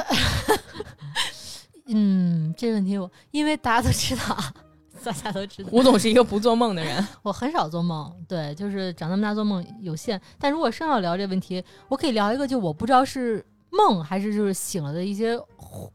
[1.87, 4.53] 嗯，这问题我因为大家都知道，啊，
[5.03, 7.05] 大家都知道，吴总是一个不做梦的人。
[7.21, 10.19] 我很少做梦，对，就是长这么大做梦有限。
[10.39, 15.39] 但如果生要聊这问题，我可以聊一个，就我不知道是梦还是就是醒了的一些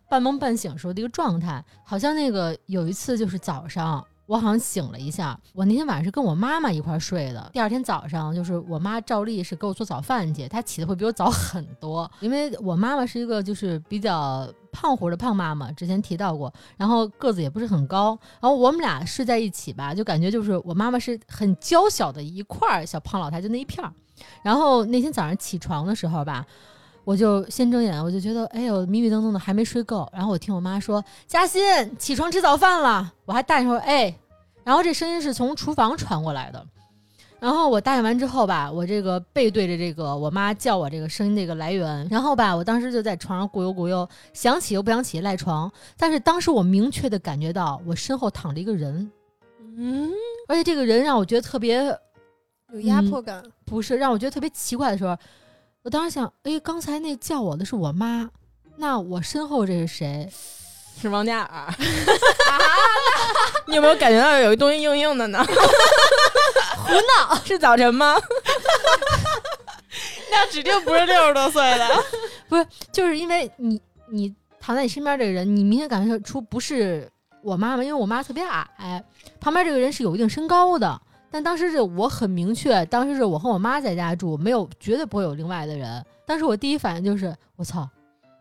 [0.08, 1.64] 半梦半醒时候的一个状态。
[1.84, 4.04] 好像那个有一次就是早上。
[4.32, 7.50] 我好像醒了一下，我那天晚上是跟我妈妈一块睡的。
[7.52, 23.92] 第二天早上，就是我妈照例是给我做早饭去，她起的会比我早很多，因为我妈妈是一个就是比较胖乎的胖妈妈，之前提到过，然后个子也不是很高，然后我们俩睡在一起吧，就感觉就是我妈妈是很娇小的一块儿小胖老太，就那一片儿。
[24.42, 26.46] 然后那天早上起床的时候吧，
[27.04, 30.08] 我就先睁眼，我就觉得哎呦迷迷瞪瞪的还没睡够。
[30.10, 31.60] 然后我听我妈说：“嘉欣，
[31.98, 34.16] 起床吃早饭了。”我还答应说：“哎。”
[34.64, 36.66] 然后这声音是从厨房传过来的。
[37.40, 45.68] 然后我答应完之后吧，我这个背对着这个我妈叫我这个声音这个来源，然后吧，我当时就在床上咕悠咕悠，想起又不想起赖床。
[45.96, 49.10] 但是当时我明确的感觉到我身后躺着一个人，
[49.76, 50.08] 嗯，
[50.46, 51.84] 而且这个人让我觉得特别
[52.72, 53.42] 有压迫感。
[53.64, 55.16] 不是让我觉得特别奇怪的时候，
[55.82, 58.30] 我当时想，哎，刚才那叫我的是我妈，
[58.76, 60.30] 那我身后这是谁？
[61.00, 61.72] 是王嘉尔。
[63.66, 65.44] 你有没有感觉到有一东西硬硬的呢？
[65.44, 68.16] 胡闹， 是早晨吗？
[70.30, 71.88] 那指定不是六十多岁的。
[72.48, 77.10] 不是就是因为你你躺在你身边这个人，你明显感觉出不是
[77.42, 79.02] 我妈妈，因为我妈特别矮，
[79.40, 81.00] 旁边这个人是有一定身高的。
[81.30, 86.04] 但当时是我很明确，当时是我和我妈在家住，没有绝对不会有另外的人。
[86.26, 87.88] 当时我第一反应就是，我操，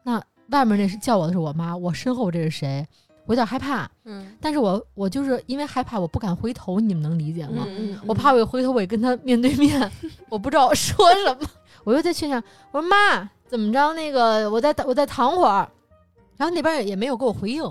[0.03, 0.21] 那
[0.51, 2.85] 外面那是叫我的是我妈，我身后这是谁？
[3.25, 7.65] 我有点害怕，嗯，但是我我就是因为害怕，我不敢回头，你们能理解吗？
[7.67, 9.91] 嗯我怕我一回头，我也跟他面对面，
[10.27, 11.47] 我不知道说什么，
[11.85, 13.93] 我又在劝他，我说妈，怎么着？
[13.93, 15.69] 那个我再我再躺会儿，
[16.35, 17.63] 然后那边也没有给我回应，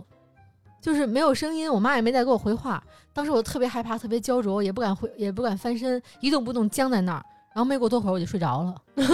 [0.81, 2.82] 就是没有声音，我妈也没再给我回话。
[3.12, 7.24] 当时我特别害怕，特别焦灼，也不敢回，也不敢翻身，一动不动僵在那儿。
[7.52, 8.74] 然后没过多会儿我就睡着了，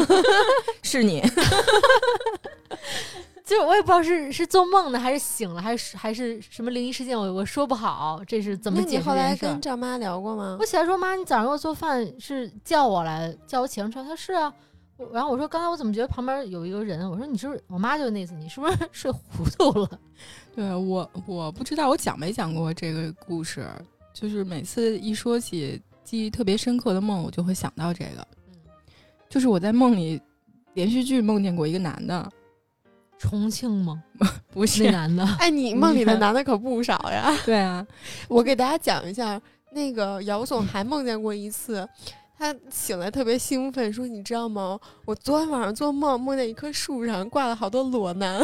[0.82, 1.22] 是你。
[3.46, 10.66] 就是我也不知道是是做梦呢，还是醒了，还是还是什么灵异事件，我我说不好，这是怎么那解你后来跟赵妈聊过吗我？
[10.66, 14.00] 起来说妈，你早上给我做饭是叫我来叫我起床吃？
[14.00, 14.52] 她说是啊。
[15.12, 17.08] 然后我说刚才我怎么觉得旁边有一个人？
[17.08, 17.62] 我说你是不是？
[17.68, 20.00] 我妈就那次，你是不是睡糊涂了？
[20.54, 23.64] 对我，我不知道我讲没讲过这个故事，
[24.12, 28.26] 就是每次一说起记忆特别深刻的梦，我就会想到这个。
[29.28, 30.20] 就是我在梦里
[30.72, 32.28] 连续剧梦见过一个男的，
[33.18, 34.02] 重庆吗？
[34.52, 37.36] 不是，那男的 哎，你梦里的男的可不少呀。
[37.44, 37.86] 对啊，
[38.28, 39.40] 我给大家讲一下，
[39.72, 41.86] 那个姚总还梦见过一次，
[42.38, 44.78] 他醒来特别兴奋，说：“你知道吗？
[45.04, 48.40] 我昨天晚上做梦，梦见一棵树上挂了好多裸男。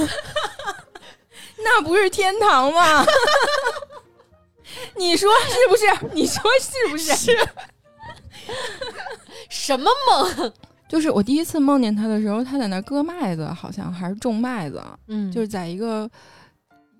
[1.64, 3.04] 那不是天堂吗？
[4.96, 6.14] 你说是不是？
[6.14, 7.14] 你说是不是？
[7.14, 7.48] 是。
[9.48, 10.52] 什么梦？
[10.92, 16.06] 就是我第一次梦见他的时候，他在那儿割麦子，好像还是种麦子，嗯，就是在一个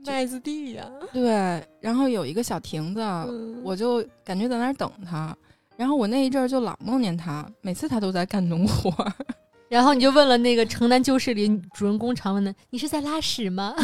[0.06, 5.36] 麦子地呀、对，然后有一个小亭子，嗯我就感觉在那儿等他。
[5.76, 9.12] 然后我那一阵儿就老梦见他，每次他都在干农活儿。
[9.68, 13.76] 然后你就问了那个《城南旧事》里主人公常问的：“你是在拉屎吗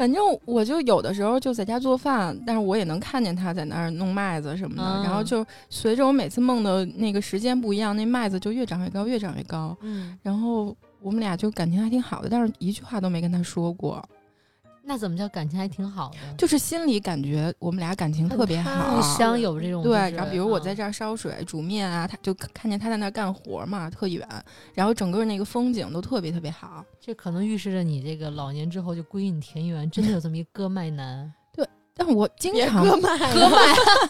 [0.00, 4.82] 反正我就有的时候就在家做饭，但是我也能看见他在那儿弄麦子什么的。
[4.82, 9.76] 嗯然后就随着我每次梦的那个时间不一样，那麦子就越长越高，越长越高。
[9.82, 14.02] 嗯，然后我们俩就感情还挺好的，但是一句话都没跟他说过，
[14.82, 16.34] 那怎么叫感情还挺好的？
[16.36, 18.90] 就是心里感觉我们俩感情特别好踏。
[18.90, 24.26] 互相有这种对，就是然后比如我嗯在这儿烧水、煮面啊，他就看见他在那儿干活嘛，特远，
[24.74, 26.84] 然后整个那个风景都特别特别好。
[27.00, 31.32] 这可能预示着你这个老年之后就归隐田园，真的有这么一割麦男。
[31.54, 33.58] 对但我经常割麦， 割麦，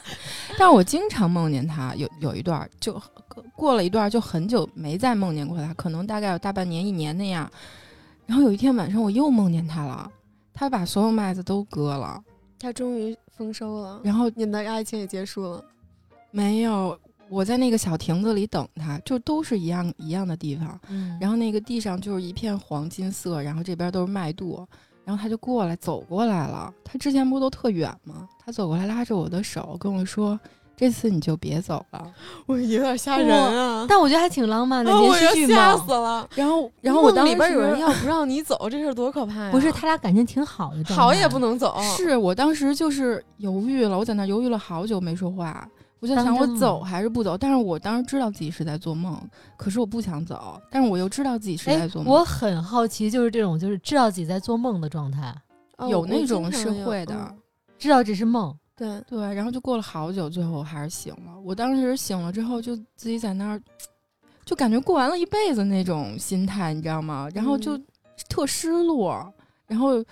[0.56, 2.92] 但我经常梦见他，有有一段儿就
[3.28, 7.50] 过过了一段儿就很久没再梦见过他，可能大概有大半年一年那样。
[8.26, 10.08] 然后有一天晚上我又梦见他了，
[10.60, 12.22] 他把所有麦子都割了，
[12.58, 15.64] 他终于丰收了，然后你们的爱情也结束了。
[16.30, 16.94] 没有
[17.30, 20.78] 我在那个小亭子里等他，就都是一样一样的地方。
[20.90, 24.66] 嗯，然后那个地上就是一片黄金色，然后这边都是麦垛，
[25.02, 26.70] 然后他就过来走过来了。
[26.84, 28.28] 他之前不都特远吗？
[28.38, 30.38] 他走过来拉着我的手跟我说
[30.80, 32.10] ：“这次你就别走了。
[32.48, 33.84] 我有点吓人啊！
[33.86, 35.92] 但我觉得还挺浪漫的，连续剧要吓死。
[35.92, 36.26] 了。
[36.34, 39.50] 然后，然后我当时梦里边有人要不让你走，这事儿多可怕呀！
[39.52, 45.68] 不是他俩感情挺好的 好也不能走，是我当时就是犹豫了，我在那犹豫了好久没说话，
[46.00, 47.36] 我就想我走还是不走。
[47.36, 49.20] 但是我当时知道自己是在做梦，
[49.58, 52.14] 可是我不想走，但是我又知道自己是在哎做，梦。
[52.14, 55.34] 我很好奇，就是这种就是知道自己在做梦的状态，
[55.90, 57.36] 有那种是会的嗯
[57.78, 61.38] 知道这是梦，对，对，然后就过了好久，最后我还是醒了。
[61.44, 63.60] 我当时醒了之后，就自己在那儿，
[64.46, 67.28] 就感觉过完了一辈子那种心态，你知道吗？
[67.34, 67.86] 然后就嗯
[68.30, 69.30] 特失落，
[69.66, 70.02] 然后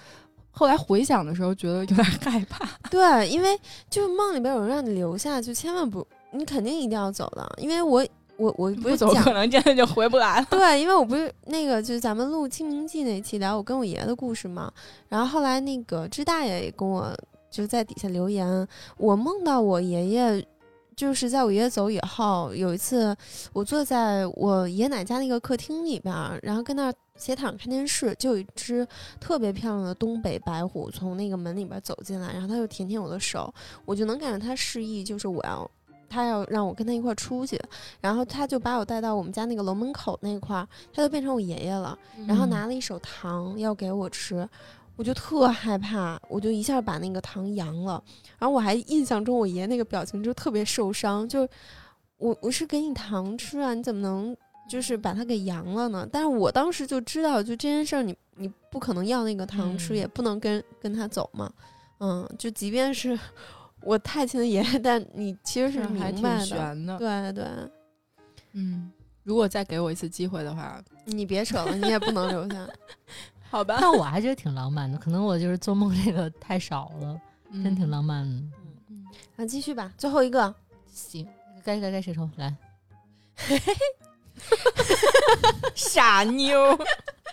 [0.50, 2.68] 后来回想的时候，觉得有点害怕。
[2.90, 3.58] 对，因为
[3.88, 7.50] 就是梦里边有人让你留下，就千万不，你肯定一定要走的。
[7.56, 10.46] 因为我我我不是走讲可能真的就回不来了。
[10.50, 14.70] 对，因为我不是那个，就是咱们录《清明记》那期聊我跟我爷爷的故事嘛，
[15.08, 17.16] 然后后来那个支大爷也跟我
[17.58, 20.46] 就在底下留言，我梦到我爷爷。
[20.94, 23.16] 就是在我爷爷走以后，有一次
[23.52, 28.84] 我坐在我爷爷奶家那个客厅里边儿，然后跟那儿斜躺看电视，就有一只
[29.20, 33.52] 特别漂亮的东北白虎从那个门里边走进来，然后它就舔舔我的手，
[33.84, 35.70] 我就能感觉它示意，就是我要
[36.08, 37.60] 它要让我跟它一块儿出去，
[38.00, 44.48] 然后它就把我带到我们家那个楼门口那块儿，他就变成我爷爷了，然后拿了一手糖要给我吃，
[44.98, 48.02] 我就特害怕，我就一下把那个糖扬了，
[48.36, 51.48] 然后我还印象中我爷爷那个表情就特别受伤，就
[52.16, 54.36] 我我是给你糖吃啊，你怎么能
[54.68, 56.04] 就是把它给扬了呢？
[56.10, 61.48] 但是我当时就知道，就这件事儿你你不可能要那个糖吃，嗯也不能跟跟他走嘛，
[62.00, 63.16] 嗯，就即便是
[63.82, 66.98] 我太亲的爷爷，但你其实是明白的。
[66.98, 67.44] 对对，
[68.54, 68.90] 嗯，
[69.22, 72.68] 如果再给我一次机会的话，你别扯了，你也不能留下。
[73.50, 77.20] 好吧，但我还觉得挺浪漫的，可能我就是做梦这个太少了，
[77.64, 78.42] 真挺浪漫的。
[78.88, 79.06] 嗯。
[79.36, 80.54] 啊，继续吧，最后一个，
[80.92, 81.26] 行，
[81.64, 82.54] 该该该谁抽来？
[85.74, 86.76] 傻妞，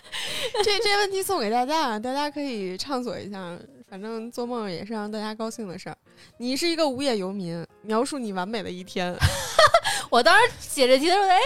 [0.64, 3.58] 这这问题送给大家啊，大家可以畅所一下。
[3.88, 5.96] 反正做梦也是让大家高兴的事儿。
[6.38, 9.16] 你是一个无业游民，描述你完美的一天。
[10.10, 11.38] 我当时写这题的时候，哎，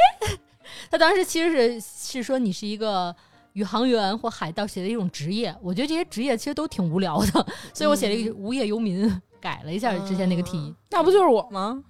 [0.90, 3.14] 他当时其实是是说你是一个
[3.60, 5.54] 宇航员或海盗写的一种职业。
[5.60, 11.84] 我觉得这些职业其实都挺无聊的，所以我写了一个无业游民，改了一下之前那个题，那不就是我吗？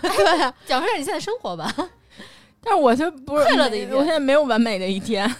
[0.00, 1.72] 对呀，讲述一下你现在生活吧。
[2.60, 5.32] 但是我就不是快乐的一天我现在没有完美的一天。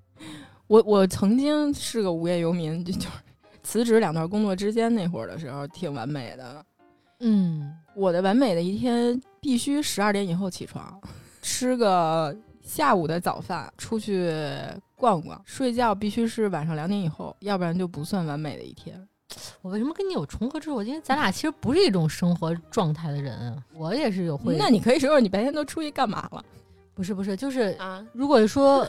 [0.68, 3.08] 我我曾经是个无业游民，就就是
[3.62, 6.64] 辞职两段工作之间那会儿的时候，挺完美的。
[7.20, 11.00] 嗯，我的完美的一天必须十二点以后起床，
[11.40, 14.30] 吃个下午的早饭，出去
[14.96, 19.06] 逛逛，睡觉必须是晚上两点以后，要不然就不算完美的一天。
[19.60, 20.82] 我为什么跟你有重合之处？
[20.82, 23.62] 因为咱俩其实不是一种生活状态的人啊。
[23.74, 26.44] 我也是有会，那你可以说说你白天都出去干嘛了？
[26.94, 28.86] 不是不是，就是啊，如果说，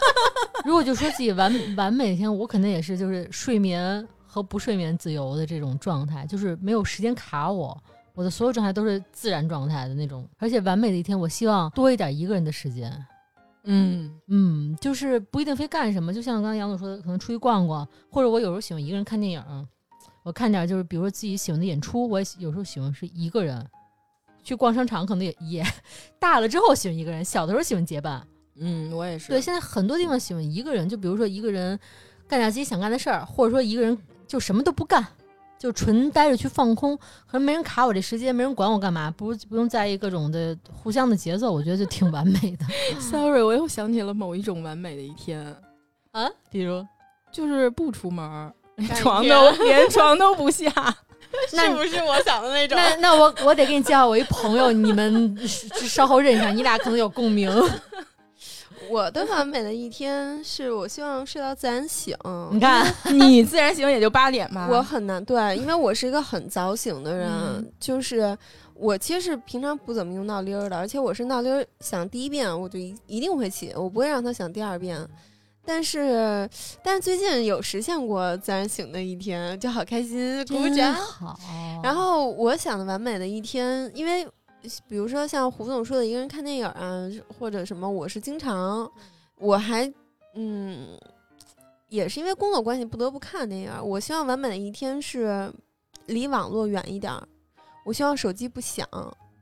[0.64, 7.76] 如果就说自己完完美一天，我肯定也是就是睡眠和不睡眠自由的这种状态，就是没有时间卡我，
[8.14, 10.28] 我的所有状态都是自然状态的那种。
[10.38, 12.92] 而且完美的一天，我希望多一点一个人的时间。
[13.64, 19.68] 嗯嗯，就是不一定非干什么，就像刚才杨总说的，可能出去逛逛，或者我有时候喜欢一个人看电影，
[20.22, 23.66] 我看点就是比如说自己喜欢的演出，我也有时候喜欢是一个人。
[24.42, 25.62] 去逛商场可能也也
[26.18, 28.26] 大了之后喜欢一个人，小的时候喜欢结伴。
[28.56, 29.28] 嗯，我也是。
[29.28, 31.78] 对，现在很多地方喜欢一个人，就比如说一个人
[32.26, 33.96] 干点自己想干的事儿，或者说一个人
[34.26, 35.06] 就什么都不干，
[35.60, 36.96] 就纯待着去放空，
[37.26, 42.64] 可能没人卡我这时间，没人管我干嘛，不不用在意各种的互相的节奏，我觉得就挺完美的
[42.98, 45.54] Sorry，我又想起了某一种完美的一天，
[46.12, 46.26] 啊。
[46.50, 46.82] 比如，
[47.30, 48.52] 就是不出门
[48.96, 50.72] 床都 连床都不下。
[51.52, 52.76] 那 是不是我想的那种？
[52.76, 57.48] 那那我我得给你介绍我一朋友，你们稍后认识上，你俩可能有共鸣。
[58.90, 62.16] 我的完美的一天是我希望睡到自然醒。
[62.50, 64.68] 你看，你自然醒也就八点吧。
[64.70, 68.36] 我很难对，因为我是一个很早醒的人，嗯就是
[68.74, 75.06] 我其实是平常不怎么用闹铃儿的，而且我是闹铃儿响第一遍我就一一定会起，我不会让它响第二遍。
[75.62, 76.48] 但是，
[76.82, 80.94] 但是最近有实现过自然醒的一天，就好开心，鼓真掌。
[80.94, 81.38] 好。
[81.82, 84.26] 然后我想的完美的一天，因为
[84.88, 87.08] 比如说像胡总说的一个人看电影啊，
[87.38, 88.90] 或者什么，我是经常，
[89.36, 89.90] 我还
[90.34, 90.98] 嗯，
[91.88, 93.72] 也是因为工作关系不得不看电影。
[93.82, 95.52] 我希望完美的一天是
[96.06, 97.26] 离网络远一点儿，
[97.84, 98.86] 我希望手机不响，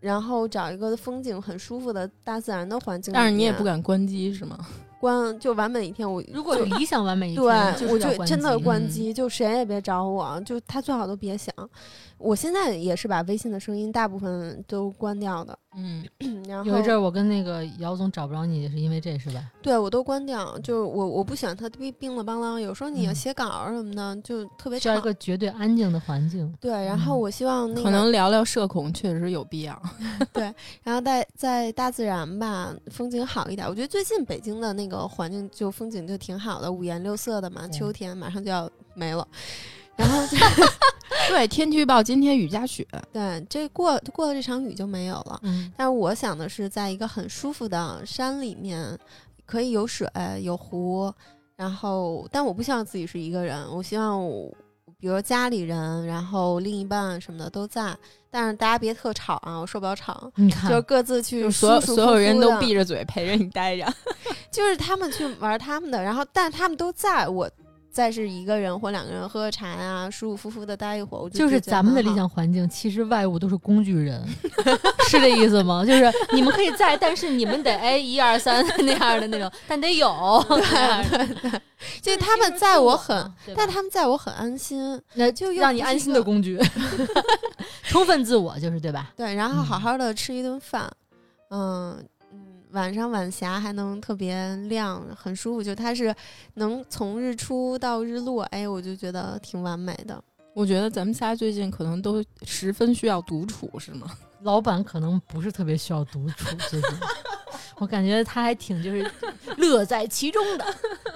[0.01, 3.13] 然后找一个风景很舒服的大自然的环境。
[3.13, 4.59] 但是你也不敢关机是吗？
[5.01, 7.45] 关，就完美的一天我如果就理想完美一对，
[7.77, 11.55] 天，我就真的机嗯关机，就谁也别找我，就他最好都别想。
[12.19, 16.05] 我现在也是把微信的声音大部分都关掉的，嗯，
[16.49, 19.41] 然后有一阵儿我跟那个姚总找不着你，是因为这是吧？
[19.63, 24.83] 对我都关掉，就是我我不喜欢它叮叮了邦啷，有时候你要嗯写稿儿什么的，就特别吵。
[24.83, 26.53] 需要一个绝对安静的环境。
[26.61, 29.81] 对，然后嗯我希望那个，可能聊聊社恐确实有必要。
[30.33, 33.67] 对然后在在大自然吧，风景好一点。
[33.69, 39.27] 我觉得最近北京的那个环境就风景就挺好的，五颜六色的嘛，秋天马上就要没了。
[39.99, 40.37] 然后就
[41.29, 42.87] 对，天气预报今天雨夹雪。
[43.13, 45.39] 对，这过过了这场雨就没有了。
[45.43, 48.97] 嗯，但是我想的是，在一个很舒服的山里面，
[49.45, 50.09] 可以有水
[50.41, 51.13] 有湖，
[51.57, 54.49] 然后，但我不希望自己是一个人，我希望我，
[55.01, 57.95] 比如家里人，然后另一半什么的都在，
[58.31, 63.93] 但是大家别特吵啊，我受不了吵，你看，就是各自去就所所有人都闭着嘴陪着你待着。
[64.53, 67.51] 就是他们去玩他们的，然后但他们都在我。
[67.99, 74.25] 再是一个人或两个人喝个茶呀、舒舒服服的待一会儿，我就是咱们的理想环境，其实外物都是工具人，
[75.11, 75.85] 是这意思吗？
[75.85, 80.09] 就是你们可以在，但是你们得哎一二三那样的那种，但得有。
[80.49, 81.61] 对
[82.01, 86.57] 就是他们在我很，但他们在我很安心，那就又让你安心的工具，
[87.85, 89.11] 充分自我就是对吧？
[89.17, 90.89] 对，然后好嗯好的吃一顿饭，
[91.51, 92.05] 嗯嗯，
[92.73, 95.63] 晚上晚霞还能特别亮，很舒服。
[95.63, 96.15] 就它是
[96.55, 100.23] 能从日出到日落，哎，我就觉得挺完美的。
[100.55, 104.11] 我觉得咱们仨最近可能都十分需要独处，是吗？
[104.43, 106.91] 老板可能不是特别需要独处，最近
[107.79, 109.09] 我感觉他还挺就是
[109.57, 110.65] 乐在其中的。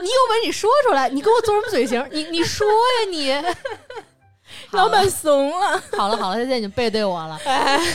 [0.00, 2.04] 你有本事你说出来，你给我做什么嘴型？
[2.12, 3.32] 你你说呀你。
[4.72, 7.38] 老板怂了，好了好了，他现在已经背对我了。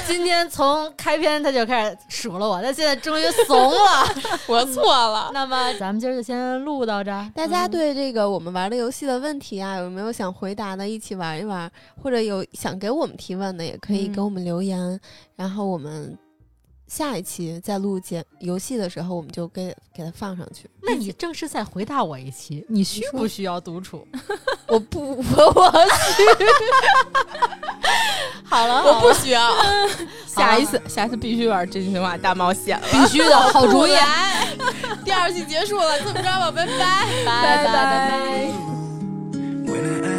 [0.07, 4.07] 今天从开篇他就开始数落我，他现在终于怂了。
[4.47, 5.31] 我错了。
[5.33, 7.29] 那么咱们今儿就先录到这儿。
[7.35, 10.87] 大家嗯对这个我们玩的游戏的问题啊，有没有想回答的？
[10.87, 11.69] 一起玩一玩，
[12.01, 14.99] 或者有想给我们提问的，也可以给嗯我们留言。
[15.35, 16.17] 然后我们
[16.87, 20.69] 下一期在录节游戏的时候，我们就给给它放上去。
[20.81, 24.07] 那你正式再回答我一期，你需不需要独处？
[24.67, 25.71] 我不，我我
[28.43, 29.53] 好了，我不需要。
[30.25, 32.87] 下一次下一次必须玩真心话大冒险了。
[32.89, 33.91] 必须的，好主意。
[35.03, 36.77] 第二季结束了，这么着吧，拜拜。
[37.25, 38.09] 拜拜拜拜
[39.71, 40.16] 拜。